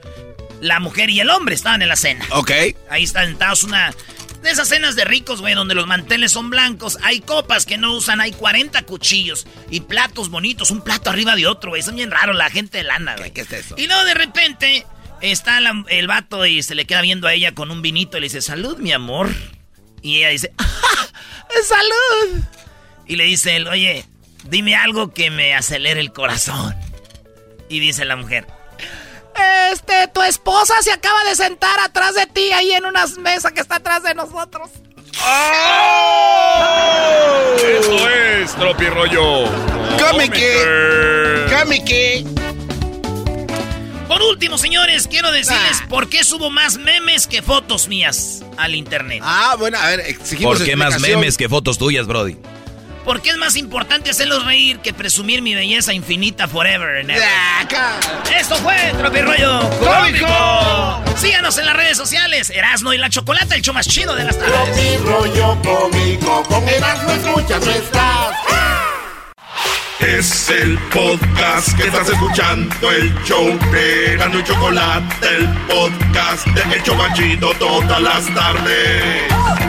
[0.59, 2.25] La mujer y el hombre estaban en la cena.
[2.31, 2.51] Ok.
[2.89, 3.93] Ahí están sentados una
[4.41, 6.97] de esas cenas de ricos, güey, donde los manteles son blancos.
[7.03, 11.47] Hay copas que no usan, hay 40 cuchillos y platos bonitos, un plato arriba de
[11.47, 11.81] otro, güey.
[11.81, 13.31] Son bien raros la gente de lana, güey.
[13.31, 13.75] ¿Qué, es eso?
[13.77, 14.85] Y luego de repente
[15.21, 18.21] está la- el vato y se le queda viendo a ella con un vinito y
[18.21, 19.29] le dice, salud, mi amor.
[20.01, 21.07] Y ella dice, "Ah,
[21.67, 22.43] salud.
[23.07, 24.05] Y le dice él, oye,
[24.45, 26.75] dime algo que me acelere el corazón.
[27.67, 28.47] Y dice la mujer,
[29.71, 33.61] este, tu esposa se acaba de sentar atrás de ti ahí en una mesa que
[33.61, 34.69] está atrás de nosotros.
[37.57, 39.45] Esto es Tropirollo
[39.99, 40.35] Cómico.
[41.49, 42.39] Cómico.
[44.07, 49.21] Por último, señores, quiero decirles por qué subo más memes que fotos mías al internet.
[49.23, 52.37] Ah, bueno, a ver, exigimos ¿Por qué más memes que fotos tuyas, Brody?
[53.09, 57.23] Porque es más importante hacerlos reír que presumir mi belleza infinita forever and ever.
[58.39, 61.17] Esto fue Tropirollo Cómico.
[61.17, 62.51] Síganos en las redes sociales.
[62.51, 65.01] Erasno y la Chocolata, el show más chido de las tardes.
[65.01, 68.35] Rollo cómico, con Erasmo escuchas no estás.
[70.01, 76.75] Es el podcast que estás escuchando, el show de Erasmo y Chocolate, el podcast de
[76.75, 79.68] El Chobachito todas las tardes.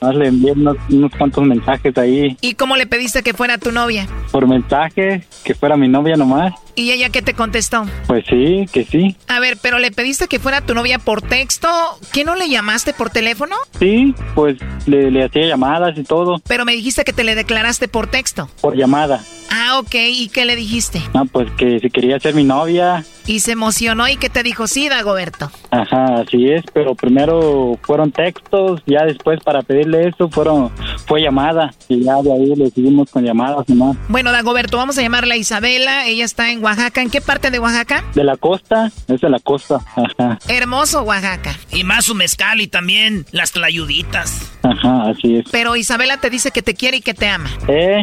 [0.00, 3.72] Más le envié unos, unos cuantos mensajes ahí ¿Y cómo le pediste que fuera tu
[3.72, 4.06] novia?
[4.32, 6.52] por mensaje, que fuera mi novia nomás.
[6.74, 7.86] ¿Y ella qué te contestó?
[8.06, 9.16] Pues sí, que sí.
[9.28, 11.68] A ver, pero le pediste que fuera tu novia por texto.
[12.12, 13.56] ¿Qué no le llamaste por teléfono?
[13.78, 17.88] Sí, pues le, le hacía llamadas y todo, Pero me dijiste que te le declaraste
[17.88, 18.50] por texto.
[18.60, 19.22] por llamada.
[19.50, 19.94] Ah, ok.
[19.94, 21.00] ¿Y qué le dijiste?
[21.14, 23.04] Ah, pues que si quería ser mi novia.
[23.26, 25.50] Y se emocionó y que te dijo, sí, Dagoberto.
[25.70, 30.70] Ajá, así es, pero primero fueron textos, ya después para pedirle eso fueron
[31.06, 33.96] fue llamada y ya de ahí le seguimos con llamadas nomás.
[34.08, 36.06] Bueno, Dagoberto, vamos a llamarla a Isabela.
[36.06, 37.02] Ella está en Oaxaca.
[37.02, 38.04] ¿En qué parte de Oaxaca?
[38.14, 41.56] De la costa, es de la costa, ajá, Hermoso Oaxaca.
[41.72, 44.52] Y más su mezcal y también las tlayuditas.
[44.62, 45.46] ajá, así es.
[45.50, 47.50] Pero Isabela te dice que te quiere y que te ama.
[47.68, 48.02] Eh,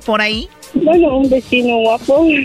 [0.00, 0.48] por ahí.
[0.74, 2.26] Bueno, un vecino guapo.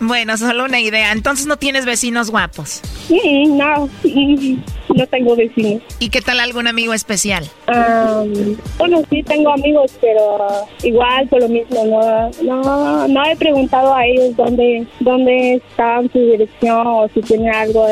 [0.00, 1.12] Bueno, solo una idea.
[1.12, 2.82] Entonces no tienes vecinos guapos.
[3.08, 4.56] Mm, no, mm,
[4.94, 5.82] no tengo vecinos.
[5.98, 7.48] ¿Y qué tal algún amigo especial?
[7.66, 10.46] Am, bueno, sí tengo amigos, pero
[10.82, 16.18] igual por lo mismo, no, no, no he preguntado a ellos dónde, dónde están su
[16.18, 17.86] dirección o si tienen algo,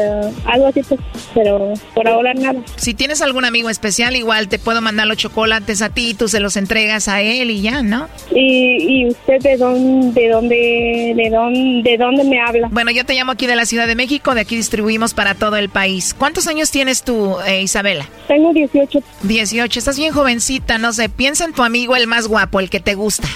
[0.44, 1.00] algo así, pues,
[1.34, 2.60] pero por ahora nada.
[2.76, 6.40] Si tienes algún amigo especial, igual te puedo mandar los chocolates a ti, tú se
[6.40, 8.08] los entregas a él y ya, ¿no?
[8.34, 12.68] ¿Y, y usted de dónde, de dónde, de dónde, de dónde me habla?
[12.70, 15.56] Bueno, yo te llamo aquí de la Ciudad de México, de aquí distribuimos para todo
[15.56, 16.14] el país.
[16.16, 18.08] ¿Cuántos años tienes tú, eh, Isabela?
[18.28, 19.00] Tengo 18.
[19.22, 22.80] 18, estás bien jovencita, no sé, piensa en tu amigo el más guapo, el que
[22.80, 23.28] te gusta.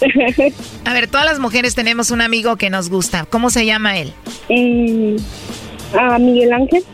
[0.84, 3.26] A ver, todas las mujeres tenemos un amigo que nos gusta.
[3.28, 4.12] ¿Cómo se llama él?
[4.48, 5.16] Mm,
[5.96, 6.84] ¿A Miguel Ángel?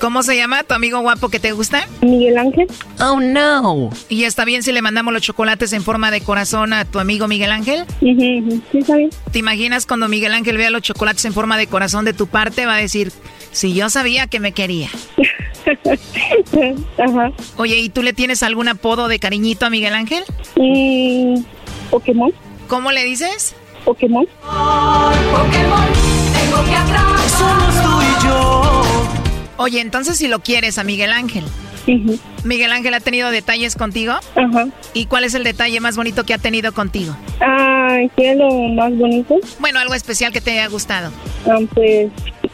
[0.00, 1.88] ¿Cómo se llama tu amigo guapo que te gusta?
[2.02, 2.68] Miguel Ángel.
[3.00, 3.90] Oh, no.
[4.08, 7.26] ¿Y está bien si le mandamos los chocolates en forma de corazón a tu amigo
[7.26, 7.84] Miguel Ángel?
[7.98, 9.10] Sí, está bien.
[9.32, 12.64] ¿Te imaginas cuando Miguel Ángel vea los chocolates en forma de corazón de tu parte?
[12.64, 13.10] Va a decir,
[13.50, 14.88] si yo sabía que me quería.
[16.98, 17.32] Ajá.
[17.56, 20.22] Oye, ¿y tú le tienes algún apodo de cariñito a Miguel Ángel?
[20.56, 21.42] Mm,
[21.90, 22.32] Pokémon.
[22.68, 23.56] ¿Cómo le dices?
[23.84, 24.26] Pokémon.
[26.32, 27.28] Tengo que atrapar.
[27.28, 29.17] Somos tú y yo.
[29.58, 31.44] Oye, entonces si lo quieres a Miguel Ángel.
[32.44, 34.12] ¿Miguel Ángel ha tenido detalles contigo?
[34.36, 34.68] Ajá.
[34.94, 37.16] ¿Y cuál es el detalle más bonito que ha tenido contigo?
[37.40, 39.36] Ah, ¿qué es lo más bonito?
[39.58, 41.10] Bueno, algo especial que te haya gustado.
[41.46, 42.08] Ah, pues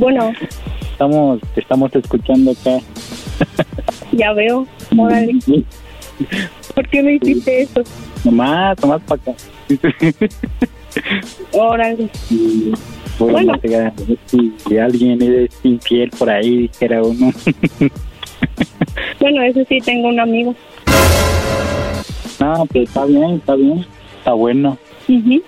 [0.00, 0.32] Bueno,
[0.92, 2.78] estamos, te estamos escuchando acá.
[4.12, 4.66] ya veo.
[4.96, 5.34] Órale.
[6.74, 7.82] ¿Por qué me hiciste eso?
[8.24, 9.32] Nomás, nomás para acá.
[11.52, 12.08] Órale.
[13.18, 13.52] Bueno,
[14.66, 17.30] si alguien es infiel por ahí, dijera uno.
[19.20, 20.54] Bueno, eso sí, tengo un amigo.
[22.40, 23.84] no, pues está bien, está bien.
[24.16, 24.78] Está bueno.
[25.06, 25.42] Ujú.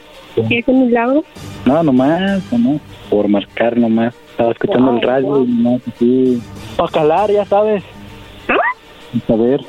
[0.50, 1.24] ¿Y ese milagro?
[1.64, 2.82] No, nomás, nomás.
[3.08, 4.14] Por marcar nomás.
[4.32, 5.44] Estaba escuchando Wow, el radio wow.
[5.44, 6.42] y nomás así.
[6.76, 7.82] Para calar, ya sabes.
[8.48, 9.32] ¿Ah?
[9.32, 9.60] A ver.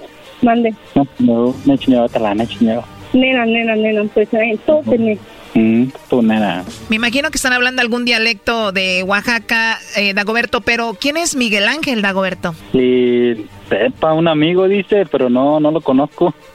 [0.41, 0.73] Mande.
[0.95, 2.83] No, no, no he chingado otra no he chingado.
[3.13, 5.19] Nena, nena, nena, pues eh, todo tenés.
[5.53, 6.63] Mm, tú nada.
[6.89, 11.67] Me imagino que están hablando algún dialecto de Oaxaca, eh, Dagoberto, pero ¿quién es Miguel
[11.67, 12.55] Ángel, Dagoberto?
[12.73, 16.33] Y sepa, un amigo dice, pero no, no lo conozco.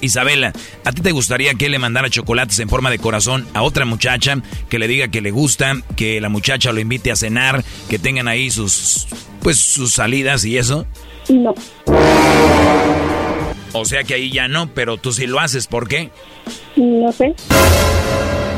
[0.00, 0.52] Isabela,
[0.84, 3.84] ¿a ti te gustaría que él le mandara chocolates en forma de corazón a otra
[3.84, 4.36] muchacha
[4.68, 8.28] que le diga que le gusta, que la muchacha lo invite a cenar, que tengan
[8.28, 9.06] ahí sus
[9.40, 10.86] pues sus salidas y eso?
[11.28, 11.54] No.
[13.72, 16.10] O sea que ahí ya no, pero tú sí lo haces, ¿por qué?
[16.76, 17.34] No sé.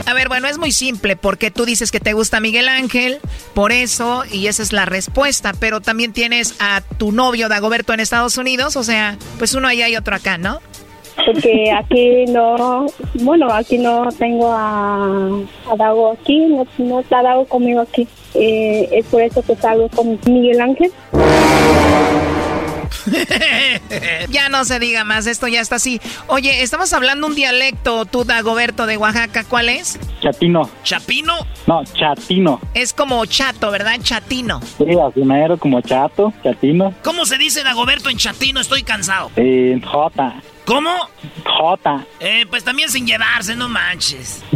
[0.07, 3.21] A ver, bueno, es muy simple, porque tú dices que te gusta Miguel Ángel,
[3.55, 8.01] por eso, y esa es la respuesta, pero también tienes a tu novio Dagoberto en
[8.01, 10.61] Estados Unidos, o sea, pues uno allá y otro acá, ¿no?
[11.17, 15.29] Porque aquí no, bueno, aquí no tengo a,
[15.71, 18.07] a Dago aquí, no, no está Dago conmigo aquí.
[18.35, 20.91] Eh, es por eso que salgo con Miguel Ángel.
[24.31, 26.01] ya no se diga más, esto ya está así.
[26.27, 29.99] Oye, estamos hablando un dialecto, tú Dagoberto de Oaxaca, ¿cuál es?
[30.21, 30.69] Chatino.
[30.83, 31.35] ¿Chapino?
[31.67, 32.61] No, chatino.
[32.75, 33.99] Es como chato, ¿verdad?
[34.03, 34.61] Chatino.
[34.79, 36.95] Sí, así mero, como chato, chatino.
[37.03, 38.61] ¿Cómo se dice Dagoberto en chatino?
[38.61, 39.31] Estoy cansado.
[39.37, 40.35] Eh, J.
[40.65, 40.91] ¿Cómo?
[41.45, 42.07] J.
[42.21, 44.43] Eh, pues también sin llevarse, no manches.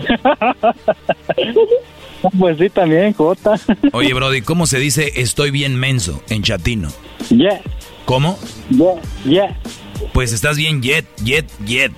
[2.37, 3.55] Pues sí, también, J.
[3.93, 6.89] Oye, Brody, ¿cómo se dice estoy bien menso en chatino?
[7.29, 7.61] Yeah.
[8.07, 8.39] ¿Cómo?
[8.71, 8.95] Yeah,
[9.25, 9.61] yeah.
[10.13, 11.93] Pues estás bien jet, jet, jet.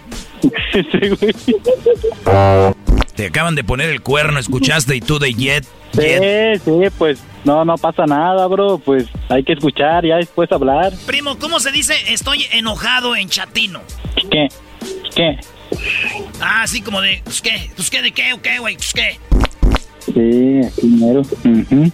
[3.15, 7.65] Te acaban de poner el cuerno, escuchaste y tú de jet, Sí, sí, pues no,
[7.65, 8.79] no pasa nada, bro.
[8.79, 10.93] Pues hay que escuchar, ya después hablar.
[11.07, 13.81] Primo, ¿cómo se dice estoy enojado en chatino?
[14.31, 14.49] ¿Qué?
[15.15, 15.39] ¿Qué?
[16.41, 19.19] Ah, así como de, pues qué, pues qué, de qué, o qué, güey, pues qué.
[20.13, 21.23] Sí, así mero.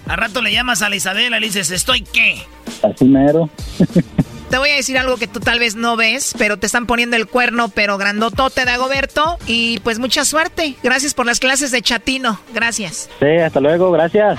[0.06, 2.42] A rato le llamas a la Isabela y le dices, ¿estoy qué?
[2.82, 3.50] Así mero.
[4.50, 7.16] Te voy a decir algo que tú tal vez no ves, pero te están poniendo
[7.16, 9.38] el cuerno, pero grandotote Dagoberto.
[9.46, 10.76] Y pues mucha suerte.
[10.82, 12.40] Gracias por las clases de chatino.
[12.54, 13.08] Gracias.
[13.20, 14.38] Sí, hasta luego, gracias.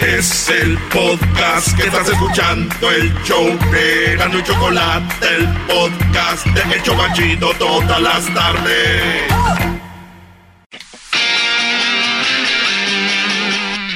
[0.00, 6.76] Es el podcast que estás escuchando, el show de Gano y Chocolate, el podcast de
[6.76, 9.22] El Chocachito todas las tardes.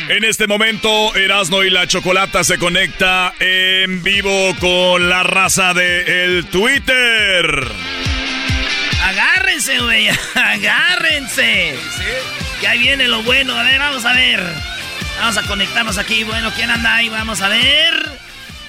[0.09, 6.24] En este momento, Erasno y la Chocolata se conecta en vivo con la raza de
[6.24, 7.65] el Twitter.
[9.05, 11.77] Agárrense, güey, agárrense.
[12.61, 13.57] Que ahí viene lo bueno.
[13.57, 14.72] A ver, vamos a ver.
[15.23, 16.24] Vamos a conectarnos aquí.
[16.24, 17.09] Bueno, ¿quién anda ahí?
[17.09, 17.94] Vamos a ver.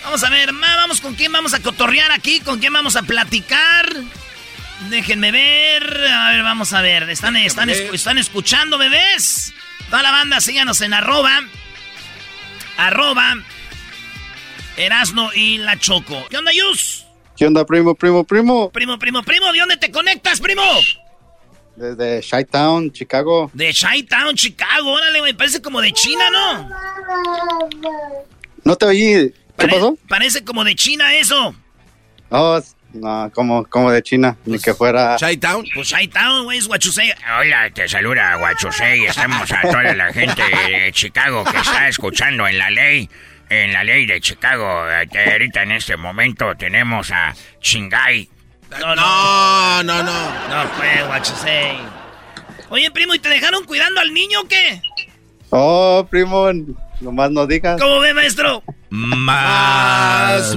[0.04, 3.02] Vamos a ver, ma, vamos con quién vamos a cotorrear aquí, con quién vamos a
[3.02, 3.90] platicar.
[4.90, 5.84] Déjenme ver.
[6.08, 7.10] A ver, vamos a ver.
[7.10, 9.52] ¿Están, están, escu- están escuchando, bebés?
[9.90, 11.42] Toda la banda, síganos en arroba.
[12.78, 13.38] Arroba.
[14.78, 16.28] Erasno y la Choco.
[16.30, 17.06] ¿Qué onda, Yus?
[17.36, 18.72] ¿Qué onda, primo, primo, primo?
[18.72, 20.62] Primo, primo, primo, ¿de dónde te conectas, primo?
[21.76, 23.50] Desde Chi-Town, Chicago.
[23.54, 24.92] De Chi-Town, Chicago.
[24.92, 26.70] Órale, güey, parece como de China, ¿no?
[28.64, 29.34] No te oí.
[29.58, 29.98] ¿Qué pasó?
[30.08, 31.56] Parece como de China eso.
[32.30, 32.60] Oh,
[32.94, 35.16] no, como, como de China, ni que fuera.
[35.18, 35.66] Chi-Town.
[35.74, 37.12] Pues Chi-Town, güey, es Huachusei.
[37.40, 39.06] Hola, te saluda Guachusei.
[39.06, 43.10] Estamos a toda la gente de Chicago que está escuchando en la ley.
[43.50, 44.90] En la ley de Chicago.
[44.90, 48.30] Eh, Ahorita en este momento tenemos a Chingai.
[48.80, 50.30] No, no, no, no.
[50.50, 51.78] No, pues, Huachusei.
[52.70, 54.82] Oye, primo, ¿y te dejaron cuidando al niño o qué?
[55.52, 56.50] Oh, primo,
[57.02, 57.80] nomás no digas.
[57.80, 58.64] ¿Cómo ve, maestro?
[58.90, 60.56] Más,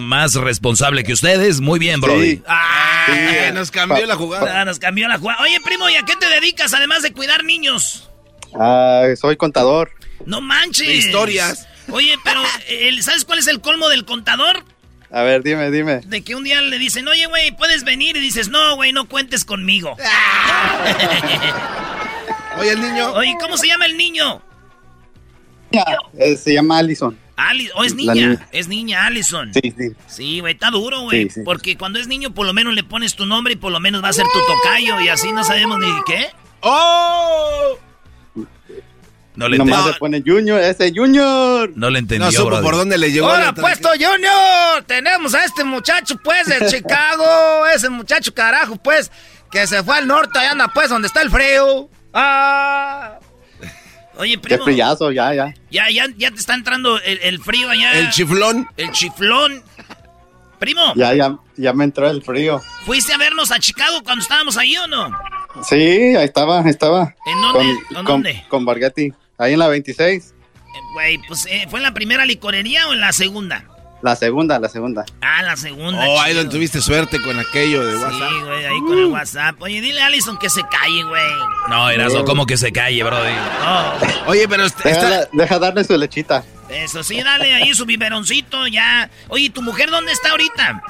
[0.00, 1.60] más responsable que ustedes.
[1.60, 2.42] Muy bien, Brody.
[2.46, 4.60] Ah, Eh, nos cambió la jugada.
[4.60, 5.42] Ah, nos cambió la jugada.
[5.42, 8.08] Oye, primo, ¿y a qué te dedicas además de cuidar niños?
[8.58, 9.90] Ah, soy contador.
[10.26, 10.86] No manches.
[10.86, 11.66] De historias.
[11.90, 12.42] Oye, pero
[13.02, 14.64] ¿sabes cuál es el colmo del contador?
[15.14, 16.00] A ver, dime, dime.
[16.06, 18.16] De que un día le dicen, oye, güey, ¿puedes venir?
[18.16, 19.96] Y dices, no, güey, no cuentes conmigo.
[22.58, 23.12] Oye, el niño.
[23.12, 24.42] Oye, ¿cómo se llama el niño?
[26.18, 27.16] Eh, se llama Allison.
[27.36, 28.26] Ali ¿O es La niña?
[28.28, 28.48] niña.
[28.50, 29.52] Es niña, Allison.
[29.54, 29.90] Sí, sí.
[30.08, 31.24] Sí, güey, está duro, güey.
[31.24, 31.40] Sí, sí.
[31.44, 34.02] Porque cuando es niño, por lo menos le pones tu nombre y por lo menos
[34.02, 36.26] va a ser tu tocayo y así no sabemos ni qué.
[36.60, 37.78] ¡Oh!
[39.36, 41.72] No le Nomás le pone Junior, ese Junior.
[41.74, 43.26] No le entendió, No supo por dónde le llegó.
[43.26, 44.84] Hola, la puesto Junior.
[44.86, 47.66] Tenemos a este muchacho, pues, de Chicago.
[47.66, 49.10] Ese muchacho, carajo, pues,
[49.50, 51.88] que se fue al norte, allá anda, pues, donde está el frío.
[52.12, 53.18] Ah.
[54.16, 54.64] Oye, Qué primo.
[54.64, 55.52] frillazo, ya, ya.
[55.70, 57.98] Ya, ya, ya te está entrando el, el frío allá.
[57.98, 58.68] El chiflón.
[58.76, 59.64] El chiflón.
[60.60, 62.62] Primo, Ya, ya, ya me entró el frío.
[62.86, 65.10] ¿fuiste a vernos a Chicago cuando estábamos ahí o no?
[65.68, 65.76] Sí,
[66.16, 67.12] ahí estaba, ahí estaba.
[67.26, 67.58] ¿En dónde?
[67.58, 68.44] Con, ¿En con, dónde?
[68.48, 69.12] con Barghetti.
[69.38, 70.32] Ahí en la 26.
[70.32, 73.64] Eh, Güey, pues, eh, ¿fue en la primera licorería o en la segunda?
[74.02, 75.04] La segunda, la segunda.
[75.22, 75.98] Ah, la segunda.
[76.06, 76.42] Oh, ahí chido.
[76.42, 78.28] donde tuviste suerte con aquello de WhatsApp.
[78.28, 79.62] Sí, güey, ahí con el WhatsApp.
[79.62, 81.22] Oye, dile a Allison que se calle, güey.
[81.70, 83.32] No, Erasmo, ¿cómo que se calle, brody?
[83.32, 83.92] No,
[84.26, 84.78] Oye, pero est-
[85.32, 86.44] Deja, darle su lechita.
[86.68, 89.08] eso sí, dale ahí su biberoncito, ya.
[89.28, 90.82] Oye, ¿tu mujer dónde está ahorita?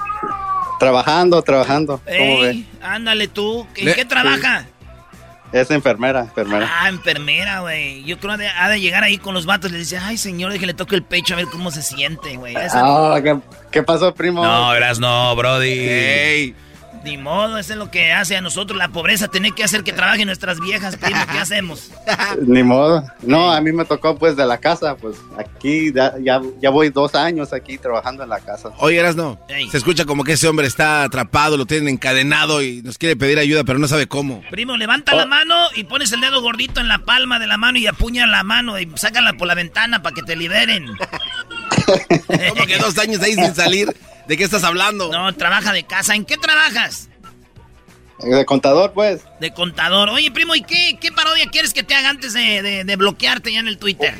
[0.81, 2.01] Trabajando, trabajando.
[2.05, 2.51] ¿Cómo ve?
[2.51, 3.65] Ey, ándale tú.
[3.77, 4.66] ¿En Le- qué trabaja?
[5.55, 6.68] Es enfermera, enfermera.
[6.68, 8.02] Ah, enfermera, güey.
[8.02, 10.74] Yo creo que ha de llegar ahí con los vatos le dice, ay, señor, déjele
[10.74, 12.56] toque el pecho a ver cómo se siente, güey.
[12.56, 13.39] Ah, ¿qué,
[13.70, 14.43] qué pasó, primo?
[14.43, 15.68] No, Erasmo, brody.
[15.68, 16.55] Ey,
[17.05, 19.93] Ni modo, eso es lo que hace a nosotros la pobreza, tener que hacer que
[19.93, 21.20] trabajen nuestras viejas, primo.
[21.31, 21.90] ¿Qué hacemos?
[22.47, 23.05] Ni modo.
[23.20, 26.89] No, a mí me tocó pues de la casa, pues aquí ya, ya, ya voy
[26.89, 28.70] dos años aquí trabajando en la casa.
[28.78, 29.68] Oye, Erasno, Ey.
[29.68, 33.39] se escucha como que ese hombre está atrapado, lo tienen encadenado y nos quiere pedir
[33.39, 34.43] ayuda, pero no sabe cómo.
[34.51, 37.78] Primo, levanta la mano y pones el dedo gordito en la palma de la mano
[37.78, 40.86] y apuña la mano y sácala por la ventana para que te liberen.
[42.48, 43.94] ¿Cómo que dos años ahí sin salir?
[44.28, 45.10] ¿De qué estás hablando?
[45.12, 46.14] No, trabaja de casa.
[46.14, 47.09] ¿En qué trabajas?
[48.20, 49.22] De contador, pues.
[49.40, 50.09] De contador.
[50.10, 53.52] Oye, primo, ¿y qué, qué parodia quieres que te haga antes de, de- de bloquearte
[53.52, 54.14] ya en el Twitter?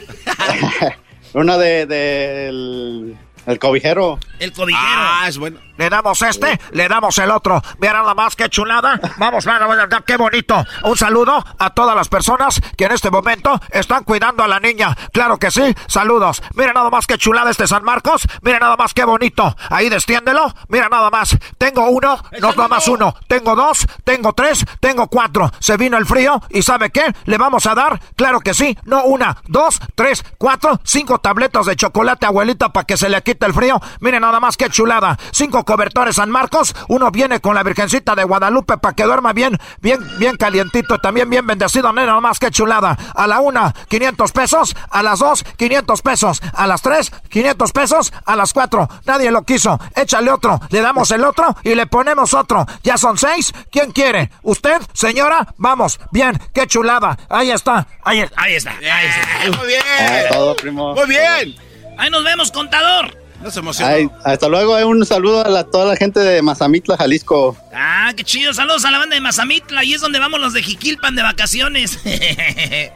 [1.33, 3.17] Una de, del el
[3.59, 4.19] cobijero.
[4.39, 4.83] El cobijero.
[4.85, 5.59] Ah, es bueno.
[5.77, 7.61] Le damos este, le damos el otro.
[7.79, 9.01] Mira nada más qué chulada.
[9.17, 10.65] Vamos, mira, mira, qué bonito.
[10.85, 14.97] Un saludo a todas las personas que en este momento están cuidando a la niña.
[15.13, 16.43] Claro que sí, saludos.
[16.55, 18.23] Mira nada más qué chulada este San Marcos.
[18.43, 19.57] Mira nada más qué bonito.
[19.69, 20.55] Ahí destiéndelo.
[20.69, 21.37] Mira nada más.
[21.59, 23.15] Tengo uno, no nada más uno.
[23.27, 25.51] Tengo dos, tengo tres, tengo cuatro.
[25.59, 27.13] Se vino el frío y ¿sabe qué?
[27.25, 31.77] Le vamos a dar, claro que sí, no una, dos, tres, cuatro, cinco tabletas de
[31.77, 33.81] chocolate, abuelita, para que se le quite el frío.
[34.01, 35.19] Mire nada más qué chulada.
[35.33, 36.75] Cinco cobertores San Marcos.
[36.89, 40.99] Uno viene con la Virgencita de Guadalupe para que duerma bien, bien, bien calientito.
[40.99, 41.93] También bien bendecido.
[41.93, 42.97] Mire nada más qué chulada.
[43.15, 44.77] A la una, 500 pesos.
[44.91, 46.41] A las dos, 500 pesos.
[46.53, 48.13] A las tres, 500 pesos.
[48.25, 49.79] A las cuatro, nadie lo quiso.
[49.95, 50.61] Échale otro.
[50.71, 52.67] Le damos el otro y le ponemos otro.
[52.83, 53.53] Ya son seis.
[53.71, 54.31] ¿Quién quiere?
[54.43, 55.47] ¿Usted, señora?
[55.57, 55.99] Vamos.
[56.11, 57.17] Bien, qué chulada.
[57.29, 57.87] Ahí está.
[58.03, 59.59] Ahí, Ahí está, ahí está.
[59.59, 59.83] Muy bien.
[60.31, 60.95] Todo, primo.
[60.95, 61.55] Muy bien.
[61.99, 63.24] Ahí nos vemos, contador.
[63.45, 63.93] No se emocionó.
[63.93, 64.79] Ay, hasta luego.
[64.79, 67.55] eh, Un saludo a la- toda la gente de Mazamitla, Jalisco.
[67.75, 68.55] Ah, qué chido.
[68.55, 69.81] Saludos a la banda de Mazamitla.
[69.81, 71.99] Ahí es donde vamos los de Jiquilpan de vacaciones.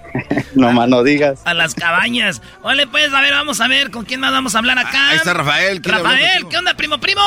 [0.54, 1.40] No más no digas.
[1.44, 2.40] a las cabañas.
[2.62, 5.10] Ole, pues, a ver, vamos a ver con quién más vamos a hablar acá.
[5.10, 5.80] Ahí está Rafael.
[5.80, 6.48] ¿quiere hablar Rafael?
[6.48, 7.20] ¿qué onda, primo, primo?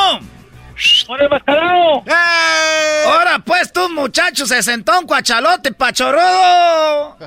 [1.08, 2.04] ¡Hola, mascarado!
[2.08, 3.06] ¡Eh!
[3.08, 7.18] Ahora, pues, tú, muchacho, se sentó un cuachalote pachorrudo.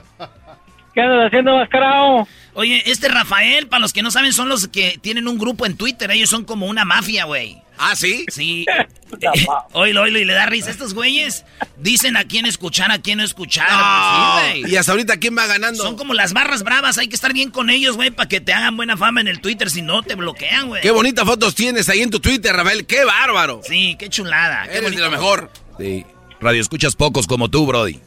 [0.92, 2.26] ¿Qué andas haciendo, mascarado?
[2.54, 5.76] Oye, este Rafael, para los que no saben, son los que tienen un grupo en
[5.76, 6.10] Twitter.
[6.10, 7.62] Ellos son como una mafia, güey.
[7.76, 8.24] ¿Ah, sí?
[8.28, 8.64] Sí.
[9.72, 10.70] oílo, oílo, y le da risa.
[10.70, 11.44] Estos güeyes
[11.78, 13.68] dicen a quién escuchar, a quién no escuchar.
[13.70, 14.32] No.
[14.40, 14.72] Pues sí, güey.
[14.72, 15.82] y hasta ahorita, ¿quién va ganando?
[15.82, 16.98] Son como las barras bravas.
[16.98, 19.40] Hay que estar bien con ellos, güey, para que te hagan buena fama en el
[19.40, 19.70] Twitter.
[19.70, 20.82] Si no, te bloquean, güey.
[20.82, 22.86] Qué bonitas fotos tienes ahí en tu Twitter, Rafael.
[22.86, 23.60] ¡Qué bárbaro!
[23.66, 24.64] Sí, qué chulada.
[24.64, 25.04] Qué Eres de bonito.
[25.04, 25.50] lo mejor.
[25.78, 26.04] Sí.
[26.40, 28.00] Radio escuchas pocos como tú, brody.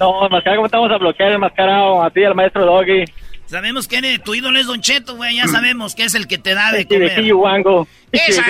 [0.00, 2.02] No, mascarado, ¿cómo estamos a bloquear el mascarado?
[2.02, 3.04] A ti, al maestro Doggy.
[3.46, 5.36] Sabemos que eres- tu ídolo es Don Cheto, güey.
[5.36, 7.12] Ya sabemos que es el que te da de comer.
[8.12, 8.42] Esa,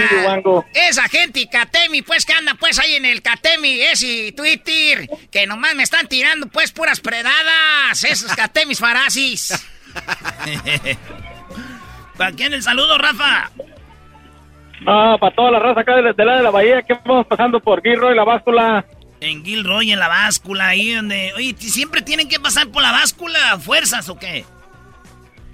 [0.74, 5.46] esa gente y Catemi, pues que anda pues ahí en el Catemi, ese Twitter, que
[5.46, 9.52] nomás me están tirando pues puras predadas, esos Catemis farasis.
[12.16, 13.50] ¿Para quién el saludo, Rafa?
[14.86, 17.60] Ah, para toda la raza acá de, de la de la bahía que vamos pasando
[17.60, 18.84] por Guirro y la báscula.
[19.20, 21.32] En Gilroy, en la báscula, ahí donde...
[21.34, 24.44] Oye, ¿t- ¿siempre tienen que pasar por la báscula a fuerzas o qué?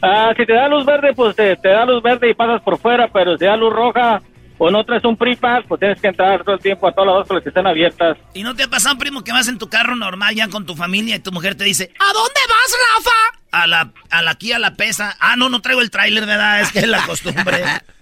[0.02, 2.78] Ah, si te da luz verde, pues te, te da luz verde y pasas por
[2.78, 4.20] fuera, pero si da luz roja,
[4.58, 7.16] o no traes un prepass, pues tienes que entrar todo el tiempo a todas las
[7.20, 8.18] básculas que estén abiertas.
[8.34, 10.76] ¿Y no te ha pasado, primo, que vas en tu carro normal ya con tu
[10.76, 13.62] familia y tu mujer te dice, ¿a dónde vas, Rafa?
[13.62, 15.16] A la, a la aquí a la pesa.
[15.20, 16.60] Ah, no, no traigo el tráiler, ¿verdad?
[16.60, 17.62] Es que es la costumbre.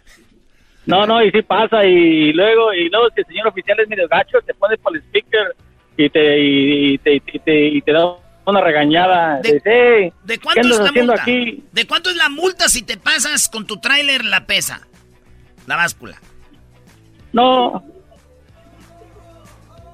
[0.87, 4.09] No, no, y sí pasa, y luego, y luego si el señor oficial es medio
[4.09, 5.55] gacho, te pone por el speaker
[5.97, 9.41] y te, y, te, y te, y te da una regañada.
[9.41, 11.23] ¿De, de, ¿de cuánto es la multa?
[11.23, 11.65] Aquí?
[11.73, 14.87] ¿De cuánto es la multa si te pasas con tu tráiler la pesa?
[15.67, 16.17] La báscula.
[17.33, 17.85] No.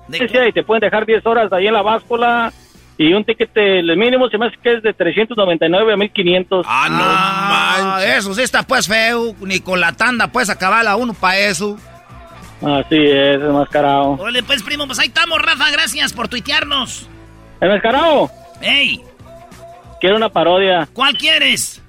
[0.09, 2.51] ¿De sí, sí, y te pueden dejar 10 horas ahí en la báscula
[2.98, 6.66] y un ticket, el mínimo se me hace que es de 399 a 1500.
[6.68, 10.96] Ah, no ah, Eso sí está pues feo, ni con la tanda puedes acabar a
[10.96, 11.78] uno para eso.
[12.60, 14.14] Así es, es mascarado.
[14.14, 17.08] Ole, pues primo, pues ahí estamos, Rafa, gracias por tuitearnos.
[17.60, 18.30] ¿El mascarado?
[18.60, 19.00] ¡Ey!
[20.00, 20.88] Quiero una parodia.
[20.92, 21.80] ¿Cuál quieres?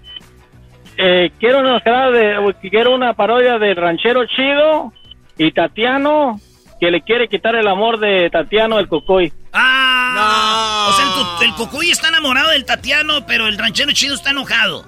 [0.95, 1.79] Eh, quiero una
[2.11, 4.93] de, quiero una parodia del ranchero chido
[5.39, 6.39] y Tatiano
[6.79, 9.33] que le quiere quitar el amor de Tatiano el Cocoy.
[9.51, 10.13] ¡Ah!
[10.15, 10.93] No.
[10.93, 14.85] O sea, el, Cocoy está enamorado del Tatiano, pero el ranchero chido está enojado.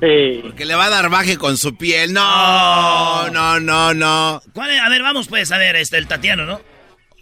[0.00, 0.40] Sí.
[0.42, 2.12] Porque le va a dar baje con su piel.
[2.12, 4.42] No, no, no, no.
[4.52, 6.60] ¿Cuál A ver, vamos pues, a ver, este, el Tatiano, ¿no?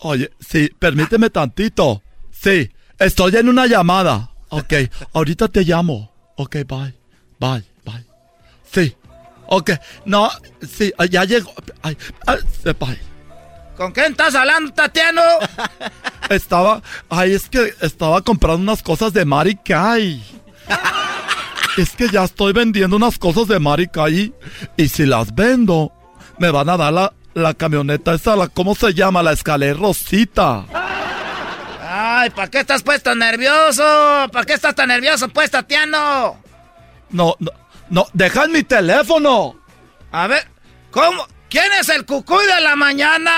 [0.00, 2.02] Oye, sí, permíteme tantito.
[2.30, 4.30] Sí, estoy en una llamada.
[4.50, 4.74] Ok,
[5.14, 6.12] ahorita te llamo.
[6.36, 6.94] Ok, bye,
[7.38, 8.04] bye, bye.
[8.70, 8.94] Sí,
[9.46, 9.70] ok,
[10.04, 11.54] no, sí, ya llegó.
[11.82, 11.96] Ay,
[12.78, 13.13] bye.
[13.76, 15.22] ¿Con quién estás hablando, Tatiano?
[16.30, 16.80] Estaba,
[17.10, 20.22] ay, es que estaba comprando unas cosas de Mari Kay.
[21.76, 24.32] Es que ya estoy vendiendo unas cosas de Mari Kay
[24.76, 25.92] y si las vendo,
[26.38, 29.22] me van a dar la, la camioneta esa, la, ¿cómo se llama?
[29.22, 30.64] La escalera Rosita.
[31.82, 33.82] Ay, ¿para qué estás pues tan nervioso?
[34.32, 36.40] ¿Para qué estás tan nervioso pues, Tatiano?
[37.10, 37.50] No, no,
[37.90, 39.56] no, deja mi teléfono.
[40.10, 40.46] A ver,
[40.90, 41.26] ¿cómo?
[41.54, 43.30] ¿Quién es el cucuy de la mañana?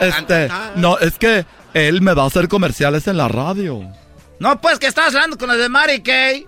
[0.00, 3.80] Este, no, es que él me va a hacer comerciales en la radio.
[4.38, 6.46] No, pues que estás hablando con los de Mary Kay.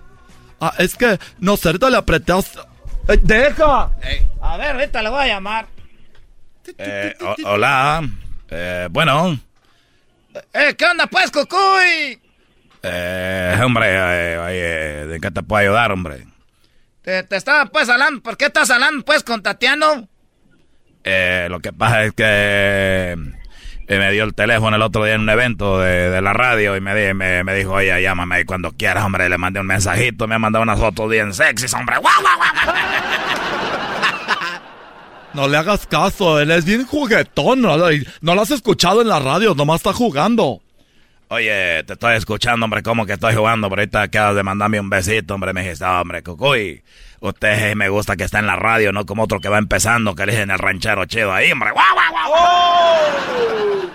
[0.61, 3.89] Ah, es que, no sé, le apreté eh, ¡Deja!
[4.41, 5.65] A ver, ahorita le voy a llamar.
[6.77, 7.15] Eh,
[7.45, 8.07] hola.
[8.51, 9.39] Eh, bueno.
[10.53, 12.21] Eh, ¿qué onda, pues, cucuy?
[12.83, 16.27] Eh, hombre, oye, ¿de qué te puedo ayudar, hombre?
[17.05, 20.09] Te, estaba pues hablando, ¿por qué estás hablando pues con Tatiano?
[21.03, 23.15] Eh, lo que pasa es que
[23.87, 26.81] eh, me dio el teléfono el otro día en un evento de, la radio y
[26.81, 29.29] me, me, me, dijo, oye, llámame cuando quieras, hombre.
[29.29, 31.97] Le mandé un mensajito, me ha mandado unas fotos bien sexy, hombre.
[31.99, 32.75] ¡Guau, guau, guau!
[35.35, 37.61] No le hagas caso, él es bien juguetón.
[37.61, 40.63] No, no lo has escuchado en la radio, nomás está jugando.
[41.35, 43.67] Oye, te estoy escuchando, hombre, ¿cómo que estoy jugando?
[43.69, 45.51] Pero ahorita acabas de mandarme un besito, hombre.
[45.51, 46.81] Me dijiste, ah, hombre, Cucuy,
[47.19, 50.25] usted me gusta que está en la radio, no como otro que va empezando, que
[50.25, 51.71] le en el ranchero chido ahí, hombre.
[51.71, 52.31] ¡Guau, guau, guau!
[52.37, 53.89] Oh.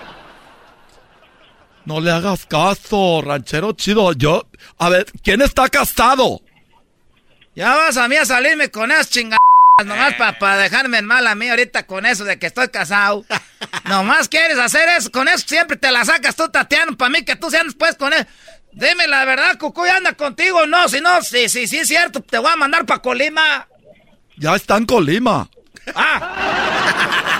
[1.86, 4.12] No le hagas caso, ranchero chido.
[4.12, 4.46] Yo,
[4.76, 6.42] a ver, ¿quién está casado?
[7.54, 9.40] Ya vas a mí a salirme con esas chingadas
[9.84, 13.24] nomás para dejarme en mal a mí ahorita con eso de que estoy casado.
[13.84, 17.36] nomás quieres hacer eso, con eso siempre te la sacas tú, Tatiano, para mí que
[17.36, 18.26] tú seas pues con él.
[18.72, 22.38] Dime la verdad, Cucuy anda contigo, no, si no, sí, sí, sí es cierto, te
[22.38, 23.66] voy a mandar para Colima.
[24.36, 25.48] Ya está en Colima.
[25.94, 27.36] Ah.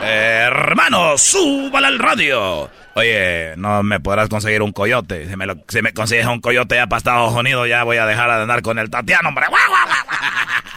[0.02, 2.70] hermano, súbala al radio.
[2.94, 5.28] Oye, no me podrás conseguir un coyote.
[5.28, 8.06] Si me, lo, si me consigues un coyote ya para Estados Unidos, ya voy a
[8.06, 9.46] dejar de andar con el Tatiano, hombre.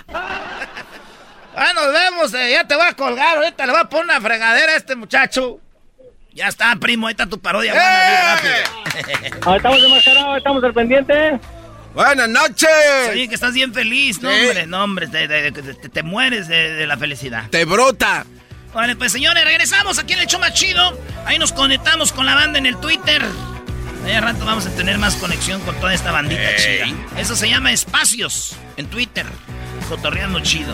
[1.61, 4.21] Ah, nos vemos, eh, ya te voy a colgar, ahorita le voy a poner una
[4.21, 5.59] fregadera a este muchacho.
[6.31, 7.73] Ya está, primo, ahí está tu parodia.
[7.73, 8.63] ¡Eh!
[9.57, 11.37] estamos demasiado, estamos al pendiente.
[11.93, 12.69] Buenas noches.
[13.11, 17.49] Oye, que estás bien feliz, no, hombre, no, hombre, te, mueres de, la felicidad.
[17.49, 18.25] Te brota.
[18.73, 20.97] Vale, pues señores, regresamos aquí en el show más chido.
[21.25, 23.21] Ahí nos conectamos con la banda en el Twitter.
[24.05, 26.85] Ahí al rato vamos a tener más conexión con toda esta bandita chida.
[27.17, 29.25] Eso se llama espacios en Twitter.
[29.89, 30.73] Cotorreando chido.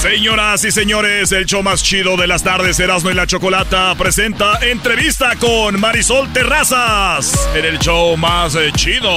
[0.00, 4.58] Señoras y señores, el show más chido de las tardes, Erasmo y la Chocolata, presenta
[4.60, 9.10] entrevista con Marisol Terrazas en el show más eh, chido.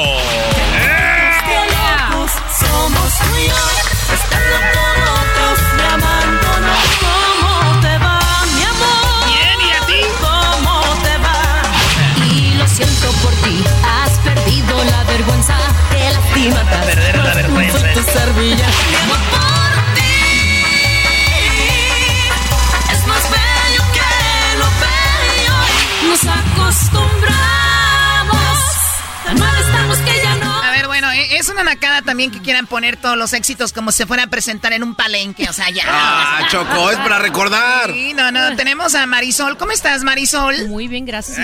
[2.60, 3.56] Somos tú y yo,
[4.14, 6.74] estando con otros, me abandono.
[7.00, 8.20] ¿Cómo te va,
[8.56, 9.26] mi amor?
[9.28, 10.02] Bien, ¿y a ti?
[10.20, 11.38] ¿Cómo te va?
[12.26, 15.58] Y lo siento por ti, has perdido la vergüenza.
[15.92, 16.99] Te has
[26.80, 28.48] Acostumbramos
[29.28, 30.64] a malestaros que ya no.
[30.64, 33.92] A ver, bueno, e- es una nacada también que quieran poner todos los éxitos como
[33.92, 35.84] si se fuera a presentar en un palenque, o sea, ya.
[35.90, 37.92] Ah, Choco, es para recordar.
[37.92, 39.58] Sí, no, no, tenemos a Marisol.
[39.58, 40.68] ¿Cómo estás, Marisol?
[40.70, 41.38] Muy bien, gracias.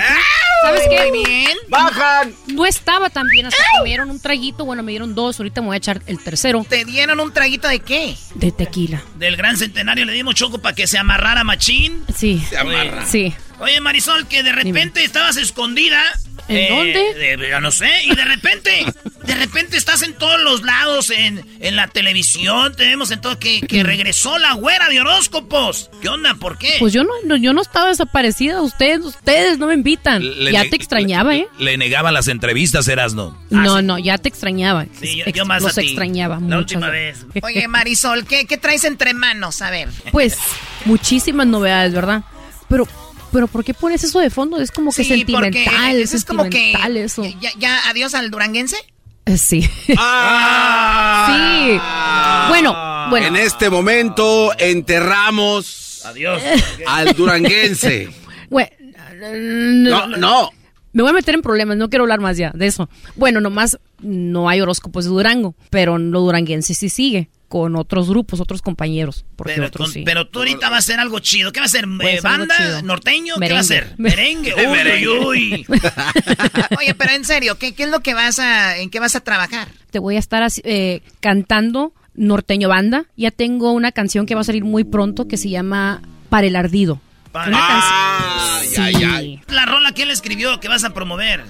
[0.62, 1.10] ¿Sabes qué?
[1.10, 1.56] Muy bien.
[1.68, 2.34] ¡Bajan!
[2.46, 4.64] No estaba tan bien hasta que me dieron un traguito.
[4.64, 5.38] Bueno, me dieron dos.
[5.38, 6.64] Ahorita me voy a echar el tercero.
[6.68, 8.16] ¿Te dieron un traguito de qué?
[8.34, 9.02] De tequila.
[9.16, 12.04] Del gran centenario le dimos choco para que se amarrara machín.
[12.16, 12.44] Sí.
[12.48, 13.04] Se amarra.
[13.06, 13.34] Sí.
[13.58, 16.02] Oye, Marisol, que de repente estabas escondida.
[16.48, 17.36] ¿En dónde?
[17.38, 17.88] de- ya no sé.
[18.04, 18.84] Y de repente,
[19.24, 23.62] de repente estás en todos los lados, en, en la televisión, tenemos en todo, que,
[23.62, 25.90] que regresó la güera de horóscopos.
[26.00, 26.34] ¿Qué onda?
[26.34, 26.74] ¿Por qué?
[26.78, 28.60] Pues yo no, no- yo no estaba desaparecida.
[28.62, 30.22] Ustedes, ustedes no me invitan.
[30.44, 31.48] Le- ya te extrañaba, ¿eh?
[31.58, 33.36] Le negaban las entrevistas, Erasno.
[33.50, 34.82] No, no, ya te extrañaba.
[34.82, 35.88] Ah, Sí, yo, más los a ti.
[35.88, 36.58] extrañaba La mucho.
[36.58, 37.26] última vez.
[37.42, 39.62] Oye, Marisol, ¿qué, qué traes entre manos?
[39.62, 39.88] A ver.
[40.12, 40.36] Pues
[40.84, 42.22] muchísimas novedades, ¿verdad?
[42.68, 42.86] Pero,
[43.36, 44.58] pero ¿por qué pones eso de fondo?
[44.58, 47.22] Es como que Sí, porque sentimental, es como que sentimental eso.
[47.38, 48.76] ya, ya adiós al duranguense.
[49.26, 49.68] Eh, Sí.
[49.98, 51.26] Ah.
[51.28, 52.48] sí.
[52.48, 52.74] Bueno,
[53.10, 53.26] bueno.
[53.26, 56.40] En este momento enterramos Adiós.
[56.86, 58.08] al duranguense.
[58.50, 58.68] Güey,
[59.20, 60.50] No, no.
[60.92, 62.88] Me voy a meter en problemas, no quiero hablar más ya de eso.
[63.16, 68.40] Bueno, nomás no hay horóscopos de Durango, pero lo duranguense sí sigue con otros grupos,
[68.40, 69.24] otros compañeros.
[69.36, 70.02] Porque Pero, otros con- sí.
[70.04, 71.52] pero tú ahorita vas a hacer algo chido.
[71.52, 71.84] ¿Qué va a hacer?
[71.84, 72.82] Eh, hacer algo ¿Banda?
[72.82, 73.34] ¿Norteño?
[73.40, 73.94] ¿Qué va a hacer?
[73.98, 74.54] Merengue.
[74.54, 75.08] Uy, Merengue.
[75.08, 75.66] uy.
[76.78, 79.20] Oye, pero en serio, ¿qué, qué es lo que vas a, en qué vas a
[79.20, 79.68] trabajar?
[79.90, 83.04] Te voy a estar así, eh, cantando norteño banda.
[83.16, 86.56] Ya tengo una canción que va a salir muy pronto que se llama Para el
[86.56, 87.00] Ardido.
[87.32, 88.84] Para- Una Ay, canción.
[88.86, 89.04] ay, Sí.
[89.04, 89.40] ay.
[89.48, 90.58] La rola, ¿quién la escribió?
[90.60, 91.44] ¿Qué vas a promover?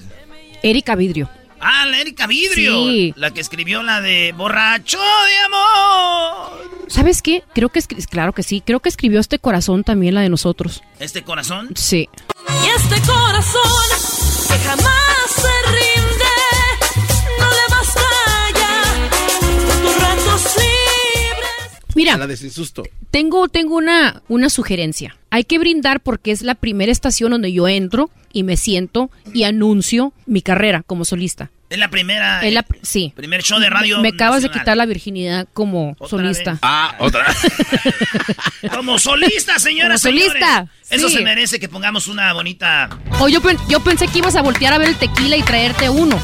[0.63, 1.31] Erika Vidrio.
[1.69, 2.85] Ah, la Erika Vidrio.
[2.89, 3.13] Sí.
[3.17, 6.87] La que escribió la de Borracho de Amor.
[6.89, 7.43] ¿Sabes qué?
[7.55, 10.83] Creo que, claro que sí, creo que escribió este corazón también, la de nosotros.
[11.01, 11.71] ¿Este corazón?
[11.75, 12.09] Sí.
[12.65, 13.63] Y este corazón
[14.49, 16.35] que jamás se rinde,
[17.41, 18.01] no le basta
[18.55, 19.09] ya
[19.67, 21.95] con tus ratos libres.
[21.97, 22.85] Mira, La de sin susto.
[23.11, 25.17] tengo, tengo una, una sugerencia.
[25.31, 29.43] Hay que brindar porque es la primera estación donde yo entro y me siento y
[29.43, 31.51] anuncio mi carrera como solista.
[31.69, 32.43] Es la primera.
[32.47, 33.13] Es la pr- sí.
[33.17, 34.01] Primer show de radio.
[34.01, 36.51] Me acabas de quitar la virginidad como Otra solista.
[36.53, 36.61] vez.
[36.63, 37.27] Ah, otra.
[38.73, 39.89] Como solista, señora.
[39.91, 41.17] Como solista, Eso sí.
[41.17, 42.89] se merece que pongamos una bonita.
[43.21, 46.21] O yo, yo pensé que ibas a voltear a ver el tequila y traerte uno.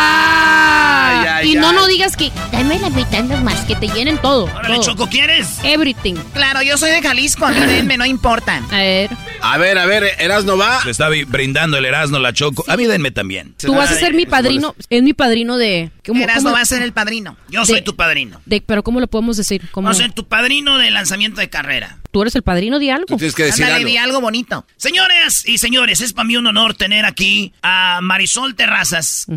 [0.00, 1.74] Ay, ay, y no, ay.
[1.76, 4.44] no digas que dame la mitad nomás, que te llenen todo.
[4.44, 4.84] Órale, todo.
[4.84, 5.58] Choco, ¿quieres?
[5.62, 6.14] Everything.
[6.34, 8.62] Claro, yo soy de Jalisco, a mí denme, no importa.
[8.70, 9.10] A ver,
[9.40, 10.80] A ver, a ver, Erasno va.
[10.84, 12.64] Le está brindando el Erasno la Choco.
[12.68, 13.54] A mí denme también.
[13.58, 14.74] tú vas a ser mi padrino.
[14.90, 15.90] Es mi padrino de.
[16.06, 17.36] ¿cómo- Erasmo cómo- va a ser el padrino.
[17.48, 18.40] Yo soy De- tu padrino.
[18.46, 19.68] de- pero ¿cómo lo podemos decir?
[19.70, 21.98] ¿Cómo- Vamos a ser tu padrino de lanzamiento de carrera.
[22.10, 23.06] ¿Tú eres el padrino de algo?
[23.06, 23.88] Tú tienes que decir Ándale, algo.
[23.90, 24.66] di algo bonito.
[24.76, 28.56] Señores y señores, es para mí un honor tener aquí a Marisol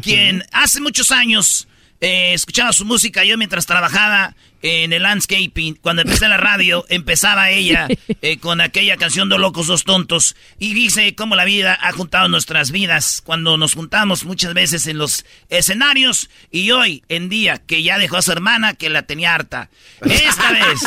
[0.02, 1.68] Quien hace muchos años
[2.00, 5.76] eh, escuchaba su música yo mientras trabajaba en el landscaping.
[5.76, 7.88] Cuando empecé la radio, empezaba ella
[8.22, 10.36] eh, con aquella canción de Locos Dos Tontos.
[10.60, 14.98] Y dice cómo la vida ha juntado nuestras vidas cuando nos juntamos muchas veces en
[14.98, 16.30] los escenarios.
[16.52, 19.70] Y hoy en día que ya dejó a su hermana que la tenía harta.
[20.02, 20.80] Esta vez,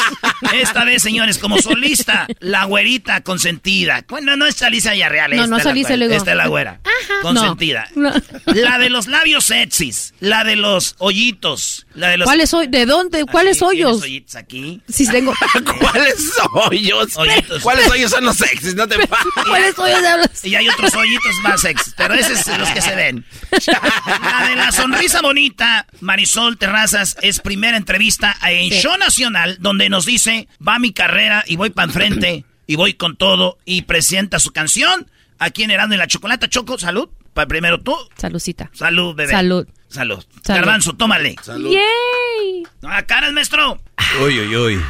[0.55, 4.05] esta vez, señores, como solista, la güerita consentida.
[4.09, 5.31] Bueno, no es Alicia Villarreal.
[5.31, 5.65] No, esta no es
[5.99, 6.17] la.
[6.17, 6.81] Esta es la güera.
[7.23, 7.89] Consentida.
[7.95, 8.13] No.
[8.47, 10.15] La de los labios sexys.
[10.21, 11.87] La de los hoyitos.
[11.95, 12.27] La de los...
[12.27, 12.67] ¿Cuáles soy?
[12.67, 13.25] ¿De dónde?
[13.25, 14.03] ¿Cuáles tienes hoyos?
[14.03, 14.81] hoyitos aquí.
[14.89, 15.35] Sí, tengo.
[15.81, 17.17] ¿Cuáles hoyos?
[17.17, 17.63] Hoyitos.
[17.63, 18.75] ¿Cuáles hoyos son los sexys?
[18.75, 19.27] No te pases.
[19.49, 20.45] ¿Cuáles hoyos hablas?
[20.45, 23.25] Y hay otros hoyitos más sexys, pero esos son los que se ven.
[23.51, 28.81] La de la sonrisa bonita, Marisol Terrazas, es primera entrevista en Sí.
[28.81, 33.17] Show Nacional, donde nos dice, va mi carrera y voy para enfrente y voy con
[33.17, 36.49] todo y presenta su canción aquí en Herando y la Chocolata.
[36.49, 37.09] Choco, salud.
[37.49, 37.97] Primero tú.
[38.17, 38.71] Salucita.
[38.73, 39.33] Salud, bebé.
[39.33, 39.67] Salud.
[39.89, 40.25] Salud.
[40.43, 40.61] Salud.
[40.61, 41.37] Garbanzo, tómale.
[41.47, 42.67] ¡Yay!
[42.83, 43.79] No, a caras, maestro.
[44.25, 44.81] Uy, uy, uy.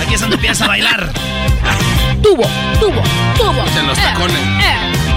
[0.00, 1.12] Aquí es donde empieza a bailar.
[2.22, 2.42] Tubo,
[2.80, 3.02] tubo,
[3.36, 3.64] tubo.
[3.78, 4.36] En los Eh, tacones.
[4.36, 4.76] eh,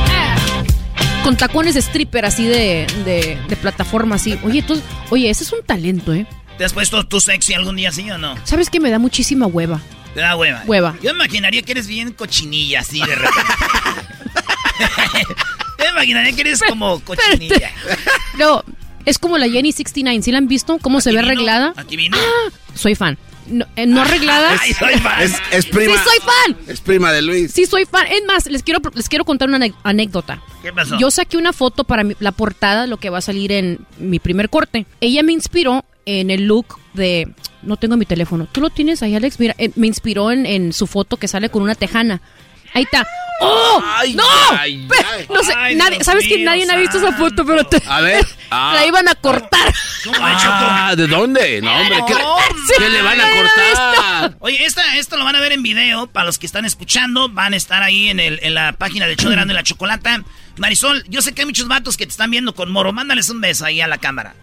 [0.10, 1.24] eh.
[1.24, 4.40] con tacones de stripper así de, de, de plataforma así.
[4.44, 6.26] Oye, tú, oye, ese es un talento, ¿eh?
[6.58, 8.36] ¿Te has puesto tú sexy algún día, sí o no?
[8.46, 9.82] ¿Sabes que me da muchísima hueva?
[10.14, 10.64] Te da hueva.
[10.66, 10.96] Hueva.
[11.02, 13.42] Yo imaginaría que eres bien cochinilla, así de repente.
[15.96, 17.72] Imaginaría que eres como cochinilla.
[18.38, 18.64] No,
[19.06, 20.78] es como la Jenny 69, ¿sí la han visto?
[20.82, 21.74] ¿Cómo se ve arreglada?
[21.78, 22.18] Aquí vino.
[22.20, 23.18] Ah, soy fan.
[23.48, 24.58] No, eh, no arreglada.
[24.60, 25.22] Ay, soy fan.
[25.22, 25.94] Es, es prima.
[25.94, 26.58] Sí, soy fan.
[26.68, 27.52] Es prima de Luis.
[27.52, 28.08] Sí, soy fan.
[28.08, 30.42] Es más, les quiero, les quiero contar una anécdota.
[30.64, 30.98] ¿Qué pasó?
[30.98, 34.18] Yo saqué una foto para mi- la portada, lo que va a salir en mi
[34.18, 34.88] primer corte.
[35.00, 37.32] Ella me inspiró en el look de...
[37.62, 38.48] No tengo mi teléfono.
[38.52, 39.40] ¿Tú lo tienes ahí, Alex?
[39.40, 42.22] Mira, eh, me inspiró en, en su foto que sale con una tejana.
[42.74, 43.06] Ahí está.
[43.42, 43.84] ¡Oh!
[44.14, 44.24] ¡No!
[44.58, 45.26] ay, ay.
[45.30, 47.46] no sé, Ay, nadie, Dios ¿sabes que nadie ha visto esa foto?
[47.46, 48.26] Pero te- A ver.
[48.52, 48.74] Ah.
[48.76, 49.74] la iban a cortar.
[50.22, 51.62] Ah, ¿de dónde?
[51.62, 52.14] No, hombre, ¿qué,
[52.78, 54.38] qué le van a cortar?
[54.40, 56.08] Oye, esta, esto lo van a ver en video.
[56.08, 59.16] Para los que están escuchando, van a estar ahí en, el, en la página de
[59.18, 60.24] Choderando y la Chocolata.
[60.58, 62.94] Marisol, yo sé que hay muchos vatos que te están viendo con moro.
[62.94, 64.36] Mándales un beso ahí a la cámara.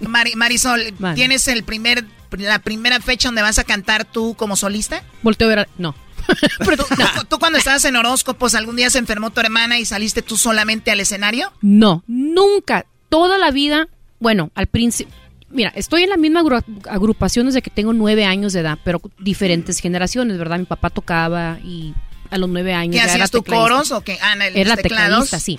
[0.00, 1.14] Mari- Marisol, Vale.
[1.14, 2.04] ¿tienes el primer,
[2.40, 5.02] la primera fecha donde vas a cantar tú como solista?
[5.22, 5.58] Volteo a ver.
[5.60, 5.94] a- No.
[6.64, 6.84] ¿Tú,
[7.28, 10.90] tú cuando estabas en horóscopos algún día se enfermó tu hermana y saliste tú solamente
[10.90, 11.52] al escenario?
[11.60, 12.86] No, nunca.
[13.08, 13.88] Toda la vida,
[14.20, 15.12] bueno, al principio.
[15.50, 19.02] Mira, estoy en la misma agru- agrupación desde que tengo nueve años de edad, pero
[19.18, 20.58] diferentes generaciones, ¿verdad?
[20.58, 21.92] Mi papá tocaba y
[22.30, 22.92] a los nueve años.
[22.94, 24.16] ¿Qué ya hacías tú coros o qué?
[24.22, 25.28] Ah, Era teclados.
[25.28, 25.58] tecladista, sí.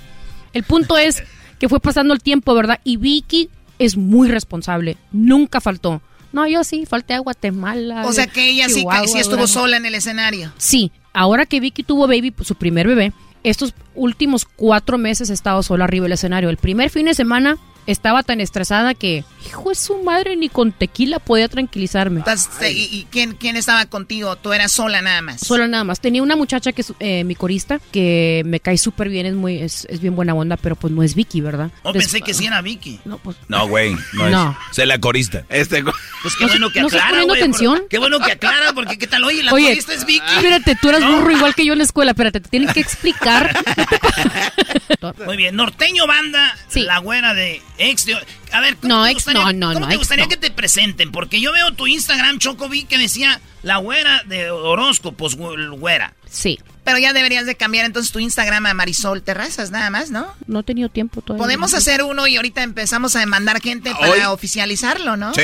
[0.53, 1.21] El punto es
[1.59, 2.79] que fue pasando el tiempo, ¿verdad?
[2.83, 4.97] Y Vicky es muy responsable.
[5.11, 6.01] Nunca faltó.
[6.33, 8.05] No, yo sí, falté a Guatemala.
[8.05, 9.47] O sea que ella sí, Chihuahua, sí estuvo Durango.
[9.47, 10.51] sola en el escenario.
[10.57, 15.33] Sí, ahora que Vicky tuvo baby, pues, su primer bebé, estos últimos cuatro meses he
[15.33, 16.49] estado sola arriba del escenario.
[16.49, 17.57] El primer fin de semana
[17.87, 22.19] estaba tan estresada que, hijo de su madre, ni con tequila podía tranquilizarme.
[22.19, 24.35] Entonces, ¿Y, y quién, quién estaba contigo?
[24.37, 25.41] Tú eras sola nada más.
[25.41, 25.99] Sola nada más.
[25.99, 29.59] Tenía una muchacha que es eh, mi corista, que me cae súper bien, es muy,
[29.61, 31.71] es, es bien buena onda, pero pues no es Vicky, ¿verdad?
[31.83, 32.99] Oh, Des- pensé que sí era Vicky.
[33.05, 33.37] No, pues.
[33.47, 34.57] No, güey, no, No.
[34.69, 34.75] es.
[34.75, 35.43] Se la corista.
[35.49, 37.77] Este, Pues qué No bueno que no estás aclara, poniendo güey, atención.
[37.79, 40.21] por- Qué bueno que aclara, porque qué tal, oye, la Oye, corista es Vicky.
[40.37, 41.17] espérate, tú eras No.
[41.17, 43.53] burro igual que yo en la escuela, espérate, te tienen que explicar.
[45.25, 46.81] Muy bien, Norteño Banda, Sí.
[46.83, 48.05] la güera de ex.
[48.05, 48.15] de-
[48.51, 51.11] A ver, ¿cómo No, te ex gustaría, no, no, cómo te gustaría que te presenten?
[51.11, 56.13] Porque yo veo tu Instagram, Choco, vi que decía la güera de horóscopos, gü- güera.
[56.29, 60.27] Sí, Pero ya deberías de cambiar entonces tu Instagram a Marisol Terrazas, nada más, ¿no?
[60.47, 61.41] no he tenido tiempo todavía.
[61.43, 65.33] Podemos hacer uno y ahorita empezamos a mandar gente para Hoy- oficializarlo, ¿no?
[65.33, 65.41] Sí,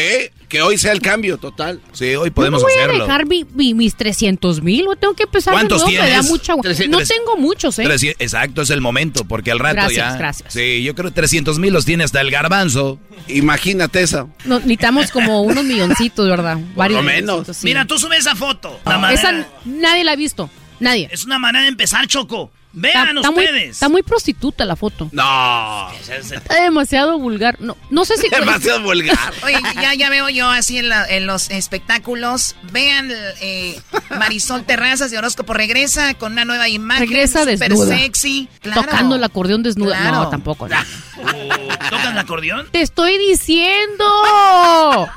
[0.49, 1.79] que hoy sea el cambio total.
[1.93, 3.03] Sí, hoy podemos no voy hacerlo.
[3.03, 6.55] a dejar mi- mi- mis 300 mil, tengo que empezar de ¿Cuántos me da mucha
[6.89, 8.15] No tengo muchos, ¿eh?
[8.19, 10.17] Exacto, es el momento, porque al rato Gracias, ya.
[10.17, 10.53] gracias.
[10.53, 12.99] Sí, yo creo que 300 mil los tiene hasta el garbanzo.
[13.27, 14.29] Imagínate eso.
[14.45, 16.57] No, necesitamos como unos milloncitos, ¿verdad?
[16.75, 17.47] Varios lo menos.
[17.47, 17.63] sí.
[17.63, 18.79] Mira, tú subes esa foto.
[18.85, 20.49] Manera- Esa nadie la ha visto,
[20.80, 21.10] nadie.
[21.11, 22.51] Es una manera de empezar, Choco.
[22.72, 23.69] Vean está, ustedes.
[23.72, 25.10] está muy prostituta la foto.
[25.11, 25.89] No.
[26.07, 27.60] Está demasiado vulgar.
[27.60, 28.30] No, no sé si...
[28.30, 29.18] Demasiado vulgar.
[29.43, 32.56] Oye, ya, ya veo yo así en, la- en los espectáculos.
[32.72, 33.10] Vean,
[33.41, 33.81] eh,
[34.11, 37.10] Marisol Terrazas de Horóscopo regresa con una nueva imagen.
[37.10, 37.97] Regresa desnuda.
[37.97, 38.47] sexy.
[38.61, 38.84] Claro.
[38.84, 39.97] Tocando el acordeón desnuda.
[39.97, 40.18] Claro.
[40.18, 40.68] No, tampoco.
[40.68, 40.76] no.
[41.89, 42.68] ¿Tocan el acordeón?
[42.72, 44.06] Te estoy diciendo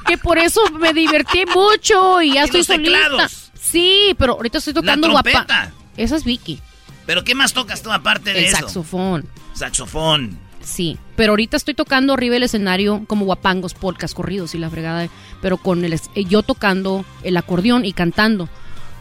[0.06, 2.92] que por eso me divertí mucho y ya ¿Y estoy los solita.
[2.98, 3.41] teclados?
[3.62, 5.30] Sí, pero ahorita estoy tocando La guapa.
[5.30, 5.72] trompeta.
[5.96, 6.58] Esa es Vicky.
[7.06, 8.56] ¿Pero qué más tocas tú aparte de El eso?
[8.58, 9.24] saxofón.
[9.54, 10.36] Saxofón.
[10.62, 15.08] Sí, pero ahorita estoy tocando arriba del escenario como guapangos, polcas, corridos y la fregada,
[15.40, 15.98] pero con el
[16.28, 18.48] yo tocando el acordeón y cantando.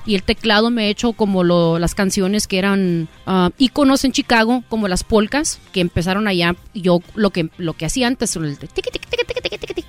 [0.04, 4.12] Y el teclado me he hecho como lo- las canciones que eran ah, íconos en
[4.12, 6.56] Chicago, como las polcas, que empezaron allá.
[6.74, 8.58] Yo lo que, lo que hacía antes, el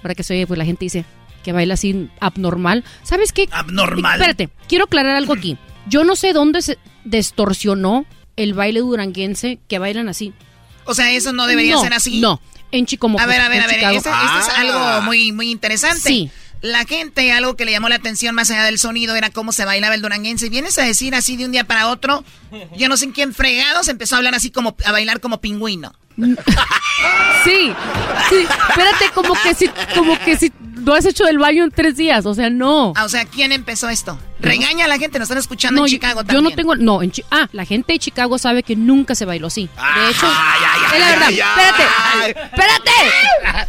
[0.03, 1.05] para que se oye, pues la gente dice
[1.43, 2.85] que baila así abnormal.
[3.02, 3.48] ¿Sabes qué?
[3.51, 4.20] Abnormal.
[4.20, 5.59] Espérate, quiero aclarar algo aquí.
[5.86, 8.06] Yo no sé dónde se distorsionó
[8.36, 10.32] el baile duranguense que bailan así.
[10.85, 12.20] O sea, eso no debería No, ser así.
[12.20, 12.40] No,
[12.70, 16.01] en Chico A ver, a ver, a ver, esto, es algo muy, muy interesante.
[16.01, 16.31] Sí.
[16.60, 19.64] La gente, algo que le llamó la atención más allá del sonido era cómo se
[19.64, 20.47] bailaba el duranguense.
[20.47, 22.24] Y vienes a decir así de un día para otro,
[22.77, 25.93] yo no sé en quién fregados empezó a hablar así como, a bailar como pingüino.
[27.44, 27.73] Sí,
[28.28, 30.52] sí, espérate, como que si, como que si
[30.84, 32.92] no has hecho el baño en tres días, o sea, no.
[32.96, 34.18] Ah, o sea, ¿quién empezó esto?
[34.40, 36.44] Regaña a la gente, nos están escuchando No, en yo- Chicago yo, también.
[36.44, 39.68] no tengo, no, en ah, la gente de Chicago sabe que nunca se bailó así.
[39.76, 41.30] De hecho, es la verdad.
[41.30, 42.90] espérate, espérate.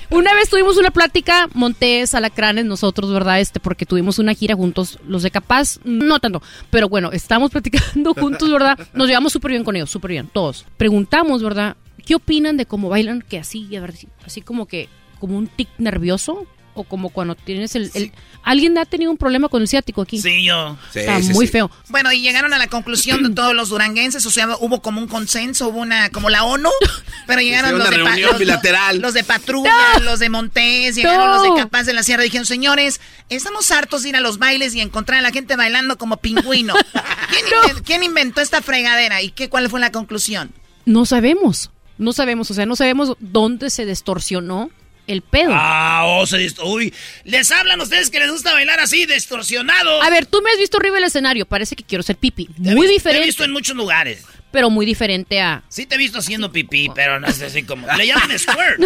[0.09, 3.39] Una vez tuvimos una plática, Montes, Alacranes, nosotros, ¿verdad?
[3.39, 8.13] Este, porque tuvimos una gira juntos, los de Capaz, no tanto, pero bueno, estamos platicando
[8.19, 8.77] juntos, ¿verdad?
[8.93, 10.65] Nos llevamos súper bien con ellos, súper bien, todos.
[10.77, 11.75] Preguntamos, ¿verdad?
[12.05, 13.21] ¿Qué opinan de cómo bailan?
[13.21, 13.93] Que así, a ver,
[14.25, 16.45] así como que, como un tic nervioso.
[16.75, 18.11] O como cuando tienes el, el-
[18.43, 20.19] ¿Alguien ha tenido un problema con el ciático aquí?
[20.19, 20.77] Sí, yo.
[20.93, 21.71] Está muy feo.
[21.89, 25.07] Bueno, y llegaron a la conclusión de todos los duranguenses, o sea, hubo como un
[25.07, 26.69] consenso, hubo una, como la ONU,
[27.27, 28.99] pero llegaron los una de, reunión los- bilateral.
[28.99, 31.33] los de Patrulla, los de Montés, llegaron No.
[31.35, 34.75] los de Capaz de la Sierra, dijeron, señores, estamos hartos de ir a los bailes
[34.75, 36.73] y encontrar a la gente bailando como pingüino.
[37.29, 40.51] ¿Quién, quién inventó esta fregadera y qué, cuál fue la conclusión?
[40.85, 41.69] No sabemos.
[41.97, 44.69] No sabemos, o sea, no sabemos dónde se distorsionó
[45.07, 45.51] el pedo.
[45.53, 46.93] Ah, oh, se dist- Uy,
[47.25, 50.01] les hablan ustedes que les gusta bailar así, distorsionado.
[50.01, 52.45] A ver, tú me has visto arriba del escenario, parece que quiero ser pipi.
[52.47, 54.23] Te Muy vis- Te he diferente, visto en muchos lugares.
[54.51, 55.63] pero muy diferente a...
[55.69, 57.87] Sí te he visto haciendo pipí, pero no es así como...
[57.95, 58.79] Le llaman squirt.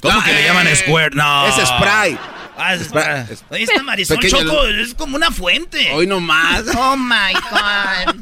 [0.00, 1.14] ¿Cómo que le llaman squirt?
[1.14, 1.46] No.
[1.48, 2.16] Es spray.
[2.58, 3.24] Ah, es spray.
[3.50, 5.90] Oye, esta Marisol Pequeño- Choco es como una fuente.
[5.92, 6.64] Hoy no más.
[6.76, 8.16] Oh my God.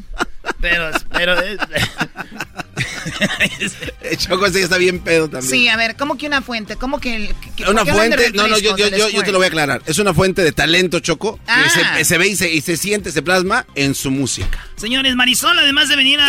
[0.61, 1.39] Pero, pero...
[1.41, 1.57] es-
[4.17, 5.49] Choco ese ya está bien pedo también.
[5.49, 6.75] Sí, a ver, ¿cómo que una fuente?
[6.75, 7.15] ¿Cómo que...
[7.15, 9.81] el- que- Una fuente, no, no, yo, yo, yo, yo te lo voy a aclarar.
[9.85, 11.63] Es una fuente de talento, Choco, Ah.
[11.63, 14.67] que se, se ve y se, y se siente, se plasma en su música.
[14.75, 16.25] Señores, Marisol, además de venir a,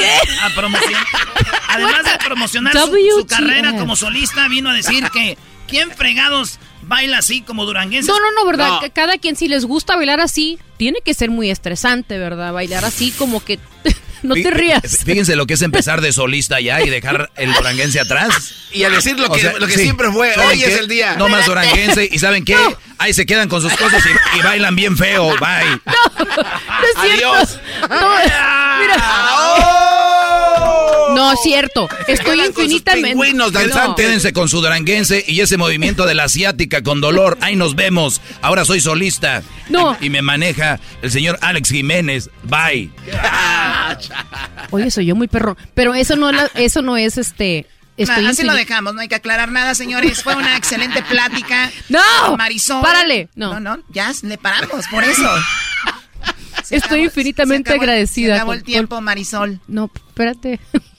[0.46, 1.04] a promocionar,
[1.68, 5.36] además de promocionar su, carrera como solista, vino a decir que
[5.68, 8.08] ¿quién fregados baila así como duranguenses?
[8.08, 8.80] No, no, no, ¿verdad?
[8.80, 12.52] Que Cada quien, si les gusta bailar así, tiene que ser muy estresante, ¿verdad?
[12.52, 13.58] Bailar así como que...
[14.22, 14.82] no te rías.
[15.04, 18.54] Fíjense lo que es empezar de solista ya y dejar el duranguense atrás.
[18.72, 21.14] Y a decir lo que- lo que siempre fue, ¿saben hoy es el día.
[21.16, 22.08] No más duranguense.
[22.10, 22.56] ¿Y saben qué?
[22.98, 25.28] Ahí se quedan con sus cosas y, y bailan bien feo.
[25.38, 25.80] Bye.
[26.18, 27.32] No es cierto.
[27.32, 27.60] Adiós.
[27.88, 28.10] No,
[28.80, 29.75] mira.
[31.16, 31.88] No es cierto.
[32.06, 33.10] Estoy infinitamente.
[33.10, 33.58] pingüinos No.
[33.58, 34.04] danzantes.
[34.06, 37.36] Quédense con su duranguense y ese movimiento de la asiática con dolor.
[37.40, 38.20] Ahí nos vemos.
[38.42, 39.42] Ahora soy solista.
[39.68, 39.96] No.
[40.00, 42.30] Y, me maneja el señor Alex Jiménez.
[42.44, 42.90] Bye.
[44.70, 45.56] Oye, soy yo muy perro.
[45.74, 47.66] Pero eso no, eso no es este.
[47.96, 50.22] Estoy Nah, así lo dejamos, no hay que aclarar nada, señores.
[50.22, 51.70] Fue una excelente plática.
[51.88, 52.36] ¡No!
[52.36, 52.82] Marisol.
[52.82, 53.28] Párale.
[53.34, 53.58] No.
[53.58, 55.26] no, no, ya le paramos, por eso.
[56.62, 59.60] Se Estoy acabó- infinitamente se acabó- agradecida Se acabó el tiempo, Marisol.
[59.66, 60.60] No, espérate.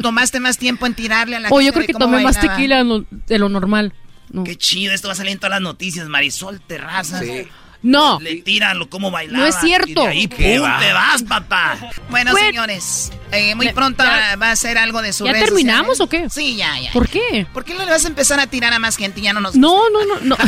[0.00, 2.84] Tomaste más tiempo en tirarle a la Oh, yo creo que tomé más tequila
[3.26, 3.92] de lo normal.
[4.30, 4.44] No.
[4.44, 6.06] Qué chido, esto va a salir en todas las noticias.
[6.08, 7.22] Marisol Terrazas.
[7.82, 8.20] No.
[8.20, 9.38] Le tiran lo como bailaba.
[9.38, 9.88] No es cierto.
[9.88, 10.78] Y de ahí, ¿Qué pum, va?
[10.78, 11.78] te vas, papá.
[12.10, 15.96] Bueno, Pues- señores, eh, muy pronto ya- va a ser algo de su ¿Ya terminamos
[15.96, 16.26] sociales.
[16.30, 16.40] o qué?
[16.42, 16.92] Sí, ya, ya.
[16.92, 17.46] ¿Por qué?
[17.54, 19.40] ¿Por qué no le vas a empezar a tirar a más gente y ya no
[19.40, 20.36] nos No, no, no, no.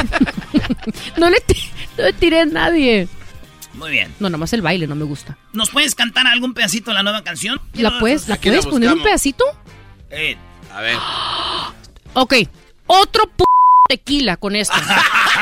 [1.18, 1.36] no, le
[1.98, 3.08] no le tiré a nadie.
[3.80, 4.14] Muy bien.
[4.20, 5.38] No, nomás el baile no me gusta.
[5.54, 7.58] ¿Nos puedes cantar algún pedacito de la nueva canción?
[7.72, 9.42] ¿La puedes, ¿la puedes poner un pedacito?
[10.10, 10.36] Eh,
[10.72, 10.96] A ver.
[12.12, 12.34] Ok,
[12.86, 13.44] otro p
[13.88, 14.74] tequila con esto.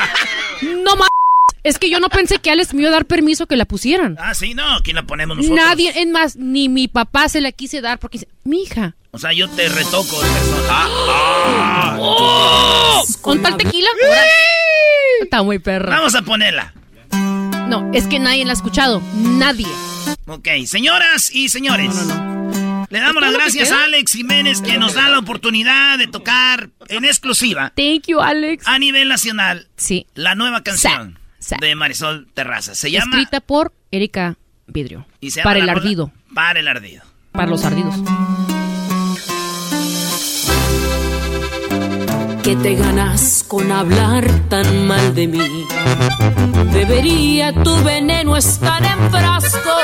[0.61, 1.07] no más.
[1.63, 4.15] Es que yo no pensé que Alex me iba a dar permiso que la pusieran.
[4.19, 5.57] ah, sí, no, aquí la ponemos nosotros.
[5.59, 8.95] Nadie, es más, ni mi papá se la quise dar porque dice, mi hija.
[9.11, 10.67] O sea, yo te retoco de persona.
[10.69, 13.03] Ah, ¡Oh!
[13.21, 13.89] ¿Con tal tequila?
[15.21, 15.97] Está muy perra.
[15.97, 16.73] Vamos a ponerla.
[17.69, 19.01] No, es que nadie la ha escuchado.
[19.13, 19.67] Nadie.
[20.25, 21.95] Ok, señoras y señores.
[22.89, 27.05] Le damos las gracias a Alex Jiménez que nos da la oportunidad de tocar en
[27.05, 28.67] exclusiva Thank you, Alex.
[28.67, 30.07] a nivel nacional Sí.
[30.15, 31.57] la nueva canción Sa- sa.
[31.61, 32.73] de Marisol Terraza.
[32.73, 35.05] Se llama Escrita por Erika Vidrio.
[35.21, 36.11] y se llama Para el ardido.
[36.33, 37.03] Para el ardido.
[37.31, 37.95] Para los ardidos.
[42.49, 45.67] Que te ganas con hablar tan mal de mí.
[46.73, 49.75] Debería tu veneno estar en frasco.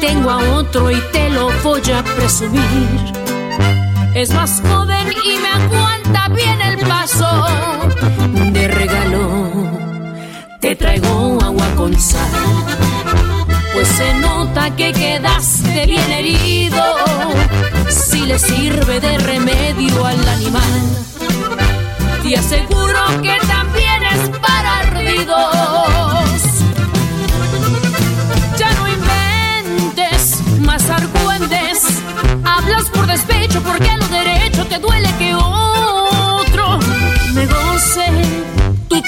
[0.00, 3.12] Tengo a otro y te lo voy a presumir.
[4.12, 7.46] Es más joven y me aguanta bien el paso.
[8.52, 9.52] De regalo
[10.58, 12.91] te traigo agua con sal.
[14.02, 16.82] Se nota que quedaste bien herido.
[17.88, 20.72] Si le sirve de remedio al animal.
[22.22, 26.42] Te aseguro que también es para ardidos.
[28.58, 32.02] Ya no inventes más argüentes.
[32.44, 36.78] Hablas por despecho porque a lo derecho te duele que otro
[37.34, 38.21] me goce.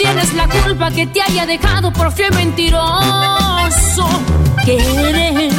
[0.04, 4.06] Tienes la culpa que te haya dejado por y mentiroso.
[4.62, 5.54] Que eres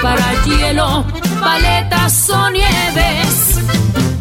[0.00, 1.04] para hielo,
[1.40, 3.56] paletas o nieves.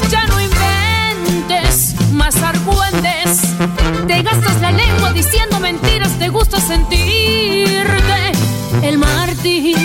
[0.09, 3.41] Ya no inventes más argüentes.
[4.07, 8.31] Te gastas la lengua diciendo mentiras, te gusta sentirte
[8.81, 9.77] el mártir.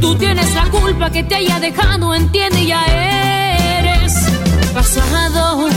[0.00, 4.14] Tú tienes la culpa que te haya dejado, entiende, ya eres
[4.74, 5.68] pasado.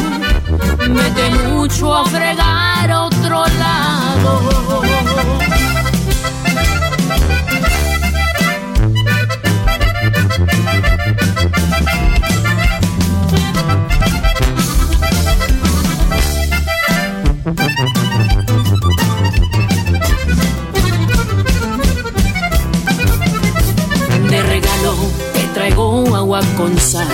[0.49, 4.81] Mete mucho a fregar a otro lado.
[24.29, 24.95] De regalo
[25.33, 27.07] te traigo agua con sal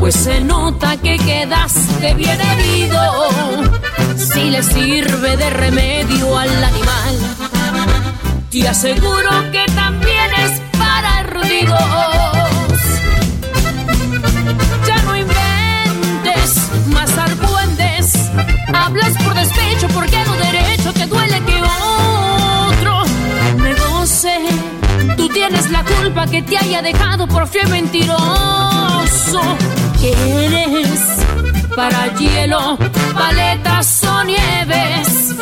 [0.00, 3.28] pues se nota que quedaste bien herido.
[4.16, 7.18] Si le sirve de remedio al animal,
[8.50, 11.78] te aseguro que también es para ardidos.
[14.86, 18.30] Ya no inventes más argüendes.
[18.72, 23.02] Hablas por despecho porque a lo derecho te duele que otro
[23.58, 24.38] me goce.
[25.18, 29.42] Tú tienes la culpa que te haya dejado por fiel mentiroso.
[30.02, 31.00] Eres
[31.76, 32.78] para hielo,
[33.12, 35.34] paletas o nieves.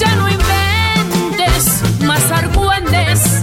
[0.00, 3.42] Ya no inventes más argüendes.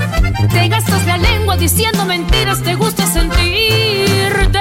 [0.51, 4.59] Te gastas la lengua diciendo mentiras, te gusta sentirte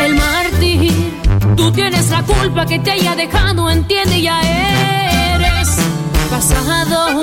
[0.00, 1.20] el mártir.
[1.56, 4.40] Tú tienes la culpa que te haya dejado, entiende, ya
[5.34, 5.68] eres
[6.30, 7.22] pasado.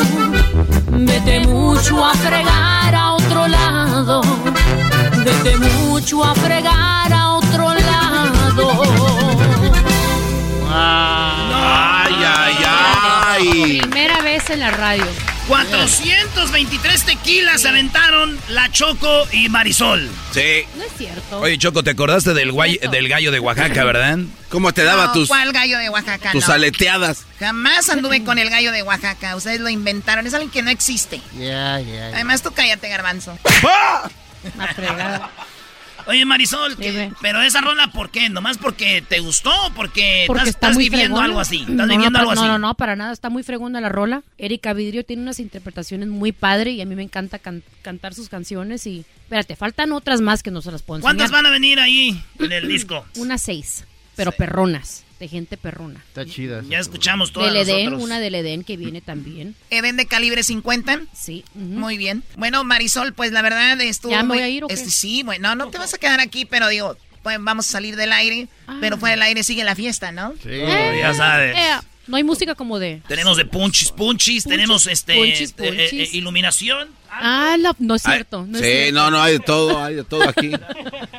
[0.91, 4.21] Vete mucho a fregar a otro lado.
[5.25, 7.68] Vete mucho a fregar a otro lado.
[10.81, 13.79] Ay, ay, ay.
[13.79, 15.05] Primera vez en la radio.
[15.47, 20.07] 423 tequilas se aventaron la Choco y Marisol.
[20.31, 20.63] Sí.
[20.75, 21.39] No es cierto.
[21.39, 24.19] Oye, Choco, ¿te acordaste del, guay- del gallo de Oaxaca, verdad?
[24.49, 26.31] ¿Cómo te daba No, tus, ¿Cuál gallo de Oaxaca?
[26.31, 26.53] tus No.
[26.53, 27.25] aleteadas?
[27.39, 29.35] Jamás anduve con el gallo de Oaxaca.
[29.35, 30.27] Ustedes lo inventaron.
[30.27, 31.19] Es alguien que no existe.
[31.35, 32.07] Ya, ya.
[32.13, 33.37] Además, tú cállate, garbanzo.
[34.75, 35.31] Fregada.
[36.07, 38.29] Oye, Marisol, ¿qué- pero esa rola, ¿por qué?
[38.29, 41.25] ¿Nomás porque te gustó o porque, Porque estás, está estás viviendo fregona.
[41.25, 41.57] algo así?
[41.57, 42.41] ¿Estás No, no, viviendo pa- algo así?
[42.41, 43.13] No, no, no, para nada.
[43.13, 44.23] Está muy fregona la rola.
[44.37, 48.29] Erika Vidrio tiene unas interpretaciones muy padre y a mí me encanta can- cantar sus
[48.29, 48.87] canciones.
[48.87, 51.15] Y espérate, faltan otras más que no se las puedo enseñar.
[51.15, 53.05] ¿Cuántas van a venir ahí en el disco?
[53.17, 53.85] Unas seis,
[54.15, 56.01] pero perronas, de gente perrona.
[56.07, 56.63] Está chida.
[56.69, 58.03] Ya escuchamos todas Del Edén, nosotros.
[58.03, 59.55] una del Edén que viene también.
[59.69, 61.01] ¿Eden de calibre 50?
[61.13, 61.43] Sí.
[61.53, 62.23] Muy bien.
[62.37, 64.11] Bueno, Marisol, pues la verdad estuvo.
[64.11, 64.73] ¿Ya me voy a ir o qué?
[64.73, 67.95] este, sí, bueno, no te vas a quedar aquí, pero digo, pues vamos a salir
[67.97, 68.47] del aire.
[68.67, 68.77] Ah.
[68.79, 70.33] Pero fuera del aire sigue la fiesta, ¿no?
[70.41, 70.49] Sí.
[70.57, 71.57] ya sabes.
[71.57, 73.01] Eh, no hay música como de...
[73.07, 75.93] Tenemos de punchis, punchis, tenemos este punchis, eh, punchis.
[75.93, 76.87] eh, iluminación.
[77.11, 78.45] Ah, la- no es cierto.
[78.47, 78.93] No es Sí, cierto.
[78.99, 80.51] no, no, hay de todo, hay de todo aquí.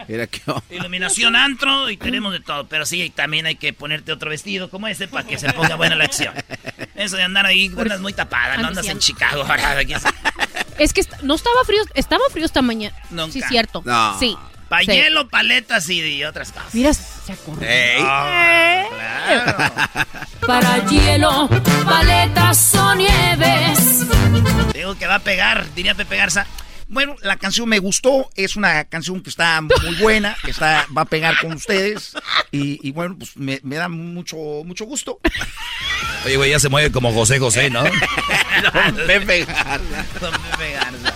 [0.08, 0.40] Mira qué
[0.70, 2.66] Iluminación antro y tenemos de todo.
[2.68, 5.96] Pero sí, también hay que ponerte otro vestido como ese para que se ponga buena
[5.96, 6.34] la acción.
[6.94, 9.42] Eso de andar ahí, andas muy tapada, no andas en Chicago.
[9.48, 10.02] ahora, es-
[10.78, 12.96] Es que est- no estaba frío, estaba frío esta mañana.
[13.10, 13.32] Nunca.
[13.32, 13.82] Sí, cierto.
[13.84, 14.18] No.
[14.18, 14.36] Sí.
[14.70, 14.92] Pa' Sí.
[14.92, 16.72] hielo, paletas y, y otras cosas.
[16.74, 17.60] Mira, se acordó.
[18.00, 20.06] Ah, claro.
[20.46, 21.48] Para hielo,
[21.84, 24.06] paletas o nieves.
[24.72, 26.46] Digo que va a pegar, diría Pepe Garza.
[26.86, 31.02] Bueno, la canción me gustó, es una canción que está muy buena, que está, va
[31.02, 32.14] a pegar con ustedes
[32.50, 35.20] y, y bueno, pues me, me da mucho, mucho gusto.
[36.24, 37.84] Oye, güey, ya se mueve como José José, ¿no?
[39.06, 40.04] Pepe Garza.
[40.20, 41.14] Don Pepe Garza.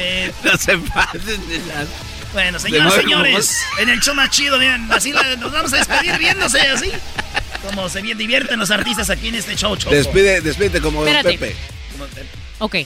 [0.00, 1.88] Eh, No se pasen de las...
[2.32, 6.16] bueno, señoras, señores, en el show más chido, miren, así la- nos vamos a despedir
[6.18, 6.90] viéndose así.
[7.66, 9.94] Como se bien divierten los artistas aquí en este show, Choco.
[9.94, 11.36] Despide, despídete como don Espérate.
[11.38, 11.56] Pepe.
[12.58, 12.76] Ok.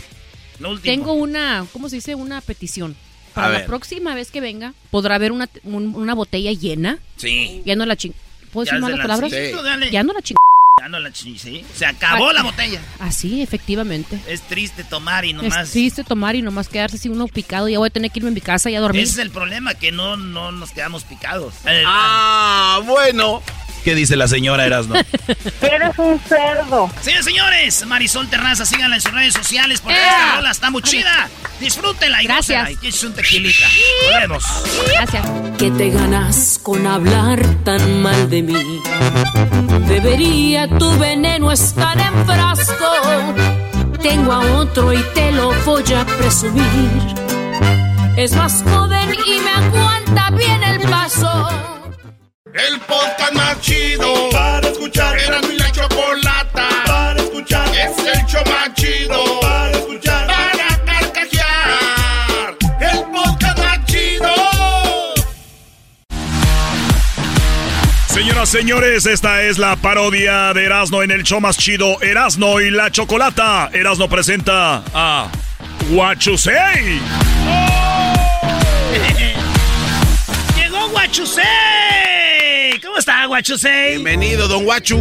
[0.58, 0.92] Lo último.
[0.92, 2.14] Tengo una, ¿cómo se dice?
[2.16, 2.96] Una petición.
[3.30, 3.66] A Para la ver.
[3.66, 6.98] próxima vez que venga, podrá haber una, un- una botella llena.
[7.16, 7.62] Sí.
[7.64, 8.12] Ya no la ching...
[8.52, 9.30] ¿Puedo decir malas la- palabras?
[9.32, 9.90] sí.
[9.90, 10.36] Ya no la ching...
[10.80, 11.64] La sí.
[11.72, 12.34] Se acabó Ay.
[12.34, 12.80] la botella.
[12.98, 14.20] Así, efectivamente.
[14.26, 15.68] Es triste tomar y nomás.
[15.68, 17.68] Es triste tomar y nomás quedarse así uno picado.
[17.68, 19.04] Ya voy a tener que irme a mi casa y a dormir.
[19.04, 21.54] Ese es el problema, que no, no nos quedamos picados.
[21.86, 23.40] Ah, bueno.
[23.84, 24.94] ¿Qué dice la señora Erasno?
[25.60, 26.90] Eres un cerdo.
[27.02, 30.08] Señores, señores, Marisol Terraza, síganla en sus redes sociales porque ¡Ea!
[30.08, 31.28] esta rola está muy chida.
[31.60, 32.70] Disfrútenla y Gracias.
[32.82, 33.66] Y es un tequilita.
[34.10, 34.44] Volvemos.
[34.94, 35.26] Gracias.
[35.58, 38.80] ¿Qué te ganas con hablar tan mal de mí?
[39.86, 43.34] Debería tu veneno estar en frasco.
[44.02, 47.14] Tengo a otro y te lo voy a presumir.
[48.16, 51.73] Es más joven y me aguanta bien el paso.
[52.54, 55.18] El podcast más chido para escuchar.
[55.18, 57.66] Era mi la chocolata para escuchar.
[57.74, 60.28] Es el show más chido para escuchar.
[60.28, 62.56] Para carcajear.
[62.78, 64.32] El podcast más chido.
[68.06, 72.70] Señoras, señores, esta es la parodia de Erasno en el show más chido, Erasno y
[72.70, 73.68] la Chocolata.
[73.72, 75.28] Erasno presenta a
[75.90, 76.52] Guachusei.
[80.56, 82.23] Llegó Guachusei.
[82.82, 83.92] ¿Cómo está Guachusei?
[83.92, 84.98] Bienvenido, don Guachu.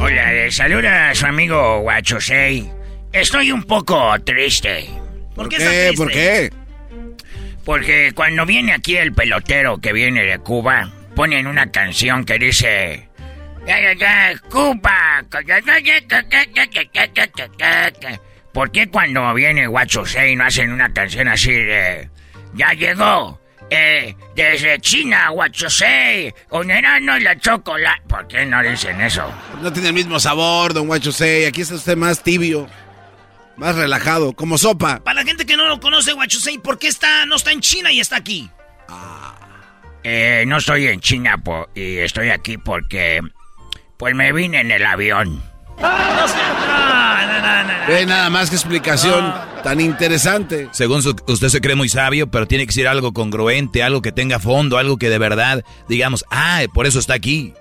[0.00, 2.68] Hola, le saluda a su amigo Guachosei.
[3.12, 4.88] Estoy un poco triste.
[5.36, 5.92] ¿Por qué?
[5.96, 6.52] ¿Por qué?
[7.64, 13.08] Porque cuando viene aquí el pelotero que viene de Cuba, ponen una canción que dice...
[13.66, 15.24] "Ya, ya, ya, Cuba.
[18.52, 22.10] ¿Por qué cuando viene Guachosei no hacen una canción así de...
[22.54, 23.40] Ya llegó.
[23.76, 28.02] Eh, desde China, Huachosei, con Erasmo y la chocolate.
[28.08, 29.28] ¿Por qué no dicen eso?
[29.60, 31.44] No tiene el mismo sabor, don Guachosei.
[31.46, 32.68] Aquí está usted más tibio.
[33.56, 35.02] Más relajado, como sopa.
[35.02, 37.90] Para la gente que no lo conoce, Huachosei, ¿por qué está, no está en China
[37.90, 38.48] y está aquí?
[40.02, 43.20] Eh, no estoy en China po- y estoy aquí porque...
[43.96, 45.42] Pues me vine en el avión.
[45.80, 47.86] No sé, no, no, no, no.
[47.86, 50.68] Ve nada más que explicación tan interesante.
[50.72, 54.12] Según su- usted se cree muy sabio, pero tiene que ser algo congruente, algo que
[54.12, 57.52] tenga fondo, algo que de verdad digamos, ah, por eso está aquí.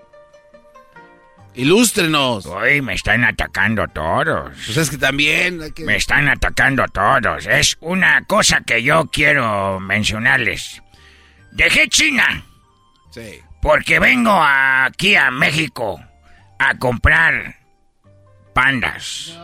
[1.56, 2.46] Ilústrenos.
[2.48, 4.52] Uy, me están atacando todos.
[4.66, 5.62] Pues es que también.
[5.62, 7.46] hay que- Me están atacando todos.
[7.46, 10.82] Es una cosa que yo quiero mencionarles.
[11.52, 12.44] Dejé China
[13.12, 13.40] Sí.
[13.62, 16.02] porque vengo aquí a México
[16.58, 17.58] a comprar
[18.54, 19.40] pandas.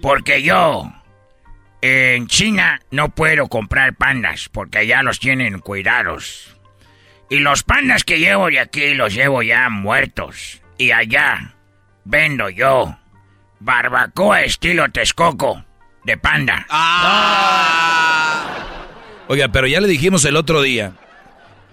[0.00, 0.92] Porque yo
[1.80, 6.56] en China no puedo comprar pandas porque ya los tienen cuidados.
[7.28, 10.60] Y los pandas que llevo de aquí los llevo ya muertos.
[10.78, 11.54] Y allá
[12.04, 12.96] vendo yo
[13.60, 15.64] barbacoa estilo Texcoco
[16.04, 16.66] de panda.
[19.28, 20.92] Oiga, pero ya le dijimos el otro día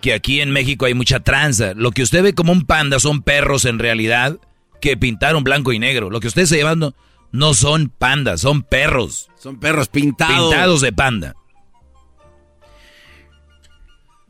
[0.01, 1.73] que aquí en México hay mucha tranza.
[1.75, 4.37] Lo que usted ve como un panda son perros en realidad
[4.81, 6.09] que pintaron blanco y negro.
[6.09, 6.95] Lo que usted está llevando
[7.31, 9.29] no son pandas, son perros.
[9.37, 10.49] Son perros pintados.
[10.49, 11.35] Pintados de panda.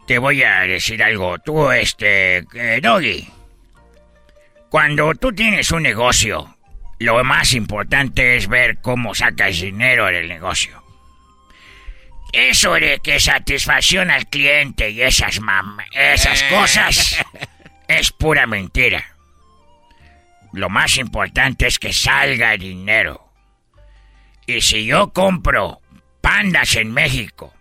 [0.08, 1.38] Te voy a decir algo.
[1.40, 3.28] Tú, este, eh, Doggy.
[4.70, 6.56] Cuando tú tienes un negocio,
[7.00, 10.84] lo más importante es ver cómo sacas dinero del negocio.
[12.32, 17.18] Eso de que satisfacción al cliente y esas mam esas cosas
[17.88, 19.19] es pura mentira.
[20.54, 23.32] Lo más importante es que salga dinero.
[24.46, 25.82] Y si yo compro
[26.22, 27.54] pandas en México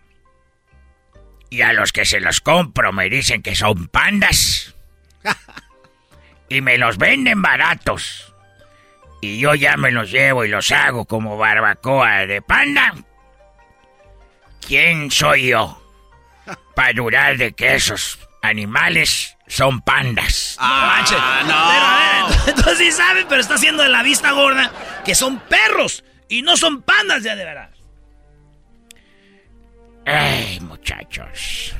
[1.50, 4.74] y a los que se los compro me dicen que son pandas
[6.48, 8.34] y me los venden baratos
[9.20, 12.94] y yo ya me los llevo y los hago como barbacoa de panda,
[14.66, 15.82] ¿quién soy yo
[16.74, 20.56] para dudar de que esos animales son pandas?
[20.58, 21.20] Ah, Pero,
[21.54, 24.70] a ver, entonces sí saben, pero está haciendo de la vista gorda
[25.04, 27.70] que son perros y no son pandas ya de verdad.
[30.06, 31.74] Ay, muchachos.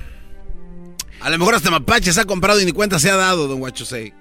[1.20, 3.59] A lo mejor hasta Mapache se ha comprado y ni cuenta se ha dado, don
[3.59, 4.12] Guachosei.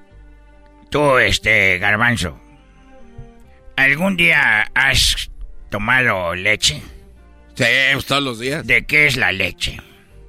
[0.90, 2.40] Tú, este, garbanzo,
[3.76, 5.30] ¿algún día has
[5.70, 6.82] tomado leche?
[7.56, 8.66] Sí, pues todos los días.
[8.66, 9.82] ¿De qué es la leche?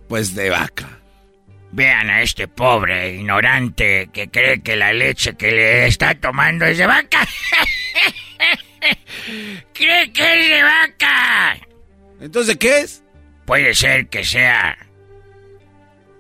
[0.09, 0.98] Pues de vaca.
[1.71, 6.79] Vean a este pobre ignorante que cree que la leche que le está tomando es
[6.79, 7.27] de vaca.
[9.75, 11.57] cree que es de vaca.
[12.21, 13.05] Entonces, ¿qué es?
[13.45, 14.79] Puede ser que sea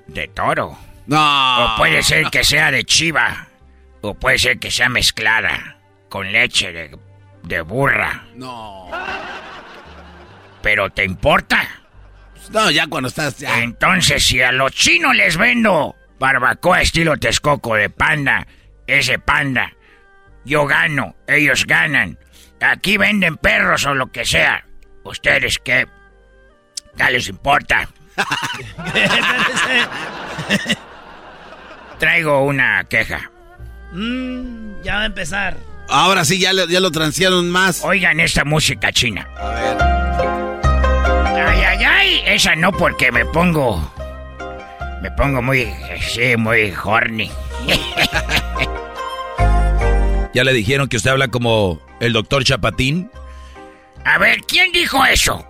[0.07, 0.79] de toro.
[1.07, 1.75] No.
[1.75, 3.49] O puede ser que sea de chiva.
[4.03, 6.99] O puede ser que sea mezclada con leche de,
[7.43, 8.27] de burra.
[8.35, 8.91] No.
[10.63, 11.88] ¿Pero te importa?
[12.53, 13.63] No, ya cuando estás ya.
[13.63, 18.47] Entonces, si a los chinos les vendo barbacoa estilo Texcoco de panda,
[18.87, 19.73] ese panda,
[20.45, 22.19] yo gano, ellos ganan.
[22.61, 24.65] Aquí venden perros o lo que sea.
[25.05, 25.87] ¿Ustedes qué?
[26.97, 27.89] ¿Qué les importa?
[31.99, 33.31] Traigo una queja.
[33.93, 35.57] Mm, ya va a empezar.
[35.89, 37.83] Ahora sí, ya, le- ya lo transearon más.
[37.85, 39.27] Oigan esta música china.
[39.37, 40.28] A ver.
[41.87, 42.23] Ay.
[42.27, 43.93] Esa no porque me pongo...
[45.03, 45.73] Me pongo muy...
[46.01, 47.31] Sí, muy horny.
[50.35, 53.11] Ya le dijeron que usted habla como el doctor Chapatín.
[54.05, 55.45] A ver, ¿quién dijo eso?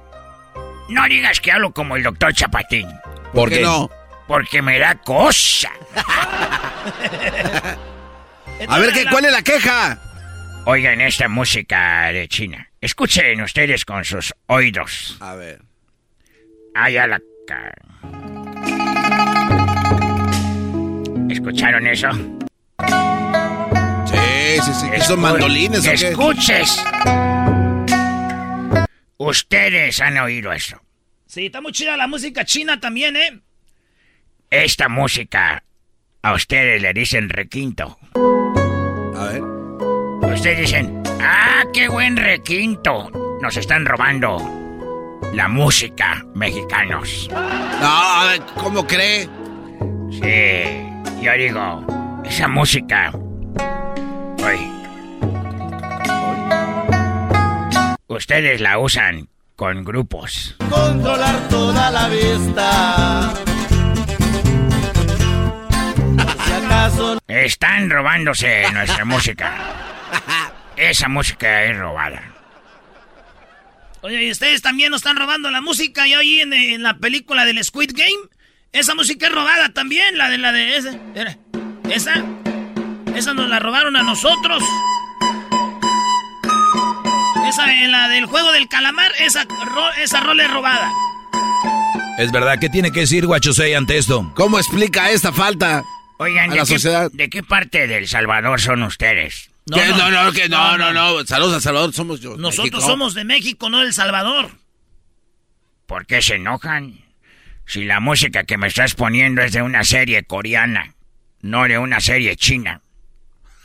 [0.88, 2.88] No digas que hablo como el doctor Chapatín.
[3.34, 3.90] ¿Por qué no?
[4.26, 5.70] Porque me da cosa.
[8.68, 9.98] A ver, ¿qué, ¿cuál es la queja?
[10.64, 12.70] Oigan esta música de China.
[12.80, 15.18] Escuchen ustedes con sus oídos.
[15.20, 15.68] A ver.
[16.74, 17.20] Allá la...
[17.47, 17.73] ca-
[21.31, 22.09] ¿Escucharon eso?
[24.07, 24.90] Sí, sí, sí.
[24.90, 25.95] ¿Qué ¿Son mandolines o qué?
[26.09, 26.85] Escuches.
[29.19, 30.81] Ustedes han oído eso.
[31.27, 33.40] Sí, está muy chida la música china también, ¿eh?
[34.51, 35.62] Esta música
[36.23, 37.99] a ustedes le dicen requinto.
[39.16, 39.43] A ver.
[40.32, 43.11] Ustedes dicen, ah, qué buen requinto.
[43.43, 44.39] Nos están robando
[45.32, 47.28] la música, mexicanos.
[47.30, 49.28] No, a ver, ¿cómo cree?
[50.10, 53.12] Sí, yo digo, esa música.
[58.09, 60.56] Ustedes la usan con grupos.
[60.70, 63.32] Controlar toda la vista.
[66.44, 69.55] Si acaso Están robándose nuestra música.
[70.76, 72.38] Esa música es robada.
[74.03, 76.07] Oye, ¿y ustedes también nos están robando la música?
[76.07, 78.29] Yo ahí en, en la película del Squid Game,
[78.73, 80.97] esa música es robada también, la de la de esa.
[81.91, 82.25] Esa,
[83.16, 84.62] esa nos la robaron a nosotros.
[87.49, 90.93] Esa, en la del juego del calamar, esa, ro- esa rola es robada.
[92.19, 94.31] Es verdad, ¿qué tiene que decir Guachosei ante esto?
[94.35, 95.83] ¿Cómo explica esta falta
[96.19, 97.11] Oigan, a ¿de la qué, sociedad?
[97.12, 99.51] ¿de qué parte del Salvador son ustedes?
[99.73, 99.89] ¿Qué?
[99.89, 101.24] No, no, que no, no, no.
[101.27, 102.36] Saludos a Salvador, somos yo.
[102.36, 102.81] Nosotros México.
[102.81, 104.51] somos de México, no del Salvador.
[105.86, 107.01] ¿Por qué se enojan?
[107.66, 110.95] Si la música que me estás poniendo es de una serie coreana,
[111.40, 112.81] no de una serie china.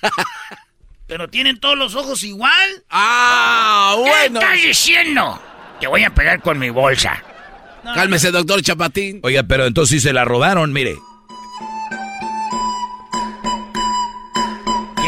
[1.07, 2.83] Pero tienen todos los ojos igual.
[2.89, 4.39] ¡Ah, bueno!
[4.39, 5.41] ¿Qué estás diciendo?
[5.79, 7.21] Te voy a pegar con mi bolsa.
[7.83, 9.19] Cálmese, doctor Chapatín.
[9.23, 10.95] Oiga, pero entonces sí se la robaron, mire.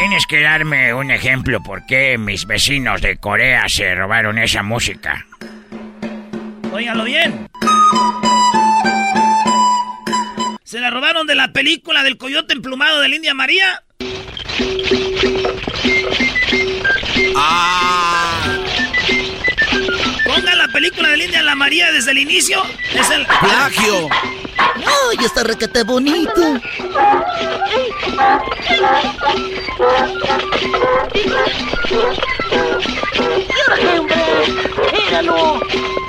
[0.08, 5.26] Tienes que darme un ejemplo por qué mis vecinos de Corea se robaron esa música.
[6.72, 7.48] Óigalo bien.
[10.62, 13.82] Se la robaron de la película del coyote emplumado de la India María.
[17.34, 18.58] Ah.
[20.24, 22.62] Pongan la película de la India la María desde el inicio.
[22.94, 24.08] Es el Plagio.
[24.58, 26.60] ¡Ay, está requete bonito!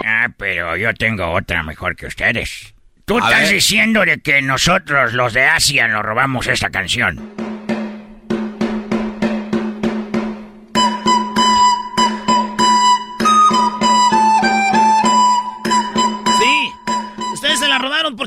[0.05, 2.73] Ah, pero yo tengo otra mejor que ustedes.
[3.05, 3.53] Tú A estás ver.
[3.53, 7.33] diciendo de que nosotros, los de Asia, nos robamos esta canción.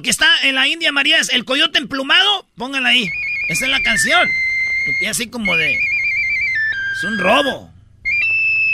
[0.00, 1.18] Porque está en la India María.
[1.18, 2.46] Es el coyote emplumado.
[2.56, 3.06] Pónganla ahí.
[3.50, 4.26] Esa es la canción.
[4.86, 5.74] Empieza así como de.
[5.74, 7.70] Es un robo.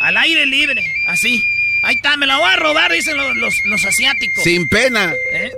[0.03, 0.81] Al aire libre.
[1.09, 1.43] Así.
[1.83, 4.45] Ahí está, me la voy a robar, dicen los, los, los asiáticos.
[4.45, 5.13] Sin pena.
[5.33, 5.53] ¿Eh?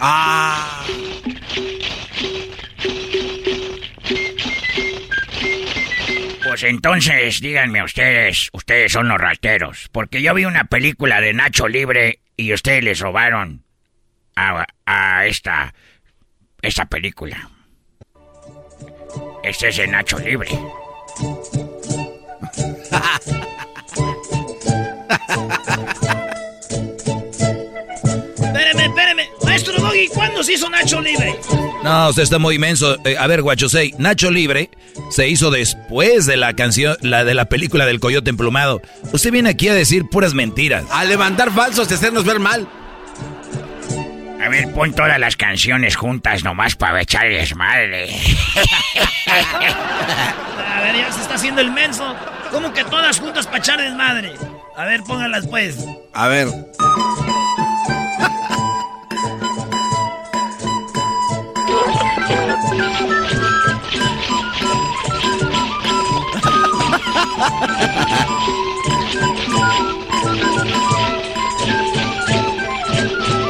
[0.00, 0.84] Ah.
[6.44, 9.88] Pues entonces, díganme ustedes, ustedes son los rateros.
[9.92, 13.62] Porque yo vi una película de Nacho Libre y ustedes les robaron
[14.34, 15.74] a, a esta,
[16.62, 17.50] esta película.
[19.42, 20.48] Este es de Nacho Libre.
[28.42, 29.09] Espéreme, espéreme.
[30.00, 31.38] Doggy, ¿cuándo se hizo Nacho Libre?
[31.82, 32.96] No, usted está muy inmenso.
[33.04, 34.70] Eh, a ver, Guachosei, Nacho Libre
[35.10, 38.80] se hizo después de la canción, la de la película del Coyote Emplumado.
[39.12, 40.84] Usted viene aquí a decir puras mentiras.
[40.90, 42.68] A levantar falsos y hacernos ver mal.
[44.42, 48.08] A ver, pon todas las canciones juntas nomás para echarles madre.
[49.26, 52.16] A ver, ya se está haciendo el menso.
[52.50, 54.32] ¿Cómo que todas juntas para echar desmadre?
[54.76, 55.76] A ver, pónganlas pues.
[56.14, 56.48] A ver.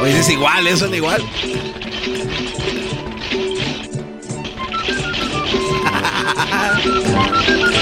[0.01, 1.21] Oye, es igual, eso es igual.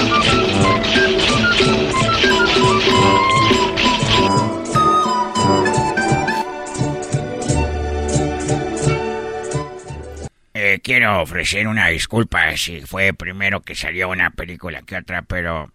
[10.82, 15.70] Quiero ofrecer una disculpa si fue primero que salió una película que otra, pero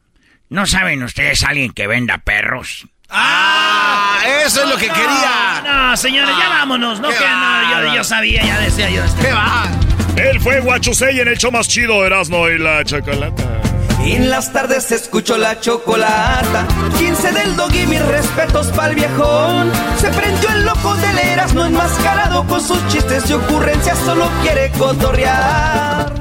[0.49, 2.87] ¿no saben ustedes alguien que venda perros?
[3.09, 4.19] ¡Ah!
[4.45, 5.61] Eso es lo que quería.
[5.63, 6.99] No, señores, ya vámonos.
[6.99, 9.03] No, ¿Qué que no, yo, yo sabía, ya decía yo.
[9.21, 9.69] ¿Qué va?
[10.17, 13.61] Él fue Guachusei en el show más chido, Erasmo y la Chocolata.
[14.05, 16.67] En las tardes escucho la chocolata.
[16.99, 19.71] 15 del dog y mis respetos pa'l viejón.
[19.99, 23.97] Se prendió el loco del Erasmo enmascarado con sus chistes y ocurrencias.
[24.05, 26.13] Solo quiere cotorrear.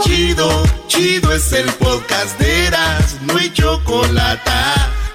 [0.00, 4.50] Chido, chido es el podcast de Eras, no hay chocolate.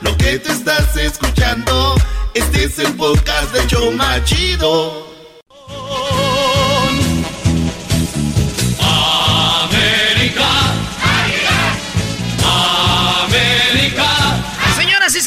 [0.01, 1.95] Lo que te estás escuchando,
[2.33, 5.08] este es el podcast de Choma Chido.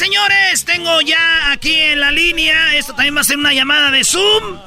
[0.03, 2.75] Señores, tengo ya aquí en la línea.
[2.75, 4.59] Esto también va a ser una llamada de Zoom.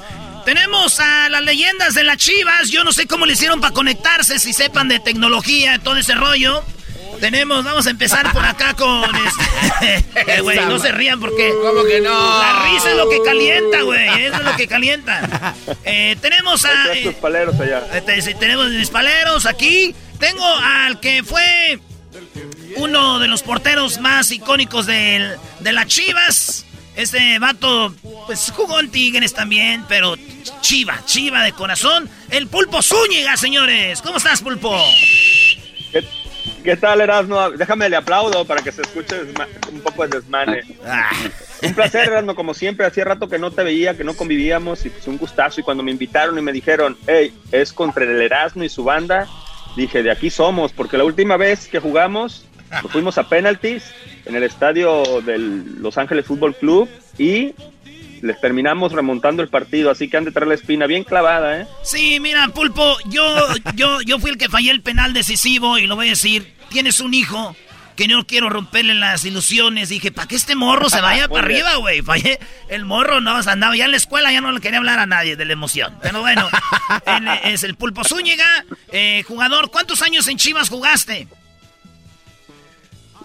[0.46, 2.70] Tenemos a las leyendas de las chivas.
[2.70, 6.64] Yo no sé cómo le hicieron para conectarse, si sepan de tecnología, todo ese rollo.
[7.20, 10.40] Tenemos, vamos a empezar por acá con este.
[10.42, 11.52] Güey, no se rían porque.
[11.62, 12.38] ¿Cómo que no?
[12.40, 14.24] La risa es lo que calienta, güey.
[14.24, 15.54] Eso es lo que calienta.
[15.84, 16.92] Eh, tenemos a.
[16.94, 17.86] Estos paleros allá.
[17.92, 19.94] Este, tenemos mis paleros aquí.
[20.18, 21.78] Tengo al que fue
[22.76, 26.66] uno de los porteros más icónicos del, de las Chivas.
[26.94, 27.94] Este vato,
[28.26, 30.16] pues jugó en Tigres también, pero
[30.62, 32.08] chiva, chiva de corazón.
[32.30, 34.00] El Pulpo Zúñiga, señores.
[34.00, 34.74] ¿Cómo estás, Pulpo?
[35.92, 36.02] ¿Qué,
[36.64, 37.50] qué tal, Erasmo?
[37.50, 39.14] Déjame le aplaudo para que se escuche
[39.70, 40.62] un poco de desmane.
[40.86, 41.10] Ah.
[41.62, 42.86] Un placer, Erasmo, como siempre.
[42.86, 45.60] Hacía rato que no te veía, que no convivíamos y pues un gustazo.
[45.60, 49.28] Y cuando me invitaron y me dijeron, hey, es contra el Erasmo y su banda,
[49.76, 53.84] dije, de aquí somos, porque la última vez que jugamos, nos fuimos a penalties
[54.24, 56.88] en el estadio del Los Ángeles Fútbol Club
[57.18, 57.54] y
[58.22, 61.66] les terminamos remontando el partido, así que han de traer la espina bien clavada, ¿eh?
[61.82, 63.22] Sí, mira, Pulpo, yo,
[63.74, 66.54] yo, yo fui el que fallé el penal decisivo y lo voy a decir.
[66.68, 67.54] Tienes un hijo
[67.94, 69.88] que no quiero romperle las ilusiones.
[69.88, 72.02] Dije, ¿para qué este morro se vaya para arriba, güey?
[72.02, 72.38] Fallé.
[72.68, 74.98] El morro no, o sea, andaba ya en la escuela, ya no le quería hablar
[74.98, 75.96] a nadie de la emoción.
[76.02, 76.48] Pero bueno,
[77.06, 79.70] él es el Pulpo Zúñiga, eh, jugador.
[79.70, 81.28] ¿Cuántos años en Chivas jugaste?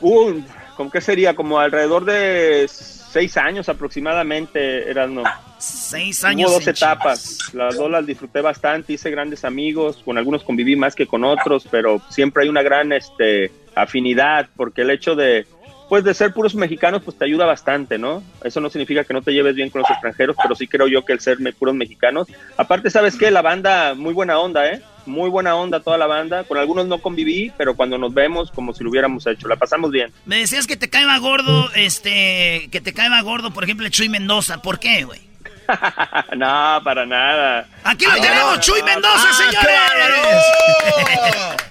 [0.01, 0.41] Uh,
[0.75, 1.35] ¿con qué sería?
[1.35, 5.23] Como alrededor de seis años aproximadamente, eran no.
[5.57, 10.43] Seis años Hubo dos etapas, las dos las disfruté bastante, hice grandes amigos, con algunos
[10.43, 15.15] conviví más que con otros, pero siempre hay una gran este, afinidad, porque el hecho
[15.15, 15.45] de,
[15.87, 18.23] pues de ser puros mexicanos, pues te ayuda bastante, ¿no?
[18.43, 21.05] Eso no significa que no te lleves bien con los extranjeros, pero sí creo yo
[21.05, 22.27] que el ser me- puros mexicanos.
[22.57, 23.29] Aparte, ¿sabes qué?
[23.29, 24.81] La banda, muy buena onda, ¿eh?
[25.05, 26.43] Muy buena onda toda la banda.
[26.43, 29.91] Con algunos no conviví, pero cuando nos vemos, como si lo hubiéramos hecho, la pasamos
[29.91, 30.11] bien.
[30.25, 34.61] Me decías que te caeba gordo, este, que te caeba gordo, por ejemplo, Chuy Mendoza.
[34.61, 35.19] ¿Por qué, güey?
[36.37, 37.67] no, para nada.
[37.83, 38.85] Aquí lo No, tenemos, no, Chuy no.
[38.85, 40.43] Mendoza, Ah, señores.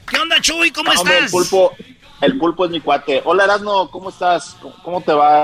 [0.09, 0.71] ¿Qué onda, Chuy?
[0.71, 1.33] ¿Cómo No, hombre, estás?
[1.33, 1.73] el pulpo,
[2.21, 3.23] el pulpo es mi cuate.
[3.25, 4.57] Hola, Erasmo, ¿cómo estás?
[4.61, 5.43] ¿Cómo, cómo te va?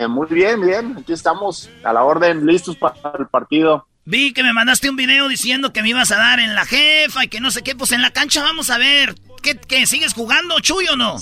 [0.00, 0.96] Eh, muy bien, bien.
[1.00, 3.86] Aquí estamos a la orden, listos para el partido.
[4.10, 7.24] Vi que me mandaste un video diciendo que me ibas a dar en la jefa
[7.24, 7.76] y que no sé qué.
[7.76, 9.14] Pues en la cancha vamos a ver.
[9.40, 11.16] ¿Qué, sigues jugando, Chuy, o no?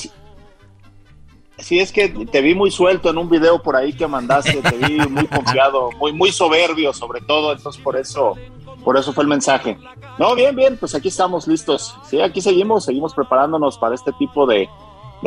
[1.59, 4.77] Sí, es que te vi muy suelto en un video por ahí que mandaste, te
[4.77, 8.35] vi muy confiado, muy, muy soberbio sobre todo, entonces por eso,
[8.85, 9.77] por eso fue el mensaje.
[10.19, 11.95] No, bien, bien, pues aquí estamos listos.
[12.09, 14.69] Sí, aquí seguimos, seguimos preparándonos para este tipo de,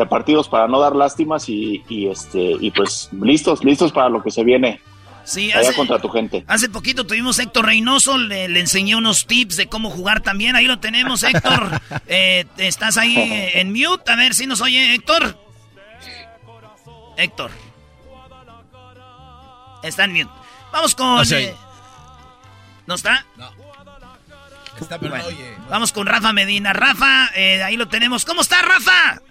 [0.09, 4.43] partidos para no dar lástimas y este, y pues listos, listos para lo que se
[4.43, 4.81] viene.
[5.23, 6.43] Sí, allá hace- contra tu gente.
[6.47, 10.55] Hace poquito tuvimos a Héctor Reynoso, le, le enseñé unos tips de cómo jugar también.
[10.55, 11.81] Ahí lo tenemos, Héctor.
[12.13, 13.15] Eh, estás ahí
[13.53, 15.37] en mute, a ver si nos oye, Héctor.
[17.17, 17.51] Héctor.
[19.83, 20.29] Está en mute.
[20.71, 21.15] Vamos con...
[21.15, 21.43] No sé.
[21.45, 21.55] eh,
[22.87, 23.25] ¿No está?
[24.79, 25.55] Está, pero no oye.
[25.69, 26.73] Vamos con Rafa Medina.
[26.73, 28.25] Rafa, eh, ahí lo tenemos.
[28.25, 29.21] ¿Cómo está, Rafa?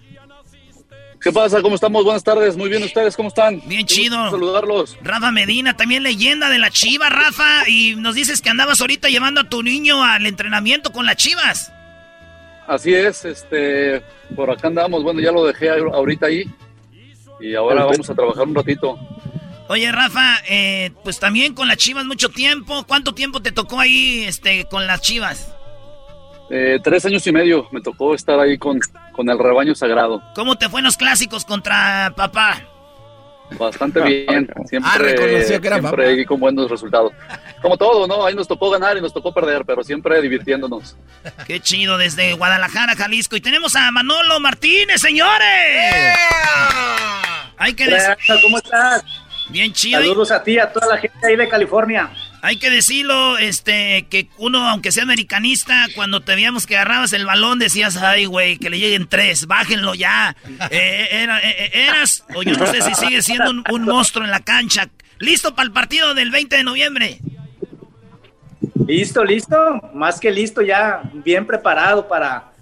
[1.20, 1.60] ¿Qué pasa?
[1.60, 2.02] ¿Cómo estamos?
[2.04, 2.56] Buenas tardes.
[2.56, 3.60] Muy bien, ¿ustedes cómo están?
[3.66, 4.30] Bien chido.
[4.30, 4.96] Saludarlos.
[5.02, 7.68] Rafa Medina, también leyenda de la Chiva, Rafa.
[7.68, 11.72] Y nos dices que andabas ahorita llevando a tu niño al entrenamiento con las Chivas.
[12.66, 14.00] Así es, este,
[14.34, 15.02] por acá andamos.
[15.02, 16.44] Bueno, ya lo dejé ahor- ahorita ahí.
[17.40, 18.98] Y ahora vamos a trabajar un ratito.
[19.68, 22.84] Oye, Rafa, eh, pues también con las Chivas mucho tiempo.
[22.86, 25.52] ¿Cuánto tiempo te tocó ahí este, con las Chivas?
[26.50, 28.80] Eh, tres años y medio me tocó estar ahí con,
[29.20, 30.22] con el rebaño sagrado.
[30.34, 32.62] ¿Cómo te fue en los clásicos contra papá?
[33.58, 34.48] Bastante bien.
[34.66, 36.10] Siempre, Ah, reconoció que era siempre papá.
[36.10, 37.12] ahí con buenos resultados.
[37.60, 38.24] Como todo, ¿no?
[38.24, 40.96] Ahí nos tocó ganar y nos tocó perder, pero siempre divirtiéndonos.
[41.46, 43.36] Qué chido, desde Guadalajara, Jalisco.
[43.36, 46.16] Y tenemos a Manolo Martínez, señores.
[47.58, 48.16] Hay que decir...
[48.42, 49.04] ¿Cómo estás?
[49.50, 50.00] Bien chido.
[50.00, 52.08] Saludos a ti, a toda la gente ahí de California.
[52.42, 57.26] Hay que decirlo, este, que uno, aunque sea americanista, cuando te veíamos que agarrabas el
[57.26, 60.34] balón, decías, ay, güey, que le lleguen tres, bájenlo ya.
[60.70, 64.24] Eh, era- eh, eh, eras, o yo no sé si sigues siendo un, un monstruo
[64.24, 64.88] en la cancha.
[65.18, 67.18] ¿Listo para el partido del 20 de noviembre?
[68.86, 69.56] Listo, listo,
[69.94, 72.52] más que listo, ya bien preparado para,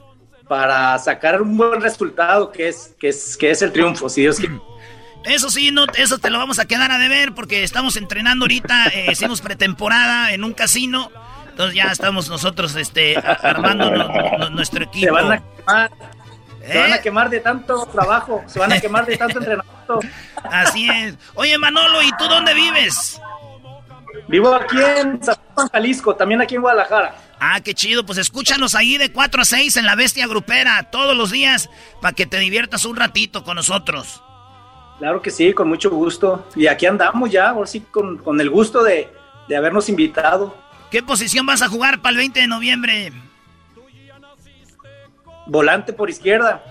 [0.48, 4.38] para sacar un buen resultado que es, que es, que es el triunfo, si Dios
[4.38, 4.56] quiere.
[5.28, 8.86] Eso sí, no, eso te lo vamos a quedar a deber porque estamos entrenando ahorita,
[8.94, 11.10] eh, hicimos pretemporada en un casino,
[11.50, 15.06] entonces ya estamos nosotros este, armando no- no- nuestro equipo.
[15.06, 15.90] Se van a quemar,
[16.66, 16.94] se van ¿Eh?
[16.94, 20.00] a quemar de tanto trabajo, se van a quemar de tanto entrenamiento.
[20.50, 21.14] Así es.
[21.34, 23.20] Oye, Manolo, ¿y tú dónde vives?
[24.28, 27.14] Vivo aquí en Zapopan, Jalisco, también aquí en Guadalajara.
[27.40, 28.04] Ah, qué chido.
[28.04, 31.70] Pues escúchanos ahí de 4 a 6 en la Bestia Grupera todos los días
[32.02, 34.22] para que te diviertas un ratito con nosotros.
[34.98, 36.46] Claro que sí, con mucho gusto.
[36.56, 39.08] Y aquí andamos ya, ahora sí, con, con el gusto de,
[39.48, 40.56] de habernos invitado.
[40.90, 43.12] ¿Qué posición vas a jugar para el 20 de noviembre?
[45.46, 46.62] Volante por izquierda.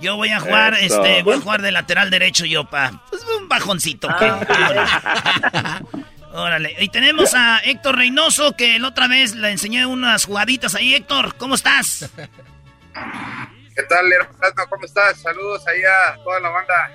[0.00, 1.04] Yo voy a jugar, Eso.
[1.04, 3.02] este, voy a jugar de lateral derecho yo, pa.
[3.10, 4.32] Pues un bajoncito, ¿qué?
[6.32, 6.74] Órale.
[6.78, 10.94] Y tenemos a Héctor Reynoso, que la otra vez le enseñé unas jugaditas ahí.
[10.94, 12.08] Héctor, ¿cómo estás?
[13.74, 14.66] ¿Qué tal, hermano?
[14.70, 15.20] ¿Cómo estás?
[15.20, 16.90] Saludos ahí a toda la banda.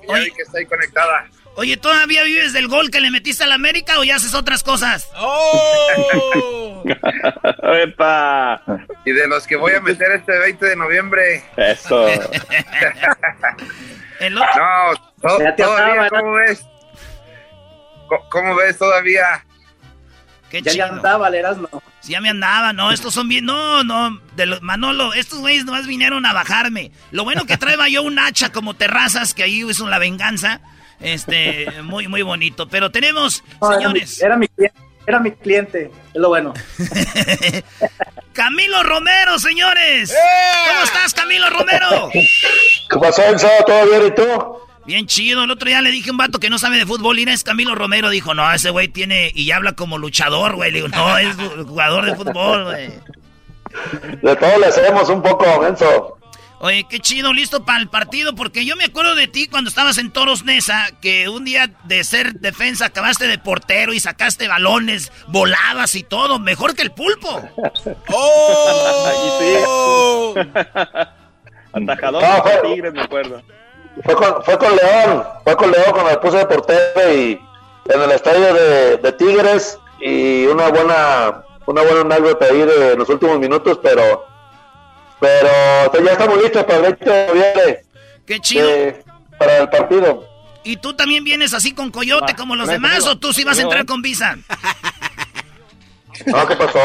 [0.00, 1.26] Vi que está ahí conectada.
[1.56, 5.10] Oye, ¿todavía vives del gol que le metiste al América o ya haces otras cosas?
[5.16, 6.84] ¡Oh!
[7.74, 8.62] ¡Epa!
[9.04, 11.42] Y de los que voy a meter este 20 de noviembre.
[11.56, 12.06] Eso.
[14.30, 14.40] No,
[15.22, 16.64] to- Ya te todavía, ¿cómo ves?
[18.08, 19.44] Co- ¿Cómo ves todavía?
[20.50, 20.86] Qué Ya chido.
[20.86, 21.68] ya andaba, Erasmo.
[22.08, 25.66] Sí, ya me andaba, no, estos son bien, no, no, de los, Manolo, estos güeyes
[25.66, 26.90] nomás vinieron a bajarme.
[27.10, 30.62] Lo bueno que traeba yo un hacha como terrazas, que ahí hizo la venganza,
[31.00, 32.66] este, muy, muy bonito.
[32.66, 36.54] Pero tenemos, No, era señores, mi- Era mi, cliente, era mi cliente, es lo bueno.
[38.32, 40.10] Camilo Romero, señores.
[40.68, 42.08] ¿Cómo estás, Camilo Romero?
[42.10, 43.48] ¿Qué pasó, Enzo?
[43.66, 44.58] ¿Todo bien y tú?
[44.88, 47.18] Bien chido, el otro día le dije a un vato que no sabe de fútbol,
[47.18, 50.78] y es Camilo Romero, dijo, no, ese güey tiene, y habla como luchador, güey, le
[50.78, 52.88] digo, no, es jugador de fútbol, güey.
[54.22, 56.16] De todo le hacemos un poco, Enzo.
[56.60, 59.98] Oye, qué chido, listo para el partido, porque yo me acuerdo de ti cuando estabas
[59.98, 65.12] en Toros Nesa, que un día de ser defensa acabaste de portero y sacaste balones,
[65.26, 67.46] volabas y todo, mejor que el pulpo.
[68.08, 70.34] ¡Oh!
[71.74, 73.42] Atajador No, de fue- Tigres, me acuerdo.
[74.04, 77.40] Fue con, fue con León, fue con León cuando me puse de portero y
[77.88, 83.08] en el estadio de, de Tigres y una buena, una buena de pedir en los
[83.08, 84.24] últimos minutos, pero,
[85.20, 87.82] pero ya estamos listos para el 20 de noviembre.
[88.26, 88.68] Qué chido.
[88.68, 89.04] eh,
[89.38, 90.24] para el partido.
[90.64, 93.62] ¿Y tú también vienes así con coyote como los demás o tú sí vas a
[93.62, 94.36] entrar con visa?
[96.26, 96.80] No, ¿qué pasó?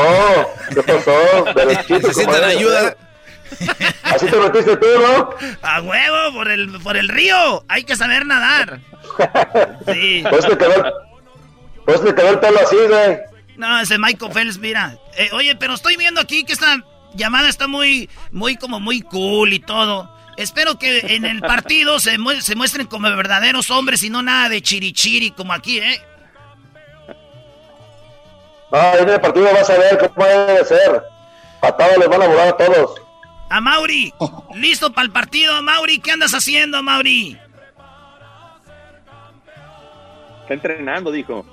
[0.73, 1.45] ¿Qué pasó?
[1.89, 2.95] Necesitan ayuda.
[4.03, 5.29] Así te metiste tú, ¿no?
[5.61, 8.79] A huevo, por el, por el río, hay que saber nadar.
[9.93, 10.23] Sí.
[10.29, 10.93] Pues te quedó, el-
[11.85, 13.19] pues te quedó el pelo así, güey.
[13.57, 14.97] No, ese Michael Phelps, mira.
[15.17, 19.53] Eh, oye, pero estoy viendo aquí que esta llamada está muy, muy como muy cool
[19.53, 20.09] y todo.
[20.37, 24.49] Espero que en el partido se, mu- se muestren como verdaderos hombres y no nada
[24.49, 26.01] de chirichiri como aquí, ¿eh?
[28.71, 31.03] No, en el partido vas a ver cómo debe de ser.
[31.61, 33.01] Patadas les van a volar a todos.
[33.49, 34.13] A Mauri,
[34.55, 35.99] listo para el partido, Mauri.
[35.99, 37.37] ¿Qué andas haciendo, Mauri?
[40.41, 41.45] Está entrenando, dijo.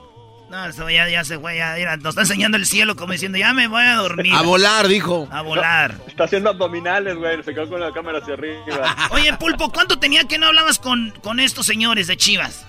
[0.51, 3.39] No, eso ya, ya se fue, ya, mira, nos está enseñando el cielo como diciendo,
[3.39, 4.35] ya me voy a dormir.
[4.35, 5.29] A volar, dijo.
[5.31, 5.95] A volar.
[6.09, 7.41] Está haciendo abdominales, güey.
[7.45, 8.97] Se quedó con la cámara hacia arriba.
[9.11, 12.67] Oye, Pulpo, ¿cuánto tenía que no hablabas con, con estos señores de Chivas?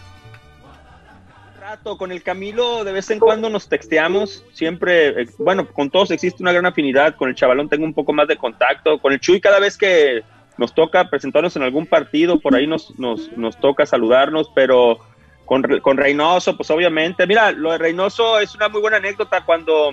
[1.98, 6.42] Con el Camilo de vez en cuando nos texteamos siempre eh, bueno con todos existe
[6.42, 9.40] una gran afinidad con el chavalón tengo un poco más de contacto con el Chuy
[9.40, 10.24] cada vez que
[10.58, 14.98] nos toca presentarnos en algún partido por ahí nos, nos, nos toca saludarnos pero
[15.46, 19.92] con, con Reynoso pues obviamente mira lo de Reynoso es una muy buena anécdota cuando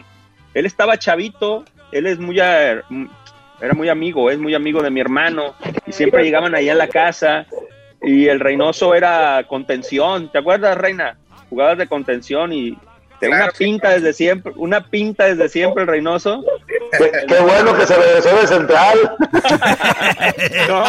[0.55, 2.83] él estaba chavito él es muy a-
[3.61, 5.55] era muy amigo es muy amigo de mi hermano
[5.87, 7.47] y siempre llegaban ahí a la casa
[8.03, 11.19] y el Reynoso era contención ¿te acuerdas Reina?
[11.49, 12.77] Jugadas de contención y
[13.21, 16.45] de una pinta desde siempre, una pinta desde siempre el Reynoso.
[16.97, 19.17] Qué, qué bueno que se regresó de central.
[20.69, 20.85] No,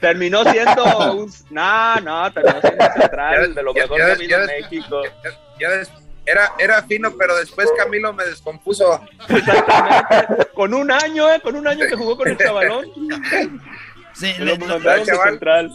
[0.00, 1.32] terminó siendo un...
[1.50, 5.02] No, no, terminó siendo central, de lo mejor ya- ya- en México.
[6.26, 9.00] Era, era fino, pero después Camilo me descompuso.
[9.28, 10.46] Exactamente.
[10.54, 11.40] Con un año, ¿eh?
[11.42, 12.86] Con un año que jugó con el chavalón.
[14.14, 14.32] Sí,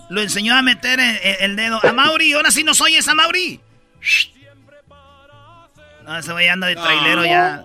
[0.09, 1.79] Lo enseñó a meter el, el- el dedo.
[1.83, 3.59] A Mauri, ahora sí nos oyes, a Mauri.
[6.05, 7.63] No, ese güey anda de trailero ya.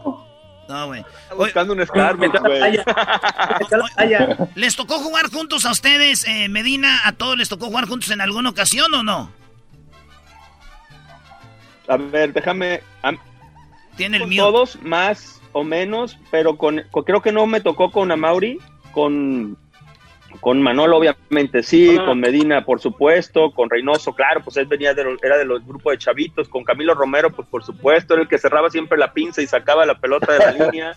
[0.69, 1.05] No, güey.
[1.37, 2.79] buscando un Starbucks, güey.
[4.55, 7.01] ¿Les tocó jugar juntos a ustedes, eh, Medina?
[7.05, 9.31] ¿A todos les tocó jugar juntos en alguna ocasión o no?
[11.89, 12.83] A ver, déjame...
[13.03, 13.19] am-
[13.97, 14.45] Tiene el con mío.
[14.45, 18.59] todos, más o menos, pero con, con- creo que no me tocó con Amauri,
[18.93, 19.59] con,
[20.41, 22.05] con Manolo obviamente sí, Ah.
[22.07, 25.65] con Medina por supuesto, con Reynoso, claro, pues él venía de los, era de los
[25.67, 29.13] grupos de chavitos, con Camilo Romero, pues por supuesto, era el que cerraba siempre la
[29.13, 30.97] pinza y sacaba la pelota de la línea.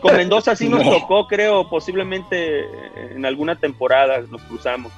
[0.00, 2.64] con Mendoza sí nos tocó, creo, posiblemente
[3.14, 4.92] en alguna temporada nos cruzamos.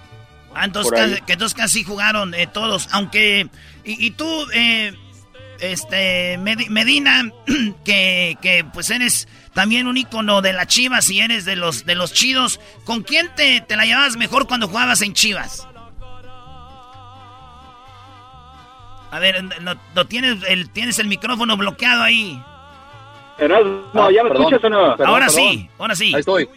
[0.54, 3.48] Ah, entonces, casi, que entonces casi jugaron eh, todos, aunque...
[3.84, 4.92] Y, y tú, eh,
[5.60, 7.30] este, Medi- Medina,
[7.84, 11.94] que, que pues eres también un ícono de las Chivas y eres de los, de
[11.94, 15.68] los chidos, ¿con quién te, te la llevabas mejor cuando jugabas en Chivas?
[19.10, 22.42] A ver, no, no tienes, el, tienes el micrófono bloqueado ahí.
[23.38, 24.94] Erasmo, ¿ya me escuchas o no?
[25.04, 26.14] Ahora sí, ahora sí.
[26.14, 26.48] Ahí estoy.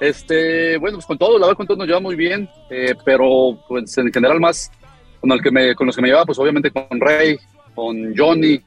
[0.00, 3.58] Este, bueno, pues con todo, la verdad con todo nos lleva muy bien, eh, pero
[3.68, 4.70] pues en general más
[5.20, 7.36] con el que me, con los que me llevaba, pues obviamente con Rey,
[7.74, 8.60] con Johnny,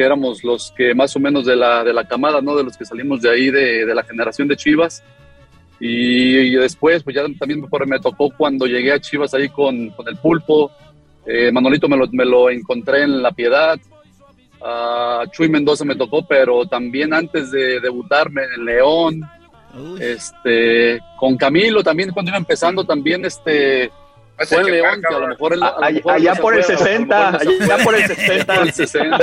[0.00, 2.56] que éramos los que más o menos de la, de la camada, ¿no?
[2.56, 5.04] De los que salimos de ahí, de, de la generación de Chivas.
[5.78, 10.08] Y, y después, pues ya también me, tocó cuando llegué a Chivas ahí con, con
[10.08, 10.70] el pulpo.
[11.26, 13.78] Eh, Manolito me lo, me lo encontré en La Piedad.
[14.62, 19.20] a Chuy Mendoza me tocó, pero también antes de debutarme en León.
[20.00, 23.90] Este, con Camilo también cuando iba empezando también este
[24.48, 26.30] fue en que León, acá, que a lo mejor él- a lo Allá- mejor allá
[26.30, 28.54] no se por el acuerda, a lo 60, mejor no se allá por el 60.
[28.54, 29.18] Por el 60.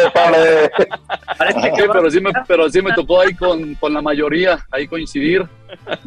[1.75, 5.45] Sí, pero sí me, pero sí me tocó ahí con, con la mayoría, ahí coincidir,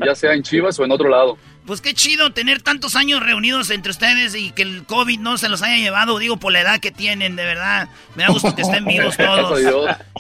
[0.05, 1.37] ya sea en Chivas o en otro lado.
[1.67, 5.49] Pues qué chido tener tantos años reunidos entre ustedes y que el COVID no se
[5.49, 7.89] los haya llevado, digo, por la edad que tienen, de verdad.
[8.17, 9.61] Me da gusto que estén vivos todos.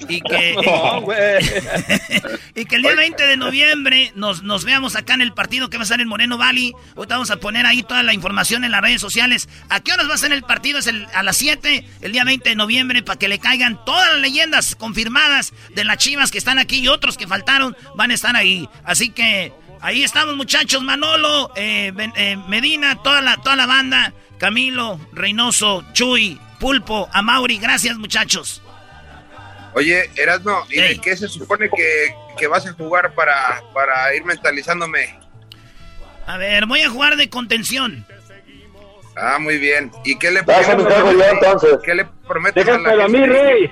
[0.08, 1.02] Y que, No,
[2.54, 5.76] y que el día 20 de noviembre nos, nos veamos acá en el partido que
[5.76, 6.72] va a ser en Moreno Valley.
[6.94, 9.48] Ahorita vamos a poner ahí toda la información en las redes sociales.
[9.70, 10.78] ¿A qué horas va a ser el partido?
[10.78, 14.12] Es el- a las 7, el día 20 de noviembre, para que le caigan todas
[14.12, 18.14] las leyendas confirmadas de las chivas que están aquí y otros que faltaron van a
[18.14, 18.68] estar ahí.
[18.84, 20.82] Así que ahí estamos, muchachos.
[20.82, 24.12] Manolo, eh, Ben- eh, Medina, toda la, toda la banda.
[24.38, 27.58] Camilo, Reynoso, Chuy, Pulpo, Amauri.
[27.58, 28.62] Gracias, muchachos.
[29.74, 34.24] Oye, Erasmo, ¿y de qué se supone que, que vas a jugar para, para ir
[34.24, 35.18] mentalizándome?
[36.26, 38.04] A ver, voy a jugar de contención.
[39.16, 39.90] Ah, muy bien.
[40.04, 41.80] ¿Y qué le, qué prometes-.
[41.84, 43.24] ¿Qué le prometes a la a mí?
[43.26, 43.70] Rey.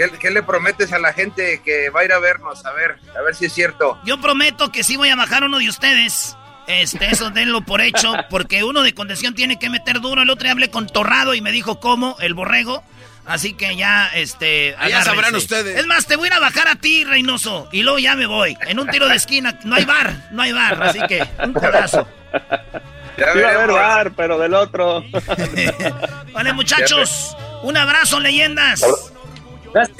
[0.00, 2.64] ¿Qué, qué le prometes a la gente que va a ir a vernos?
[2.64, 4.00] A ver, a ver si es cierto.
[4.02, 6.38] Yo prometo que sí voy a bajar uno de ustedes.
[6.66, 10.22] Este, eso denlo por hecho, porque uno de contención tiene que meter duro.
[10.22, 12.82] El otro día hablé con Torrado y me dijo cómo, el borrego.
[13.26, 14.74] Así que ya, este.
[14.78, 15.36] Allá sabrán agárrense.
[15.36, 15.78] ustedes.
[15.78, 17.68] Es más, te voy a ir a bajar a ti, Reynoso.
[17.70, 18.56] Y luego ya me voy.
[18.68, 19.58] En un tiro de esquina.
[19.64, 20.82] No hay bar, no hay bar.
[20.82, 22.08] Así que, un codazo.
[23.18, 25.04] Ya Iba a haber bar, pero del otro.
[26.32, 27.36] Vale, muchachos.
[27.62, 28.82] Un abrazo, leyendas.
[29.72, 29.98] Gracias.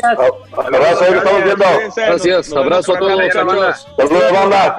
[0.52, 1.64] Abrazo, ahí estamos viendo.
[1.96, 3.86] Gracias, abrazo a todos, muchachos.
[3.96, 4.78] Saludos, banda.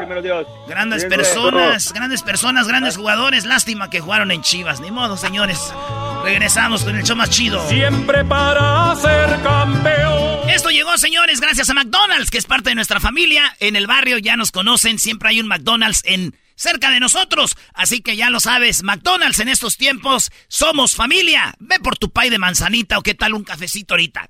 [0.67, 3.45] Grandes personas, grandes personas, grandes jugadores.
[3.45, 4.79] Lástima que jugaron en Chivas.
[4.81, 5.73] Ni modo, señores.
[6.23, 7.67] Regresamos con el show más chido.
[7.67, 10.49] Siempre para ser campeón.
[10.49, 13.55] Esto llegó, señores, gracias a McDonald's, que es parte de nuestra familia.
[13.59, 17.55] En el barrio ya nos conocen, siempre hay un McDonald's en cerca de nosotros.
[17.73, 21.55] Así que ya lo sabes, McDonald's en estos tiempos somos familia.
[21.59, 24.29] Ve por tu pay de manzanita o qué tal un cafecito ahorita.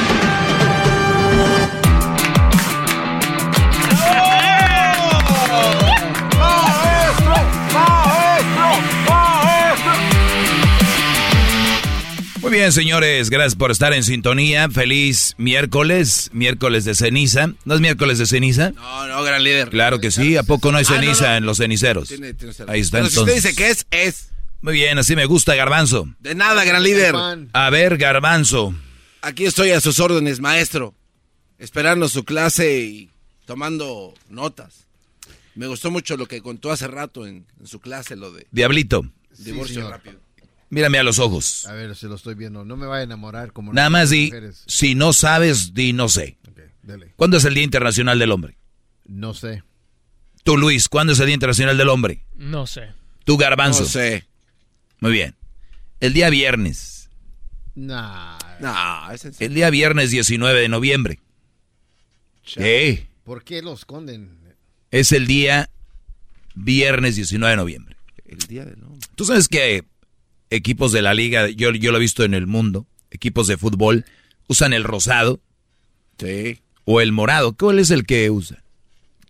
[12.51, 14.67] Muy bien, señores, gracias por estar en sintonía.
[14.69, 17.53] Feliz miércoles, miércoles de ceniza.
[17.63, 18.71] ¿No es miércoles de ceniza?
[18.71, 19.69] No, no, gran líder.
[19.69, 20.35] Claro que sí.
[20.35, 21.35] ¿A poco no hay Ah, no, ceniza no.
[21.37, 22.09] en los ceniceros?
[22.09, 22.53] Tiene- tiene.
[22.67, 23.19] Ahí está Pero si entonces.
[23.19, 24.31] usted dice que es, es.
[24.61, 26.09] Muy bien, así me gusta, Garbanzo.
[26.19, 27.15] De nada, gran líder.
[27.53, 28.75] A ver, Garbanzo.
[29.21, 30.93] Aquí estoy a sus órdenes, maestro.
[31.57, 33.09] Esperando su clase y
[33.45, 34.87] tomando notas.
[35.55, 39.05] Me gustó mucho lo que contó hace rato en, en su clase, lo de Diablito,
[39.37, 40.19] divorcio rápido.
[40.71, 41.67] Mírame a los ojos.
[41.67, 42.65] A ver, se lo estoy viendo.
[42.65, 44.63] No me va a enamorar como Nada más di, mujeres.
[44.65, 46.37] si no sabes, di no sé.
[46.81, 47.13] dele.
[47.15, 48.57] ¿Cuándo es el Día Internacional del Hombre?
[49.05, 49.63] No sé.
[50.43, 52.25] Tú, Luis, ¿cuándo es el Día Internacional del Hombre?
[52.35, 52.89] No sé.
[53.25, 53.83] Tú, Garbanzo.
[53.83, 54.25] No sé.
[54.99, 55.35] Muy bien.
[55.99, 57.09] El día viernes.
[57.75, 58.39] Nah.
[58.59, 59.47] No, es en serio.
[59.47, 61.19] El día viernes 19 de noviembre.
[62.43, 63.05] Sí.
[63.23, 64.39] ¿Por qué lo esconden?
[64.89, 65.69] Es el día
[66.55, 67.95] viernes 19 de noviembre.
[68.25, 69.07] El día del hombre.
[69.15, 69.83] Tú sabes que
[70.51, 74.05] equipos de la liga, yo, yo lo he visto en el mundo, equipos de fútbol,
[74.47, 75.41] usan el rosado.
[76.19, 76.59] Sí.
[76.85, 77.53] o el morado.
[77.57, 78.63] ¿Cuál es el que usa?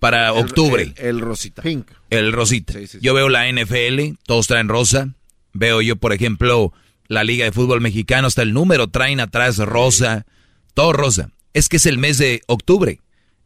[0.01, 0.93] Para octubre.
[0.97, 1.61] El, el rosita.
[1.61, 1.87] Pink.
[2.09, 2.73] El rosita.
[3.01, 5.13] Yo veo la NFL, todos traen rosa.
[5.53, 6.73] Veo yo, por ejemplo,
[7.07, 10.25] la Liga de Fútbol Mexicano, hasta el número traen atrás rosa.
[10.73, 11.29] Todo rosa.
[11.53, 12.99] Es que es el mes de octubre.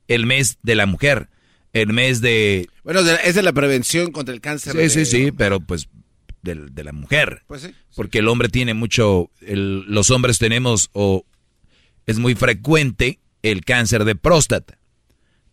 [0.07, 1.27] El mes de la mujer.
[1.73, 2.69] El mes de...
[2.83, 4.71] Bueno, es de la prevención contra el cáncer.
[4.73, 5.89] Sí, de- sí, sí, pero pues
[6.45, 7.43] de, de la mujer.
[7.47, 7.73] Pues sí.
[7.95, 11.25] Porque el hombre tiene mucho, el- los hombres tenemos, o
[12.05, 14.77] es muy frecuente el cáncer de próstata.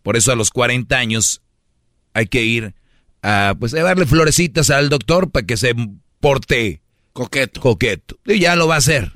[0.03, 1.43] Por eso a los 40 años
[2.15, 2.75] hay que ir
[3.23, 5.75] a, pues, a darle florecitas al doctor para que se
[6.21, 6.83] porte
[7.13, 7.61] coqueto.
[7.61, 8.19] Coqueto.
[8.27, 9.13] Y ya lo va a hacer.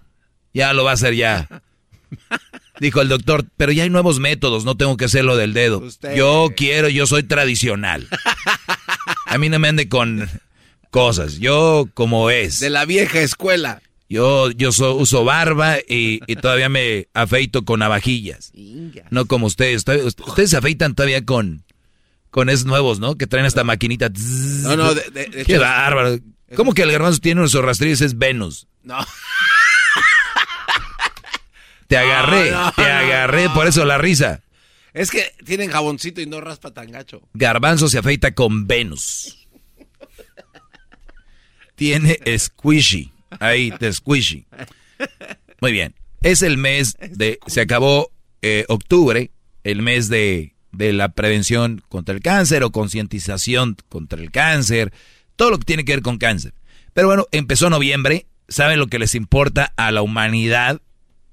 [0.54, 1.48] Ya lo va a hacer ya.
[2.80, 5.78] Dijo el doctor, pero ya hay nuevos métodos, no tengo que hacerlo del dedo.
[5.78, 6.14] Usted.
[6.14, 8.06] Yo quiero, yo soy tradicional.
[9.26, 10.28] A mí no me ande con
[10.90, 11.38] cosas.
[11.38, 12.60] Yo como es.
[12.60, 13.82] De la vieja escuela.
[14.08, 18.52] Yo, yo so- uso barba y, y todavía me afeito con navajillas.
[19.10, 19.84] No como ustedes.
[19.88, 21.64] Ustedes se afeitan todavía con,
[22.30, 23.16] con esos nuevos, ¿no?
[23.16, 24.08] Que traen esta maquinita.
[24.62, 26.18] No, no, de- de- de Qué hecho- bárbaro.
[26.54, 28.00] ¿Cómo que el garbanzo tiene unos rastrillos?
[28.00, 28.68] Es Venus.
[28.84, 28.98] No.
[31.88, 34.42] Te agarré, no, te no, agarré, por eso la risa.
[34.92, 37.20] Es que tienen jaboncito y no raspa tan gacho.
[37.34, 39.45] Garbanzo se afeita con Venus.
[41.76, 43.12] Tiene squishy.
[43.38, 44.46] Ahí, te squishy.
[45.60, 45.94] Muy bien.
[46.22, 47.38] Es el mes de.
[47.46, 48.10] Se acabó
[48.42, 49.30] eh, octubre,
[49.62, 54.92] el mes de, de la prevención contra el cáncer o concientización contra el cáncer.
[55.36, 56.54] Todo lo que tiene que ver con cáncer.
[56.92, 58.26] Pero bueno, empezó noviembre.
[58.48, 60.80] ¿Saben lo que les importa a la humanidad?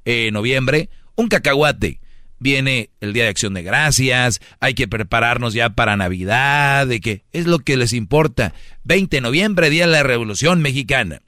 [0.06, 2.00] eh, noviembre, un cacahuate.
[2.44, 7.24] Viene el Día de Acción de Gracias, hay que prepararnos ya para Navidad, de que
[7.32, 8.54] es lo que les importa.
[8.84, 11.22] 20 de noviembre, Día de la Revolución Mexicana.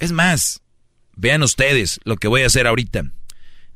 [0.00, 0.62] Es más,
[1.14, 3.12] vean ustedes lo que voy a hacer ahorita.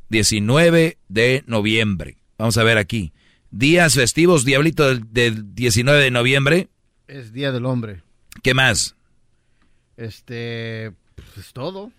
[0.08, 2.16] 19 de noviembre.
[2.38, 3.12] Vamos a ver aquí.
[3.52, 6.68] Días festivos, Diablito, del, del 19 de noviembre.
[7.06, 8.02] Es Día del Hombre.
[8.42, 8.96] ¿Qué más?
[9.96, 11.92] Este, pues es todo.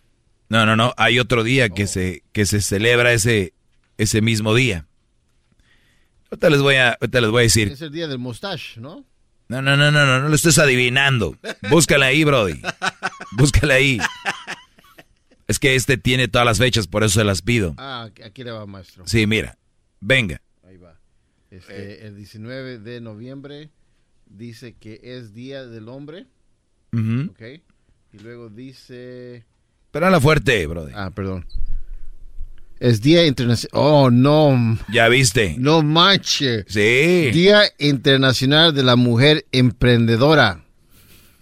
[0.49, 0.93] No, no, no.
[0.97, 3.53] Hay otro día que, se, que se celebra ese,
[4.02, 4.88] ese mismo día.
[6.32, 7.68] Ahorita les voy a, ahorita les voy a decir.
[7.68, 9.06] Es el Día del Mustache, ¿no?
[9.48, 11.38] No, no, no, no, no, no lo estés adivinando.
[11.69, 12.61] Búscala ahí, Brody.
[13.34, 13.99] Búscala ahí.
[15.48, 17.76] Es que este tiene todas las fechas, por eso se las pido.
[17.78, 19.06] Ah, aquí le va, maestro.
[19.06, 19.57] Sí, mira.
[19.99, 20.41] Venga.
[20.65, 20.98] Ahí va.
[21.49, 23.69] Este, El 19 de noviembre
[24.26, 26.28] dice que es Día del Hombre.
[26.94, 27.32] Ujú.
[27.32, 27.41] ¿Ok?
[28.14, 29.45] Y luego dice...
[29.91, 30.94] Pero habla fuerte, Brody.
[30.95, 31.45] Ah, perdón.
[32.81, 33.69] Es Día Internacional...
[33.73, 34.75] Oh, no.
[34.91, 35.55] Ya viste.
[35.59, 36.65] No manches.
[36.67, 37.29] Sí.
[37.31, 40.63] Día Internacional de la Mujer Emprendedora.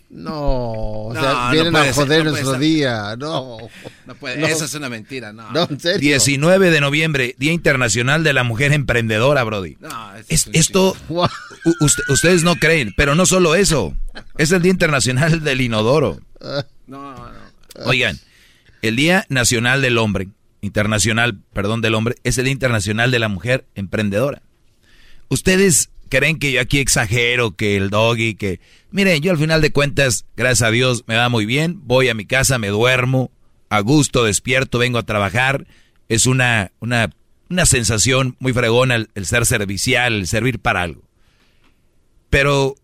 [0.10, 2.60] No, o No, sea, no vienen puede a ser, joder no puede nuestro ser.
[2.62, 3.16] día.
[3.18, 3.58] No.
[4.06, 4.48] No puede, No.
[4.48, 5.50] Eso es una mentira, no.
[5.52, 6.00] No, en serio.
[6.00, 9.78] 19 de noviembre, Día Internacional de la Mujer Emprendedora, Brody.
[9.80, 10.94] No, Es- esto,
[11.80, 13.96] usted- ustedes no creen, pero no solo eso.
[14.38, 16.20] Es el Día Internacional del Inodoro.
[16.42, 16.66] No,
[17.16, 17.24] no.
[17.86, 18.20] Oigan,
[18.82, 20.28] el Día Nacional del Hombre,
[20.62, 24.42] internacional, perdón, del hombre, es el Día Internacional de la Mujer Emprendedora.
[25.30, 28.60] Ustedes creen que yo aquí exagero, que el doggy, que...
[28.92, 31.80] Miren, yo al final de cuentas, gracias a Dios, me va muy bien.
[31.84, 33.32] Voy a mi casa, me duermo,
[33.70, 35.68] a gusto, despierto, vengo a trabajar.
[36.10, 37.12] Es una, una,
[37.50, 41.04] una sensación muy fregona el, el ser servicial, el servir para algo.
[42.30, 42.76] Pero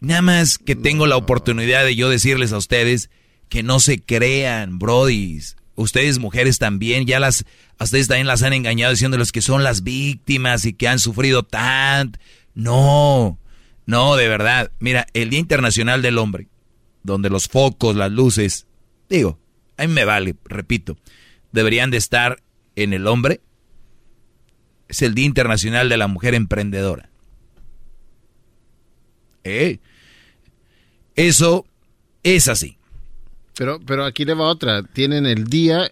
[0.00, 3.10] nada más que tengo la oportunidad de yo decirles a ustedes
[3.48, 5.56] que no se crean, brodis.
[5.76, 7.44] Ustedes mujeres también, ya las,
[7.78, 11.42] a ustedes también las han engañado diciéndoles que son las víctimas y que han sufrido
[11.42, 12.18] tanto.
[12.54, 13.38] No,
[13.86, 14.70] no, de verdad.
[14.78, 16.48] Mira, el Día Internacional del Hombre,
[17.02, 18.66] donde los focos, las luces,
[19.08, 19.38] digo,
[19.76, 20.96] a mí me vale, repito,
[21.52, 22.42] deberían de estar
[22.76, 23.40] en el hombre.
[24.88, 27.10] Es el Día Internacional de la Mujer Emprendedora.
[29.42, 29.80] ¿Eh?
[31.16, 31.66] Eso
[32.22, 32.78] es así.
[33.56, 34.82] Pero, pero aquí le va otra.
[34.82, 35.90] Tienen el Día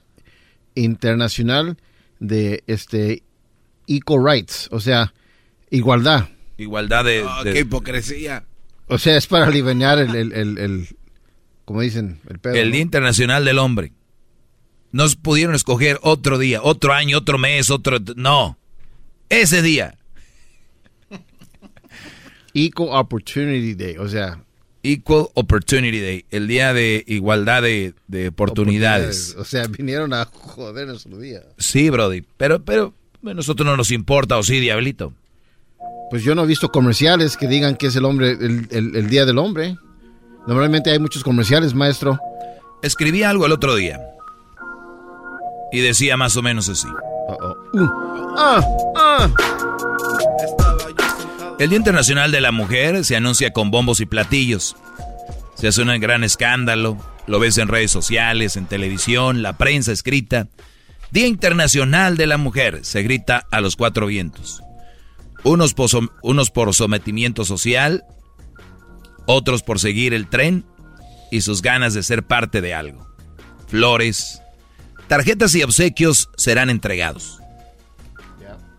[0.74, 1.76] Internacional
[2.18, 3.22] de este
[3.86, 5.12] Equal Rights, o sea,
[5.70, 6.28] igualdad.
[6.56, 7.22] Igualdad de...
[7.24, 8.44] Oh, de- qué hipocresía.
[8.88, 10.88] O sea, es para aliviar el, el, el, el-
[11.64, 12.54] como dicen, el pedo.
[12.54, 12.72] el ¿no?
[12.72, 13.92] Día Internacional del Hombre.
[14.90, 17.98] Nos pudieron escoger otro día, otro año, otro mes, otro...
[18.16, 18.58] No.
[19.30, 19.96] Ese día.
[22.54, 24.42] Equal Opportunity Day, o sea,
[24.82, 29.36] Equal Opportunity Day, el día de igualdad de, de oportunidades.
[29.38, 31.42] O sea, vinieron a joder nuestro día.
[31.58, 32.92] Sí, Brody, pero, pero
[33.24, 35.12] a nosotros no nos importa, ¿o sí, Diablito?
[36.10, 39.08] Pues yo no he visto comerciales que digan que es el hombre, el, el- el
[39.08, 39.76] Día del Hombre.
[40.46, 42.18] Normalmente hay muchos comerciales, maestro.
[42.82, 44.00] Escribí algo el otro día.
[45.70, 46.88] Y decía más o menos así.
[46.88, 47.86] Uh.
[48.36, 48.60] ah,
[48.96, 49.30] ah.
[51.62, 54.74] El Día Internacional de la Mujer se anuncia con bombos y platillos.
[55.54, 56.98] Se hace un gran escándalo.
[57.28, 60.48] Lo ves en redes sociales, en televisión, la prensa escrita.
[61.12, 64.60] Día Internacional de la Mujer se grita a los cuatro vientos.
[65.44, 68.02] Unos por, som- unos por sometimiento social,
[69.26, 70.64] otros por seguir el tren
[71.30, 73.06] y sus ganas de ser parte de algo.
[73.68, 74.42] Flores,
[75.06, 77.38] tarjetas y obsequios serán entregados.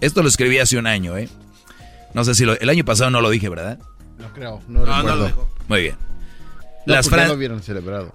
[0.01, 1.29] Esto lo escribí hace un año, ¿eh?
[2.13, 3.79] No sé si lo, el año pasado no lo dije, ¿verdad?
[4.19, 5.49] No creo, no, recuerdo.
[5.67, 5.95] Muy bien.
[6.85, 8.13] No, Las porque fra- no hubieran celebrado.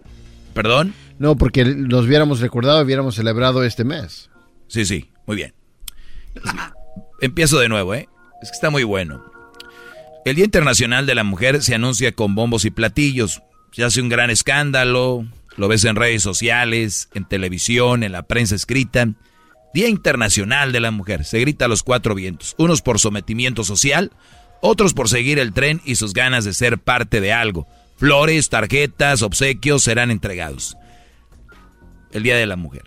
[0.54, 0.94] ¿Perdón?
[1.18, 4.30] No, porque nos hubiéramos recordado, hubiéramos celebrado este mes.
[4.68, 5.54] Sí, sí, muy bien.
[7.20, 8.08] Empiezo de nuevo, ¿eh?
[8.42, 9.24] Es que está muy bueno.
[10.24, 13.42] El Día Internacional de la Mujer se anuncia con bombos y platillos.
[13.72, 15.26] Se hace un gran escándalo,
[15.56, 19.08] lo ves en redes sociales, en televisión, en la prensa escrita.
[19.74, 21.24] Día Internacional de la Mujer.
[21.24, 22.54] Se grita a los cuatro vientos.
[22.58, 24.12] Unos por sometimiento social,
[24.60, 27.66] otros por seguir el tren y sus ganas de ser parte de algo.
[27.96, 30.76] Flores, tarjetas, obsequios serán entregados.
[32.12, 32.84] El Día de la Mujer.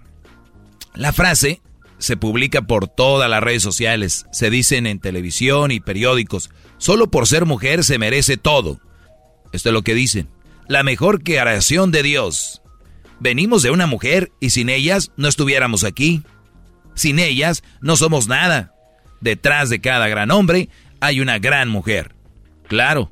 [0.96, 1.62] La frase
[2.00, 6.50] se publica por todas las redes sociales, se dicen en televisión y periódicos.
[6.78, 8.80] Solo por ser mujer se merece todo.
[9.52, 10.28] Esto es lo que dicen.
[10.68, 12.62] La mejor creación de Dios.
[13.20, 16.24] Venimos de una mujer y sin ellas no estuviéramos aquí.
[16.96, 18.74] Sin ellas no somos nada.
[19.22, 20.70] Detrás de cada gran hombre
[21.00, 22.16] hay una gran mujer.
[22.68, 23.12] Claro,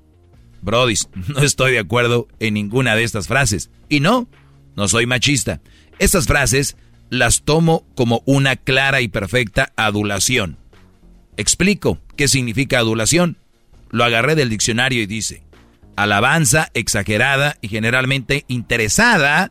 [0.62, 0.96] Brody,
[1.28, 3.70] no estoy de acuerdo en ninguna de estas frases.
[3.90, 4.28] Y no,
[4.76, 5.62] no soy machista.
[6.00, 6.78] Estas frases
[7.10, 10.58] las tomo como una clara y perfecta adulación.
[11.38, 13.38] Explico qué significa adulación.
[13.92, 15.42] Lo agarré del diccionario y dice,
[15.96, 19.50] alabanza exagerada y generalmente interesada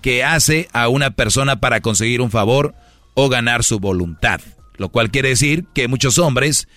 [0.00, 2.74] que hace a una persona para conseguir un favor
[3.14, 4.40] o ganar su voluntad.
[4.76, 6.68] Lo cual quiere decir que muchos hombres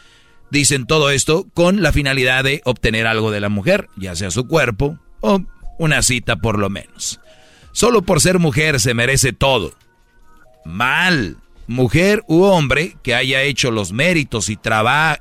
[0.51, 4.47] dicen todo esto con la finalidad de obtener algo de la mujer, ya sea su
[4.47, 5.41] cuerpo o
[5.77, 7.19] una cita por lo menos.
[7.72, 9.73] Solo por ser mujer se merece todo.
[10.65, 11.38] Mal.
[11.68, 14.57] Mujer u hombre que haya hecho los méritos y,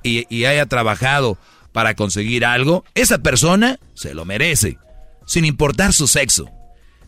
[0.03, 1.39] y, haya trabajado
[1.73, 4.79] para conseguir algo, esa persona se lo merece,
[5.27, 6.49] sin importar su sexo.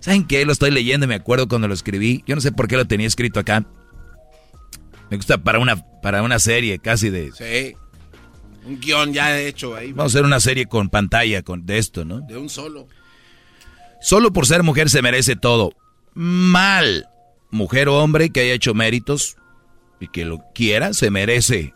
[0.01, 0.45] ¿Saben qué?
[0.45, 2.25] Lo estoy leyendo me acuerdo cuando lo escribí.
[2.27, 3.65] Yo no sé por qué lo tenía escrito acá.
[5.11, 7.33] Me gusta para una, para una serie casi de...
[7.33, 7.77] Sí.
[8.65, 9.93] Un guion ya hecho ahí.
[9.93, 12.21] Vamos a hacer una serie con pantalla con, de esto, ¿no?
[12.21, 12.87] De un solo.
[14.01, 15.73] Solo por ser mujer se merece todo.
[16.15, 17.09] Mal.
[17.51, 19.37] Mujer o hombre que haya hecho méritos
[20.01, 21.75] y que lo quiera, se merece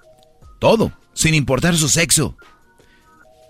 [0.59, 2.37] todo, sin importar su sexo.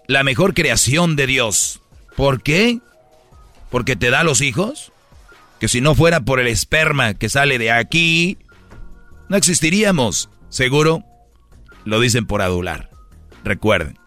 [0.06, 1.80] La mejor creación de Dios.
[2.16, 2.80] ¿Por qué?
[3.70, 4.92] Porque te da los hijos.
[5.58, 8.38] Que si no fuera por el esperma que sale de aquí,
[9.32, 10.28] no existiríamos.
[10.50, 11.02] Seguro
[11.86, 12.90] lo dicen por adular.
[13.44, 13.98] Recuerden.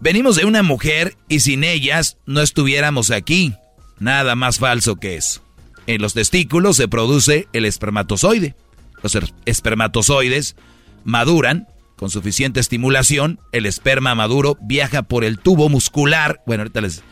[0.00, 3.54] Venimos de una mujer y sin ellas no estuviéramos aquí.
[4.00, 5.42] Nada más falso que eso.
[5.86, 8.56] En los testículos se produce el espermatozoide.
[9.00, 10.56] Los er- espermatozoides
[11.04, 13.38] maduran con suficiente estimulación.
[13.52, 16.42] El esperma maduro viaja por el tubo muscular.
[16.46, 17.02] Bueno, ahorita les...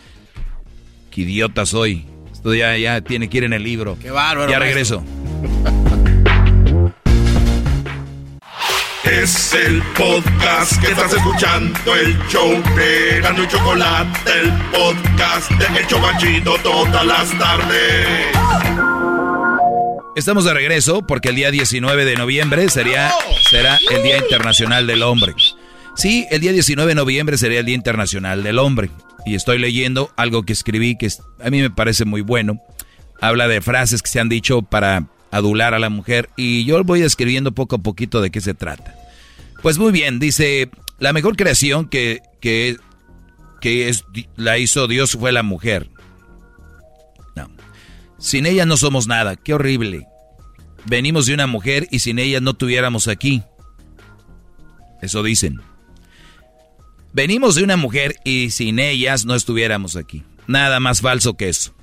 [1.13, 2.07] Qué idiota soy.
[2.33, 3.97] Esto ya, ya tiene que ir en el libro.
[4.03, 5.05] Qué bárbaro, Ya regreso.
[9.07, 15.79] Es el podcast que estás escuchando, el show de Gano y Chocolate, el podcast de
[15.79, 18.07] El Chobachito todas las tardes.
[20.17, 23.13] Estamos de regreso porque el día 19 de noviembre sería,
[23.49, 25.35] será el Día Internacional del Hombre.
[25.95, 28.91] Sí, el día 19 de noviembre sería el Día Internacional del Hombre.
[29.25, 31.09] Y estoy leyendo algo que escribí que
[31.45, 32.61] a mí me parece muy bueno.
[33.21, 37.03] Habla de frases que se han dicho para adular a la mujer y yo voy
[37.03, 38.95] escribiendo poco a poquito de qué se trata.
[39.63, 42.77] Pues muy bien, dice, la mejor creación que, que,
[43.61, 44.05] que es,
[44.37, 45.91] la hizo Dios fue la mujer.
[47.35, 47.51] No.
[48.19, 50.07] Sin ella no somos nada, qué horrible.
[50.85, 53.43] Venimos de una mujer y sin ella no tuviéramos aquí.
[55.03, 55.61] Eso dicen.
[57.13, 60.23] Venimos de una mujer y sin ellas no estuviéramos aquí.
[60.47, 61.76] Nada más falso que eso.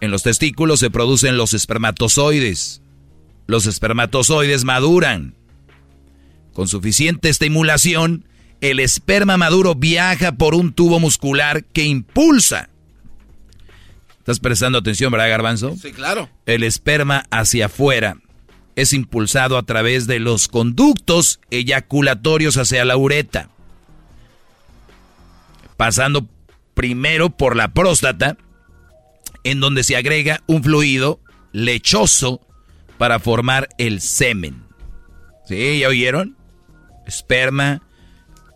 [0.00, 2.82] En los testículos se producen los espermatozoides.
[3.46, 5.34] Los espermatozoides maduran.
[6.52, 8.26] Con suficiente estimulación,
[8.60, 12.70] el esperma maduro viaja por un tubo muscular que impulsa.
[14.18, 15.76] ¿Estás prestando atención, verdad, Garbanzo?
[15.80, 16.28] Sí, claro.
[16.46, 18.16] El esperma hacia afuera
[18.74, 23.48] es impulsado a través de los conductos eyaculatorios hacia la ureta,
[25.76, 26.26] pasando
[26.74, 28.36] primero por la próstata,
[29.46, 31.20] en donde se agrega un fluido
[31.52, 32.40] lechoso
[32.98, 34.64] para formar el semen.
[35.46, 35.78] ¿Sí?
[35.78, 36.36] ¿Ya oyeron?
[37.06, 37.80] Esperma,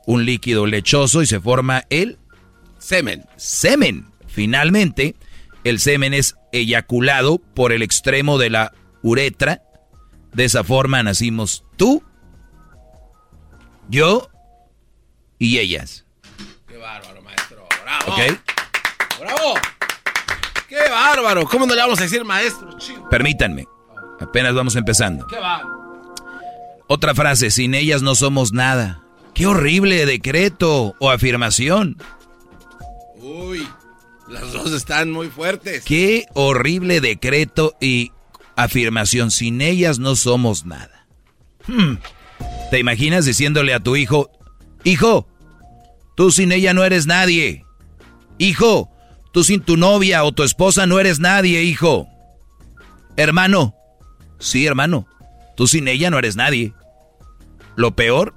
[0.05, 2.19] un líquido lechoso y se forma el
[2.79, 3.25] semen.
[3.37, 4.07] Semen.
[4.27, 5.15] Finalmente,
[5.63, 9.63] el semen es eyaculado por el extremo de la uretra.
[10.33, 12.03] De esa forma nacimos tú,
[13.89, 14.29] yo
[15.39, 16.05] y ellas.
[16.67, 17.65] Qué bárbaro, maestro.
[17.85, 18.13] Bravo.
[18.13, 18.41] ¿Ok?
[19.21, 19.55] Bravo.
[20.71, 21.47] Qué bárbaro.
[21.47, 22.79] ¿Cómo no le vamos a decir maestro?
[22.79, 23.09] chico?
[23.09, 23.67] Permítanme.
[24.21, 25.27] Apenas vamos empezando.
[25.27, 25.63] Qué va.
[26.87, 29.03] Otra frase, sin ellas no somos nada.
[29.35, 31.97] Qué horrible decreto o afirmación.
[33.17, 33.67] Uy,
[34.29, 35.85] las dos están muy fuertes.
[35.85, 38.13] Qué horrible decreto y
[38.55, 39.33] afirmación.
[39.33, 41.09] Sin ellas no somos nada.
[41.67, 41.97] Hmm.
[42.71, 44.31] ¿Te imaginas diciéndole a tu hijo,
[44.85, 45.27] hijo,
[46.17, 47.65] tú sin ella no eres nadie?
[48.39, 48.89] Hijo,
[49.33, 52.09] tú sin tu novia o tu esposa no eres nadie, hijo.
[53.17, 53.75] Hermano,
[54.39, 55.07] sí, hermano,
[55.57, 56.73] tú sin ella no eres nadie.
[57.77, 58.35] Lo peor,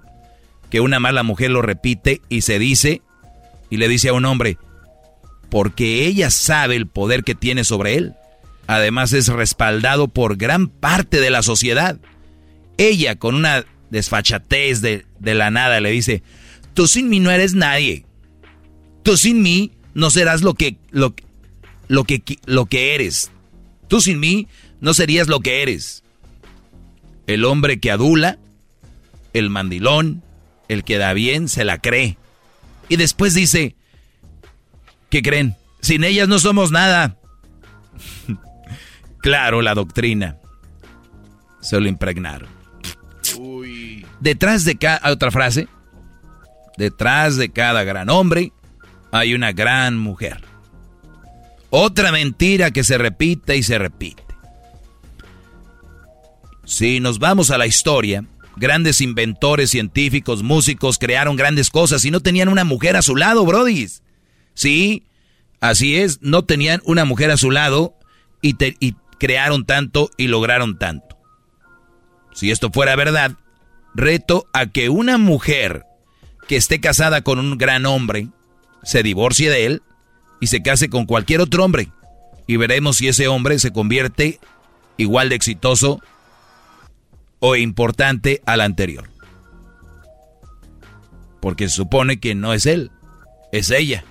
[0.69, 3.01] que una mala mujer lo repite y se dice,
[3.69, 4.57] y le dice a un hombre,
[5.49, 8.13] porque ella sabe el poder que tiene sobre él.
[8.65, 11.99] Además es respaldado por gran parte de la sociedad.
[12.77, 16.23] Ella, con una desfachatez de, de la nada, le dice,
[16.73, 18.05] tú sin mí no eres nadie.
[19.03, 21.13] Tú sin mí no serás lo que, lo,
[21.87, 23.31] lo que, lo que eres.
[23.87, 24.47] Tú sin mí
[24.81, 26.03] no serías lo que eres.
[27.27, 28.37] El hombre que adula,
[29.33, 30.23] el mandilón,
[30.67, 32.17] el que da bien, se la cree.
[32.89, 33.75] Y después dice,
[35.09, 35.55] ¿qué creen?
[35.81, 37.17] Sin ellas no somos nada.
[39.19, 40.37] claro, la doctrina.
[41.61, 42.49] Se lo impregnaron.
[44.19, 45.67] Detrás de cada otra frase,
[46.77, 48.51] detrás de cada gran hombre
[49.13, 50.43] hay una gran mujer.
[51.69, 54.23] Otra mentira que se repite y se repite.
[56.65, 58.25] Si nos vamos a la historia,
[58.55, 63.45] grandes inventores, científicos, músicos crearon grandes cosas y no tenían una mujer a su lado,
[63.45, 64.01] brodis.
[64.55, 65.03] Sí,
[65.61, 67.93] así es, no tenían una mujer a su lado
[68.41, 71.19] y, te, y crearon tanto y lograron tanto.
[72.33, 73.33] Si esto fuera verdad,
[73.93, 75.83] reto a que una mujer
[76.47, 78.29] que esté casada con un gran hombre
[78.83, 79.81] se divorcie de él
[80.39, 81.89] y se case con cualquier otro hombre.
[82.47, 84.39] Y veremos si ese hombre se convierte
[84.97, 86.01] igual de exitoso
[87.39, 89.09] o importante al anterior.
[91.41, 92.91] Porque se supone que no es él,
[93.51, 94.03] es ella,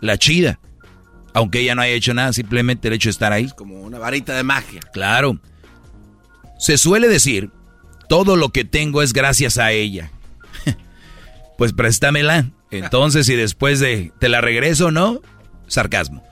[0.00, 0.60] la chida.
[1.34, 3.50] Aunque ella no haya hecho nada, simplemente el hecho de estar ahí.
[3.56, 4.80] Como una varita de magia.
[4.92, 5.40] Claro.
[6.58, 7.50] Se suele decir,
[8.08, 10.10] todo lo que tengo es gracias a ella.
[11.58, 12.46] pues préstamela.
[12.78, 15.20] Entonces, y después de, ¿te la regreso no?
[15.66, 16.24] Sarcasmo.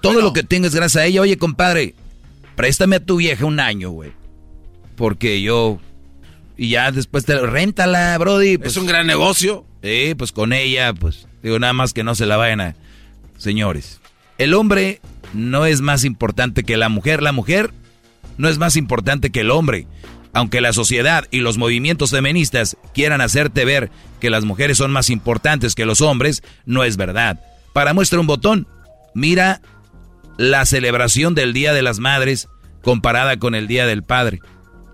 [0.00, 1.20] Todo lo que tengo es gracias a ella.
[1.20, 1.94] Oye, compadre,
[2.56, 4.12] préstame a tu vieja un año, güey.
[4.96, 5.78] Porque yo...
[6.56, 8.58] Y ya después te réntala, Brody.
[8.62, 9.64] es un gran negocio.
[9.82, 12.76] Sí, pues con ella, pues digo nada más que no se la vayan a...
[13.38, 14.00] Señores,
[14.38, 15.00] el hombre
[15.32, 17.22] no es más importante que la mujer.
[17.22, 17.72] La mujer
[18.38, 19.86] no es más importante que el hombre.
[20.34, 23.90] Aunque la sociedad y los movimientos feministas quieran hacerte ver
[24.20, 27.40] que las mujeres son más importantes que los hombres, no es verdad.
[27.72, 28.66] Para muestra un botón,
[29.14, 29.62] mira
[30.36, 32.48] la celebración del Día de las Madres
[32.82, 34.40] comparada con el Día del Padre.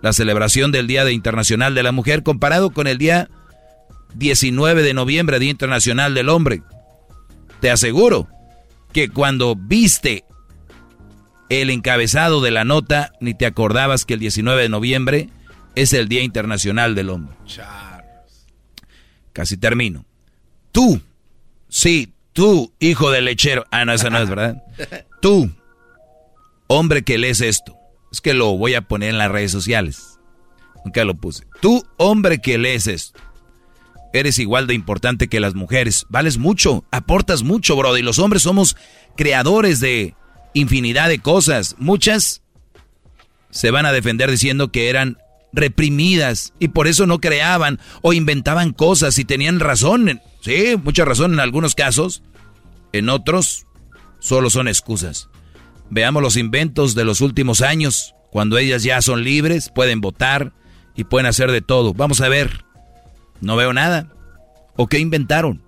[0.02, 3.28] La celebración del Día de Internacional de la Mujer comparado con el día
[4.15, 6.62] 19 de noviembre, Día Internacional del Hombre.
[7.60, 8.28] Te aseguro
[8.93, 10.25] que cuando viste
[11.51, 15.29] el encabezado de la nota, ni te acordabas que el 19 de noviembre
[15.75, 17.37] es el Día Internacional del Hombre.
[19.33, 20.07] Casi termino.
[20.73, 21.01] Tú,
[21.69, 23.67] sí, tú, hijo de lechero.
[23.70, 24.62] Ah, no, eso no es verdad.
[25.20, 25.51] Tú,
[26.69, 27.77] hombre que lees esto.
[28.11, 30.19] Es que lo voy a poner en las redes sociales.
[30.85, 31.45] Nunca lo puse.
[31.61, 33.20] Tú, hombre que lees esto.
[34.12, 36.07] Eres igual de importante que las mujeres.
[36.09, 37.97] Vales mucho, aportas mucho, bro.
[37.97, 38.77] Y los hombres somos
[39.17, 40.15] creadores de
[40.55, 41.77] infinidad de cosas.
[41.79, 42.43] Muchas
[43.51, 45.19] se van a defender diciendo que eran
[45.53, 50.20] reprimidas y por eso no creaban o inventaban cosas y tenían razón.
[50.41, 52.23] Sí, mucha razón en algunos casos.
[52.93, 53.67] En otros,
[54.19, 55.29] solo son excusas.
[55.91, 60.53] Veamos los inventos de los últimos años, cuando ellas ya son libres, pueden votar
[60.95, 61.95] y pueden hacer de todo.
[61.95, 62.65] Vamos a ver.
[63.41, 64.12] No veo nada.
[64.77, 65.62] ¿O qué inventaron?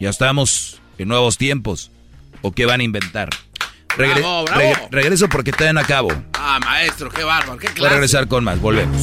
[0.00, 1.90] Ya estamos en nuevos tiempos.
[2.42, 3.28] ¿O qué van a inventar?
[3.96, 4.60] Regre Bravo, bravo.
[4.60, 6.12] regre- regreso porque todavía no acabo.
[6.34, 7.94] Ah, maestro, qué bárbaro, qué Voy a clase.
[7.94, 8.60] regresar con más.
[8.60, 9.02] Volvemos.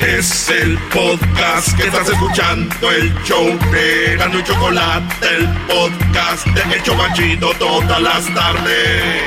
[0.00, 6.74] Es el podcast que estás escuchando, el show de Gano y Chocolate, el podcast de
[6.76, 9.22] El Chobachito todas las tardes.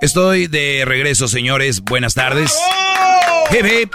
[0.00, 1.82] Estoy de regreso, señores.
[1.82, 2.56] Buenas tardes.
[3.52, 3.92] Hip, hip.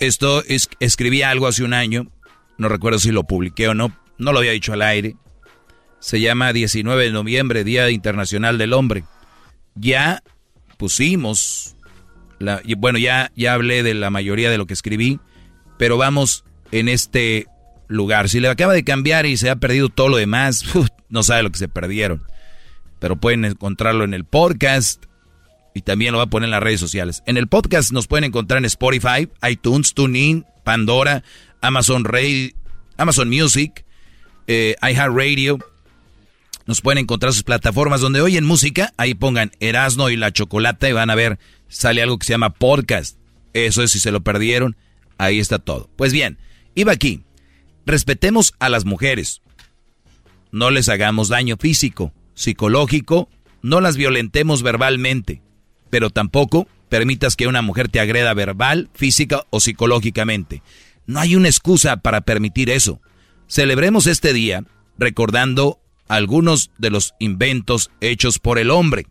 [0.00, 2.06] Esto es, escribí algo hace un año.
[2.58, 3.96] No recuerdo si lo publiqué o no.
[4.18, 5.16] No lo había dicho al aire.
[5.98, 9.04] Se llama 19 de noviembre, Día Internacional del Hombre.
[9.74, 10.22] Ya
[10.76, 11.76] pusimos,
[12.78, 15.20] bueno, ya, ya hablé de la mayoría de lo que escribí,
[15.78, 17.46] pero vamos en este
[17.88, 18.28] lugar.
[18.28, 20.64] Si le acaba de cambiar y se ha perdido todo lo demás,
[21.08, 22.22] no sabe lo que se perdieron.
[22.98, 25.04] Pero pueden encontrarlo en el podcast
[25.74, 27.22] y también lo va a poner en las redes sociales.
[27.26, 31.22] En el podcast nos pueden encontrar en Spotify, iTunes, TuneIn, Pandora,
[31.60, 32.54] Amazon, Ray,
[32.96, 33.84] Amazon Music,
[34.46, 35.58] eh, iHeartRadio.
[36.66, 38.92] Nos pueden encontrar sus plataformas donde oyen música.
[38.96, 42.50] Ahí pongan Erasno y la Chocolata y van a ver, sale algo que se llama
[42.50, 43.16] podcast.
[43.52, 44.76] Eso es si se lo perdieron.
[45.18, 45.90] Ahí está todo.
[45.96, 46.38] Pues bien,
[46.74, 47.24] iba aquí.
[47.84, 49.42] Respetemos a las mujeres.
[50.52, 53.28] No les hagamos daño físico, psicológico,
[53.62, 55.40] no las violentemos verbalmente,
[55.92, 60.62] pero tampoco permitas que una mujer te agreda verbal, física o psicológicamente.
[61.06, 63.02] No hay una excusa para permitir eso.
[63.46, 64.64] Celebremos este día
[64.96, 69.06] recordando algunos de los inventos hechos por el hombre.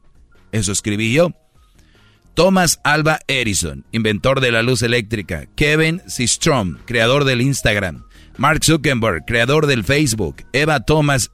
[0.51, 1.34] Eso escribí yo.
[2.34, 5.45] Thomas Alba Edison, inventor de la luz eléctrica.
[5.56, 8.06] Kevin Systrom, creador del Instagram.
[8.38, 11.30] Mark Zuckerberg, creador del Facebook, Eva Thomas,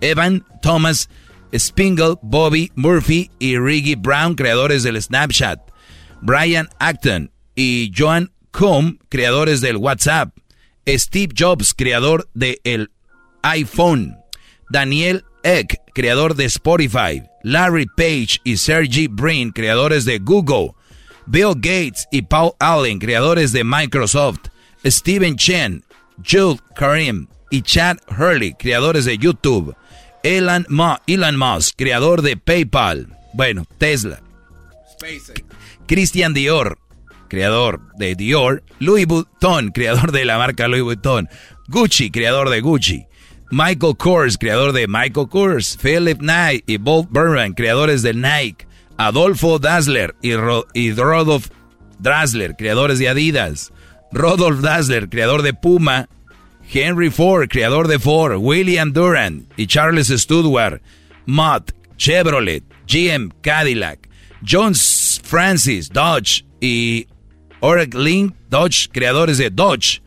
[0.00, 1.10] Evan Thomas
[1.58, 5.58] Spingle, Bobby Murphy y Riggy Brown, creadores del Snapchat,
[6.22, 10.36] Brian Acton y Joan Cohn, creadores del WhatsApp,
[10.86, 12.90] Steve Jobs, creador del
[13.42, 14.16] iPhone,
[14.70, 20.72] Daniel Eck, creador de Spotify, Larry Page y Sergey Brin, creadores de Google,
[21.26, 24.48] Bill Gates y Paul Allen, creadores de Microsoft,
[24.84, 25.84] Steven Chen,
[26.24, 29.74] Jules Karim y Chad Hurley, creadores de YouTube.
[30.26, 30.66] Elon,
[31.06, 33.06] Elon Musk, creador de PayPal.
[33.32, 34.20] Bueno, Tesla.
[35.86, 36.80] Christian Dior,
[37.28, 38.64] creador de Dior.
[38.80, 41.28] Louis Vuitton, creador de la marca Louis Vuitton.
[41.68, 43.06] Gucci, creador de Gucci.
[43.52, 45.78] Michael Kors, creador de Michael Kors.
[45.80, 48.66] Philip Knight y Bob Burman, creadores de Nike.
[48.96, 50.32] Adolfo Dassler y,
[50.74, 51.52] y Rodolph
[52.00, 53.72] Dassler, creadores de Adidas.
[54.10, 56.08] Rodolph Dassler, creador de Puma,
[56.72, 60.80] Henry Ford, creador de Ford, William Durant y Charles Studward,
[61.26, 64.08] Mott, Chevrolet, GM, Cadillac,
[64.42, 67.06] John Francis, Dodge y
[67.60, 70.00] Oreg Link, Dodge, creadores de Dodge,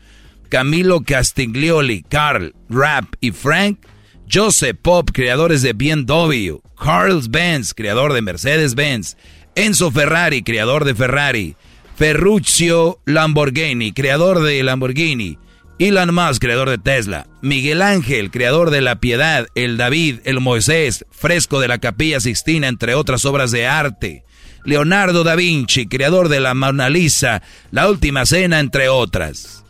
[0.48, 3.86] Camilo Castiglioli, Carl, Rapp y Frank,
[4.32, 9.16] Joseph Pop, creadores de BMW, Carl Benz, creador de Mercedes-Benz,
[9.54, 11.56] Enzo Ferrari, creador de Ferrari,
[11.96, 15.38] Ferruccio Lamborghini, creador de Lamborghini.
[15.80, 17.26] Elon Musk, creador de Tesla.
[17.40, 19.46] Miguel Ángel, creador de La Piedad.
[19.54, 24.24] El David, el Moisés, fresco de la Capilla Sixtina, entre otras obras de arte.
[24.66, 29.64] Leonardo da Vinci, creador de la Mona Lisa, La Última Cena, entre otras.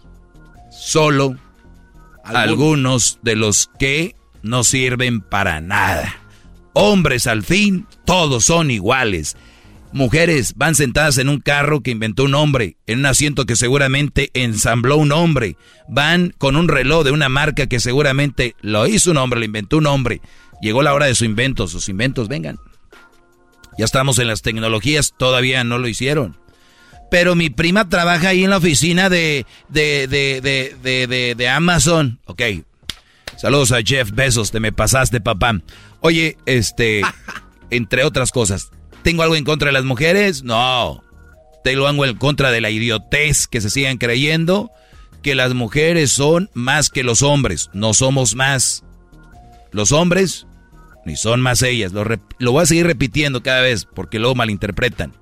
[0.72, 1.36] Solo
[2.24, 6.16] algunos de los que no sirven para nada.
[6.72, 9.36] Hombres al fin, todos son iguales.
[9.92, 14.30] Mujeres van sentadas en un carro que inventó un hombre, en un asiento que seguramente
[14.34, 15.56] ensambló un hombre.
[15.88, 19.78] Van con un reloj de una marca que seguramente lo hizo un hombre, lo inventó
[19.78, 20.20] un hombre.
[20.62, 22.58] Llegó la hora de su invento, sus inventos, vengan.
[23.78, 26.36] Ya estamos en las tecnologías, todavía no lo hicieron.
[27.10, 30.40] Pero mi prima trabaja ahí en la oficina de, de, de,
[30.80, 32.20] de, de Amazon.
[32.26, 32.42] Ok.
[33.36, 35.60] Saludos a Jeff Bezos, te me pasaste, papá.
[36.00, 37.02] Oye, este,
[37.70, 38.70] entre otras cosas,
[39.02, 40.42] ¿Tengo algo en contra de las mujeres?
[40.42, 41.02] No.
[41.64, 44.70] Tengo algo en contra de la idiotez que se sigan creyendo
[45.22, 47.70] que las mujeres son más que los hombres.
[47.72, 48.84] No somos más.
[49.72, 50.46] Los hombres
[51.04, 51.92] ni son más ellas.
[51.92, 52.04] Lo,
[52.38, 55.12] lo voy a seguir repitiendo cada vez porque luego malinterpretan.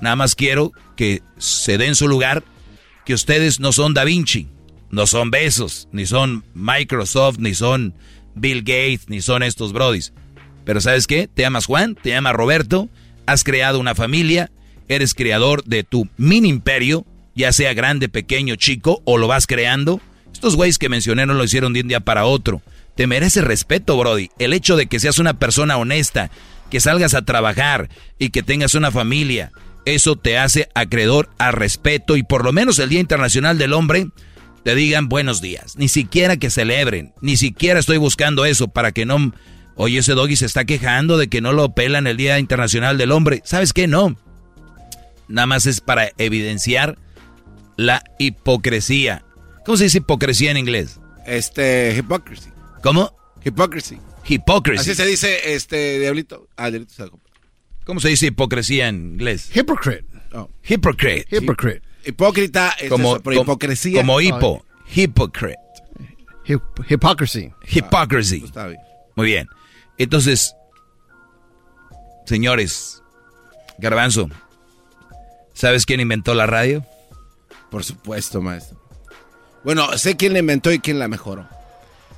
[0.00, 2.44] Nada más quiero que se den su lugar
[3.04, 4.48] que ustedes no son Da Vinci,
[4.90, 7.94] no son Besos, ni son Microsoft, ni son
[8.34, 10.12] Bill Gates, ni son estos brodis.
[10.64, 11.28] Pero ¿sabes qué?
[11.28, 12.88] Te llamas Juan, te llamas Roberto,
[13.26, 14.50] has creado una familia,
[14.88, 20.00] eres creador de tu mini imperio, ya sea grande, pequeño, chico, o lo vas creando.
[20.32, 22.62] Estos güeyes que mencioné no lo hicieron de un día para otro.
[22.96, 24.30] Te merece respeto, Brody.
[24.38, 26.30] El hecho de que seas una persona honesta,
[26.70, 27.88] que salgas a trabajar
[28.18, 29.52] y que tengas una familia,
[29.84, 34.08] eso te hace acreedor a respeto y por lo menos el Día Internacional del Hombre
[34.64, 35.76] te digan buenos días.
[35.76, 39.32] Ni siquiera que celebren, ni siquiera estoy buscando eso para que no
[39.76, 43.10] Oye, ese doggy se está quejando de que no lo pelan el Día Internacional del
[43.12, 43.42] Hombre.
[43.44, 43.86] ¿Sabes qué?
[43.86, 44.16] No.
[45.28, 46.98] Nada más es para evidenciar
[47.76, 49.24] la hipocresía.
[49.64, 51.00] ¿Cómo se dice hipocresía en inglés?
[51.26, 52.50] Este, hypocrisy.
[52.82, 53.16] ¿Cómo?
[53.44, 53.98] Hypocrisy.
[54.26, 54.80] Hypocrisy.
[54.80, 56.48] Así se dice, este, Diablito.
[56.56, 57.04] Ah, Diablito se
[57.84, 59.50] ¿Cómo se dice hipocresía en inglés?
[59.54, 60.04] Hypocrite.
[60.68, 61.36] Hypocrite.
[61.36, 61.82] Hypocrite.
[62.06, 64.00] Hipócrita es Como, eso, pero como- hipocresía.
[64.00, 64.64] Como hipo.
[64.94, 65.56] Hypocrite.
[66.46, 67.50] Hip- hypocrisy.
[67.66, 68.40] Hypocrisy.
[68.42, 68.80] Ah, Está bien.
[69.16, 69.48] Muy bien.
[69.98, 70.54] Entonces,
[72.26, 73.02] señores,
[73.78, 74.28] Garbanzo,
[75.52, 76.84] ¿sabes quién inventó la radio?
[77.70, 78.80] Por supuesto, maestro.
[79.64, 81.48] Bueno, sé quién la inventó y quién la mejoró.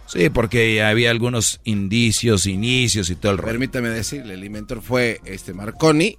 [0.06, 3.52] Sí, porque había algunos indicios, inicios y todo el rollo.
[3.52, 6.18] Permítame decirle, el inventor fue este Marconi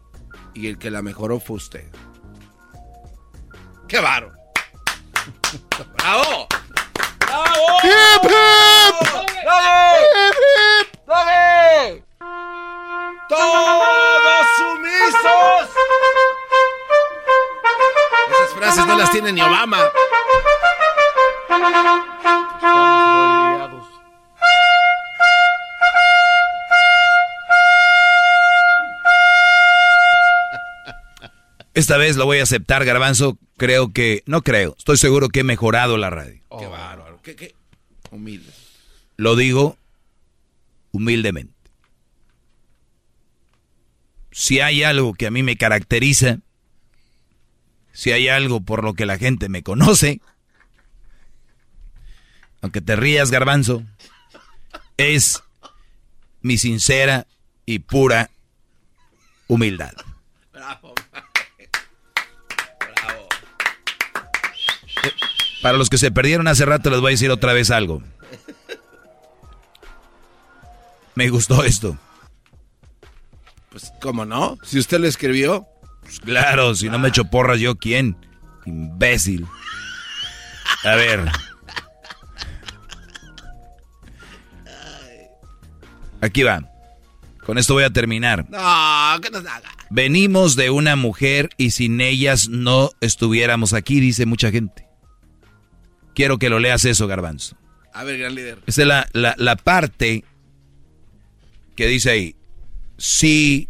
[0.53, 1.85] y el que la mejoró fue usted.
[3.87, 4.33] ¡Qué varo!
[5.97, 6.47] ¡Bravo!
[7.19, 7.55] ¡Bravo!
[7.83, 9.07] ¡Hip, hip!
[9.45, 10.96] ¡Doggy!
[11.07, 12.03] ¡Doggy!
[13.29, 15.69] ¡Todos sumisos!
[18.29, 19.89] Esas frases no las tiene ni Obama.
[31.73, 33.37] Esta vez lo voy a aceptar, Garbanzo.
[33.55, 36.41] Creo que, no creo, estoy seguro que he mejorado la radio.
[36.59, 37.21] ¡Qué bárbaro!
[37.23, 37.55] ¡Qué, qué
[38.11, 38.51] humilde!
[39.15, 39.77] Lo digo
[40.97, 41.53] humildemente.
[44.31, 46.39] Si hay algo que a mí me caracteriza,
[47.93, 50.21] si hay algo por lo que la gente me conoce,
[52.61, 53.83] aunque te rías, garbanzo,
[54.97, 55.43] es
[56.41, 57.27] mi sincera
[57.65, 58.29] y pura
[59.47, 59.93] humildad.
[60.51, 60.93] Bravo.
[65.61, 68.03] Para los que se perdieron hace rato les voy a decir otra vez algo.
[71.17, 71.97] Me gustó esto.
[73.71, 74.59] Pues, ¿cómo no?
[74.61, 75.65] Si usted lo escribió.
[76.03, 78.15] Pues claro, si no me echo porras, ¿yo quién?
[78.67, 79.47] Imbécil.
[80.83, 81.25] A ver.
[86.21, 86.61] Aquí va.
[87.43, 88.47] Con esto voy a terminar.
[88.51, 89.71] No, que nos haga.
[89.89, 94.87] Venimos de una mujer y sin ellas no estuviéramos aquí, dice mucha gente.
[96.13, 97.57] Quiero que lo leas eso, Garbanzo.
[97.91, 98.59] A ver, gran líder.
[98.67, 100.23] Esta es la, la, la parte
[101.77, 102.35] que dice ahí.
[102.97, 103.69] Si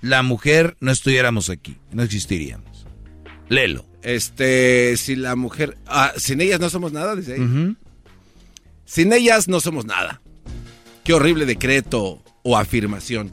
[0.00, 2.86] la mujer no estuviéramos aquí, no existiríamos.
[3.48, 3.84] Léelo.
[4.02, 5.76] Este, si la mujer.
[5.86, 7.76] Ah, sin ellas no somos nada, dice ahí.
[8.86, 10.20] Sin ellas no somos nada.
[11.04, 13.32] Qué horrible decreto o afirmación.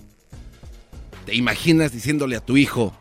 [1.26, 2.98] ¿Te imaginas diciéndole a tu hijo,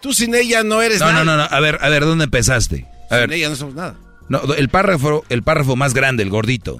[0.00, 1.24] tú sin ella no eres No, nada?
[1.24, 1.48] no, no, no.
[1.50, 2.86] A ver, a ver, ¿dónde empezaste?
[3.10, 3.32] A Sin ver.
[3.34, 3.96] ella no somos nada.
[4.28, 6.78] No, el párrafo, el párrafo más grande, el gordito.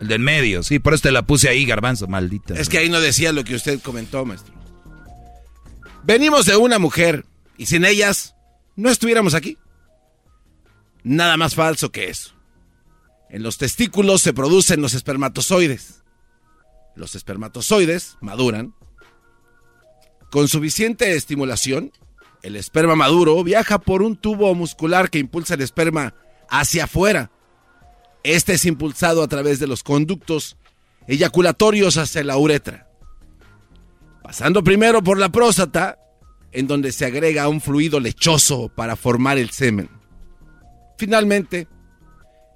[0.00, 2.54] El del medio, sí, por eso te la puse ahí, garbanzo, maldita.
[2.54, 4.54] Es que ahí no decía lo que usted comentó, maestro.
[6.02, 7.26] Venimos de una mujer
[7.58, 8.34] y sin ellas
[8.76, 9.58] no estuviéramos aquí.
[11.02, 12.34] Nada más falso que eso.
[13.28, 16.02] En los testículos se producen los espermatozoides.
[16.96, 18.74] Los espermatozoides maduran.
[20.30, 21.92] Con suficiente estimulación,
[22.42, 26.14] el esperma maduro viaja por un tubo muscular que impulsa el esperma
[26.48, 27.30] hacia afuera.
[28.22, 30.56] Este es impulsado a través de los conductos
[31.06, 32.88] eyaculatorios hacia la uretra,
[34.22, 35.98] pasando primero por la próstata,
[36.52, 39.88] en donde se agrega un fluido lechoso para formar el semen.
[40.98, 41.66] Finalmente,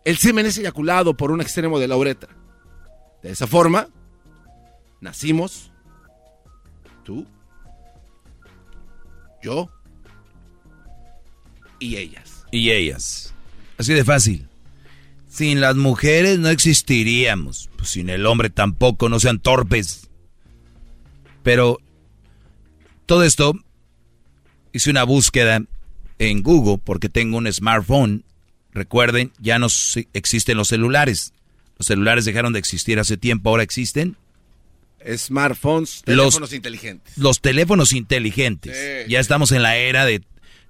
[0.05, 2.37] el semen es eyaculado por un extremo de la uretra.
[3.23, 3.89] De esa forma,
[5.01, 5.73] nacimos
[7.05, 7.27] tú,
[9.43, 9.71] yo
[11.79, 12.45] y ellas.
[12.51, 13.35] Y ellas.
[13.79, 14.49] Así de fácil.
[15.35, 17.69] Sin las mujeres no existiríamos.
[17.77, 20.09] Pues sin el hombre tampoco, no sean torpes.
[21.43, 21.79] Pero
[23.07, 23.55] todo esto
[24.73, 25.61] hice una búsqueda
[26.19, 28.25] en Google porque tengo un smartphone.
[28.73, 29.67] Recuerden, ya no
[30.13, 31.33] existen los celulares.
[31.79, 34.17] Los celulares dejaron de existir hace tiempo, ahora existen
[35.17, 37.19] Smartphones, Los- teléfonos inteligentes.
[37.19, 38.75] los teléfonos inteligentes.
[38.77, 39.11] Sí.
[39.11, 40.23] Ya estamos en la era de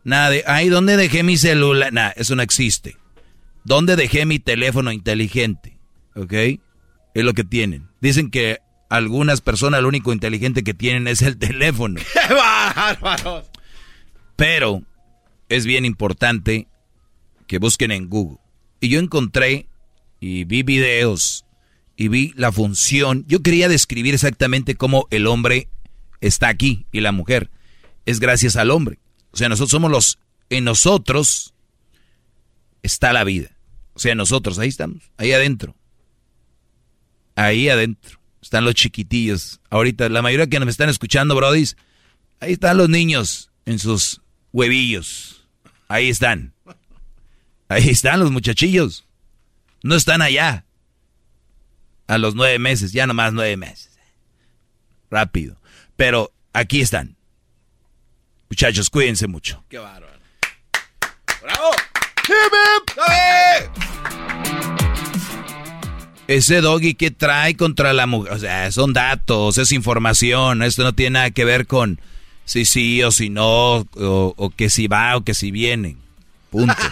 [0.02, 1.92] nada de, ay, ¿dónde dejé mi celular?
[1.92, 2.96] Nah, eso no existe.
[3.64, 5.78] ¿Dónde dejé mi teléfono inteligente?
[6.14, 6.32] ¿Ok?
[7.14, 7.88] Es lo que tienen.
[8.00, 8.58] Dicen que
[8.90, 12.00] algunas personas lo único inteligente que tienen es el teléfono.
[12.12, 13.46] ¡Qué bárbaros!
[14.36, 14.82] Pero
[15.48, 16.68] es bien importante
[17.46, 18.38] que busquen en Google.
[18.80, 19.66] Y yo encontré
[20.20, 21.46] y vi videos
[21.96, 23.24] y vi la función.
[23.28, 25.68] Yo quería describir exactamente cómo el hombre
[26.20, 27.50] está aquí y la mujer.
[28.04, 28.98] Es gracias al hombre.
[29.30, 30.18] O sea, nosotros somos los...
[30.50, 31.54] En nosotros
[32.82, 33.53] está la vida.
[33.94, 35.74] O sea, nosotros, ahí estamos, ahí adentro.
[37.36, 38.20] Ahí adentro.
[38.42, 39.60] Están los chiquitillos.
[39.70, 41.76] Ahorita, la mayoría que nos están escuchando, brodis,
[42.40, 44.20] ahí están los niños en sus
[44.52, 45.46] huevillos.
[45.88, 46.52] Ahí están.
[47.68, 49.06] Ahí están los muchachillos.
[49.82, 50.64] No están allá.
[52.06, 53.98] A los nueve meses, ya nomás nueve meses.
[55.10, 55.58] Rápido.
[55.96, 57.16] Pero aquí están.
[58.50, 59.64] Muchachos, cuídense mucho.
[59.68, 60.18] Qué bárbaro.
[61.42, 61.70] ¡Bravo!
[62.28, 62.98] ¡Hip,
[66.26, 70.94] Ese doggy que trae contra la mujer, o sea, son datos, es información, esto no
[70.94, 72.00] tiene nada que ver con
[72.46, 75.96] si sí o si no, o, o que si va o que si viene.
[76.50, 76.74] Punto.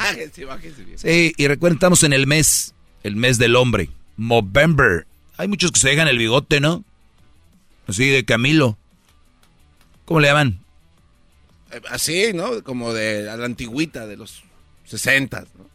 [0.97, 5.07] Sí, y recuerden, estamos en el mes, el mes del hombre, Movember.
[5.37, 6.85] Hay muchos que se dejan el bigote, ¿no?
[7.87, 8.77] Así de Camilo.
[10.05, 10.61] ¿Cómo le llaman?
[11.73, 12.63] Eh, Así, ¿no?
[12.63, 14.43] Como de a la antigüita de los
[14.87, 15.72] 60, ¿no?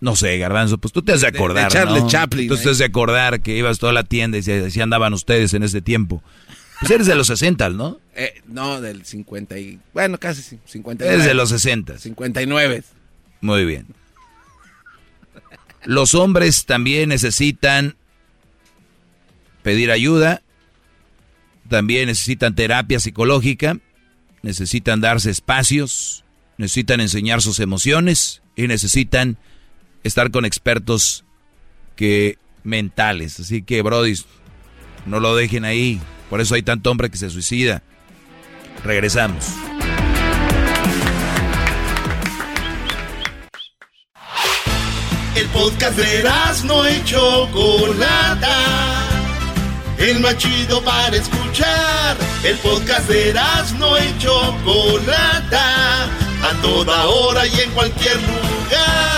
[0.00, 2.08] No sé, Garbanzo, pues tú te has de De- de acordar, Charles ¿no?
[2.08, 5.12] Chaplin, Tú te has de acordar que ibas toda la tienda y si- así andaban
[5.12, 6.22] ustedes en ese tiempo.
[6.80, 7.98] Pues eres de los 60, ¿no?
[8.14, 9.78] Eh, no, del 50 y...
[9.94, 11.14] Bueno, casi sí, 59.
[11.14, 11.98] Eres de los 60.
[11.98, 12.82] 59.
[13.40, 13.86] Muy bien.
[15.84, 17.94] Los hombres también necesitan
[19.62, 20.42] pedir ayuda,
[21.68, 23.78] también necesitan terapia psicológica,
[24.42, 26.24] necesitan darse espacios,
[26.56, 29.38] necesitan enseñar sus emociones y necesitan
[30.08, 31.24] estar con expertos
[31.96, 33.40] que mentales.
[33.40, 34.14] Así que, Brody,
[35.06, 36.00] no lo dejen ahí.
[36.30, 37.82] Por eso hay tanto hombre que se suicida.
[38.84, 39.46] Regresamos.
[45.34, 46.24] El podcast de
[46.64, 48.56] no y Chocolata.
[49.98, 52.16] El más chido para escuchar.
[52.42, 53.34] El podcast de
[53.78, 56.04] no y Chocolata.
[56.04, 59.17] A toda hora y en cualquier lugar.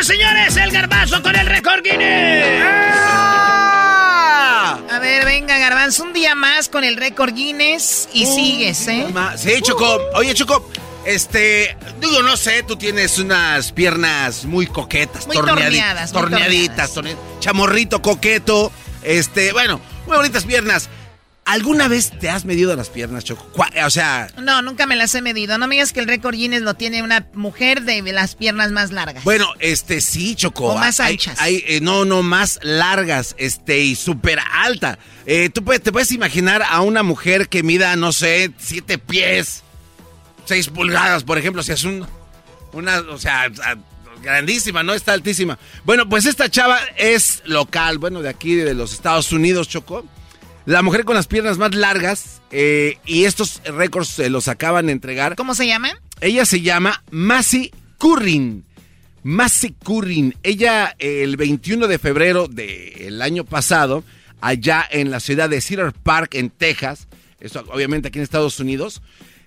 [0.00, 2.62] Señor, señores, el garbanzo con el récord Guinness.
[4.90, 9.06] A ver, venga, garbanzo, un día más con el récord Guinness y sigues, ¿eh?
[9.36, 9.98] Sí, Choco.
[10.14, 10.68] Oye, Choco,
[11.04, 16.94] este, digo, no sé, tú tienes unas piernas muy coquetas, Muy torneadi- torneadas, muy torneaditas,
[16.94, 18.70] torne- chamorrito coqueto,
[19.02, 20.88] este, bueno, muy bonitas piernas.
[21.48, 23.50] ¿Alguna vez te has medido las piernas, Choco?
[23.84, 25.56] O sea, No, nunca me las he medido.
[25.56, 28.90] No me digas que el récord Guinness lo tiene una mujer de las piernas más
[28.92, 29.24] largas.
[29.24, 30.66] bueno, este, sí, Choco.
[30.66, 31.40] O más anchas.
[31.40, 34.98] hay, eh, no, no, más largas, este, y súper alta.
[35.24, 39.62] Eh, tú puedes, te puedes imaginar a una mujer que mida, no sé, siete pies,
[40.44, 42.06] seis pulgadas, por ejemplo, si es un,
[42.72, 43.50] una, o sea,
[44.22, 44.92] grandísima, ¿no?
[44.92, 45.58] Está altísima.
[45.84, 50.04] Bueno, pues esta chava es local, bueno, de aquí, de los Estados Unidos, Choco.
[50.68, 54.92] La mujer con las piernas más largas, eh, y estos récords se los acaban de
[54.92, 55.34] entregar.
[55.34, 55.98] ¿Cómo se llama?
[56.20, 58.66] Ella se llama Massey Currin.
[59.22, 60.34] Massey Currin.
[60.42, 64.04] Ella eh, el 21 de febrero del año pasado,
[64.42, 67.08] allá en la ciudad de Cedar Park, en Texas,
[67.40, 69.00] esto obviamente aquí en Estados Unidos,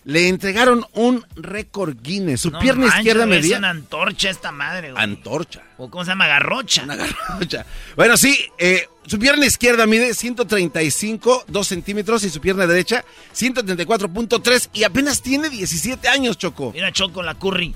[0.04, 2.42] le entregaron un récord Guinness.
[2.42, 3.54] Su No pierna manches, izquierda medía...
[3.56, 5.04] Es una antorcha esta madre, güey.
[5.04, 5.62] Antorcha.
[5.78, 6.28] ¿O cómo se llama?
[6.28, 6.84] Garrocha.
[6.84, 7.66] Una garrocha.
[7.96, 13.04] Bueno, sí, eh, su pierna izquierda mide 135, 2 centímetros y su pierna derecha
[13.36, 16.72] 134.3 y apenas tiene 17 años, Choco.
[16.74, 17.76] Mira, Choco, la curry.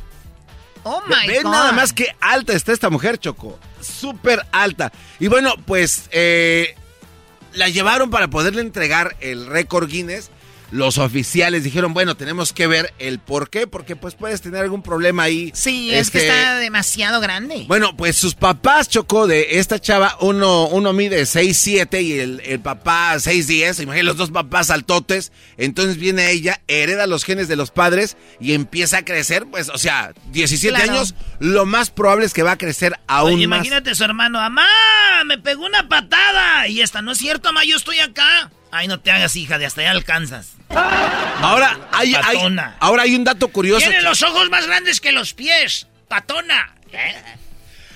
[0.83, 1.51] Oh my Ve God.
[1.51, 3.59] nada más que alta está esta mujer, Choco.
[3.81, 4.91] Súper alta.
[5.19, 6.75] Y bueno, pues eh,
[7.53, 10.29] la llevaron para poderle entregar el récord Guinness.
[10.71, 14.81] Los oficiales dijeron, bueno, tenemos que ver el por qué, porque pues puedes tener algún
[14.81, 15.51] problema ahí.
[15.53, 17.65] Sí, es que Este, está demasiado grande.
[17.67, 22.59] Bueno, pues sus papás, Chocó, de esta chava, uno, uno mide 6'7 y el, el
[22.59, 23.83] papá 6'10.
[23.83, 25.31] Imagínate los dos papás altotes.
[25.57, 29.45] Entonces viene ella, hereda los genes de los padres y empieza a crecer.
[29.49, 30.91] Pues, o sea, 17 Claro.
[30.93, 33.57] años, lo más probable es que va a crecer aún Oye, más.
[33.59, 34.65] imagínate su hermano, ¡Amá!
[35.25, 36.67] ¡Me pegó una patada!
[36.67, 38.51] Y esta, no es cierto, mamá, yo estoy acá.
[38.75, 40.49] Ay, no te hagas, hija, de hasta allá alcanzas.
[40.69, 42.13] Ahora hay,
[42.81, 43.87] ahora hay un dato curioso.
[43.87, 45.87] Tiene los ojos más grandes que los pies.
[46.09, 46.75] Patona.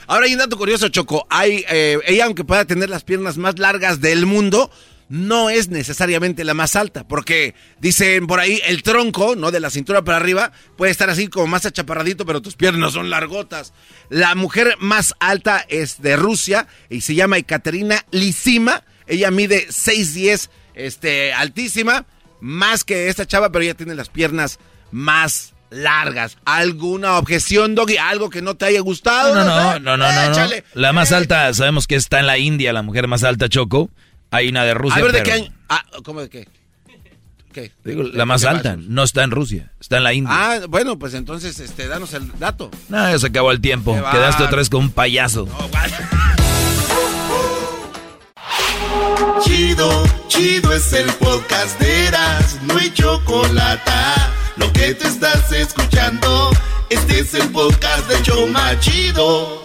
[0.07, 1.27] Ahora hay un dato curioso, Choco.
[1.29, 4.71] Hay, eh, ella, aunque pueda tener las piernas más largas del mundo,
[5.09, 9.51] no es necesariamente la más alta, porque dicen por ahí el tronco, ¿no?
[9.51, 13.09] De la cintura para arriba, puede estar así como más achaparradito, pero tus piernas son
[13.09, 13.73] largotas.
[14.07, 18.85] La mujer más alta es de Rusia y se llama Ekaterina Lisima.
[19.07, 22.05] Ella mide 6'10, este, altísima,
[22.41, 24.59] más que esta chava, pero ella tiene las piernas
[24.91, 26.37] más largas.
[26.45, 27.97] ¿Alguna objeción, Doggy?
[27.97, 29.35] ¿Algo que no te haya gustado?
[29.35, 30.49] No, no, no, no, no, no.
[30.73, 33.89] La más alta, sabemos que está en la India, la mujer más alta, Choco.
[34.31, 34.99] Hay una de Rusia.
[34.99, 35.53] A ver, ¿de pero- qué año?
[35.69, 36.47] Ah, ¿cómo de qué?
[37.51, 37.71] ¿Qué?
[37.83, 40.31] Digo, ¿De- la más alta, no está en Rusia, está en la India.
[40.31, 42.69] Ah, bueno, pues entonces, este, danos el dato.
[42.89, 43.95] No, ya se acabó el tiempo.
[43.95, 45.47] Quedaste otra vez con un payaso.
[49.41, 49.89] Chido,
[50.27, 53.91] chido es el podcast de Eras, no hay chocolate.
[54.57, 56.51] Lo que te estás escuchando,
[56.89, 59.63] este es el podcast de Choma Chido.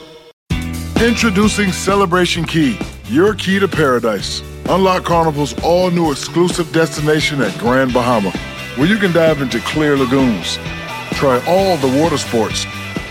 [1.00, 2.78] Introducing Celebration Key,
[3.10, 4.42] your key to paradise.
[4.68, 8.30] Unlock Carnival's all new exclusive destination at Grand Bahama,
[8.76, 10.58] where you can dive into clear lagoons,
[11.12, 12.64] try all the water sports,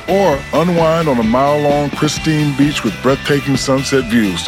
[0.09, 4.47] or unwind on a mile long, pristine beach with breathtaking sunset views.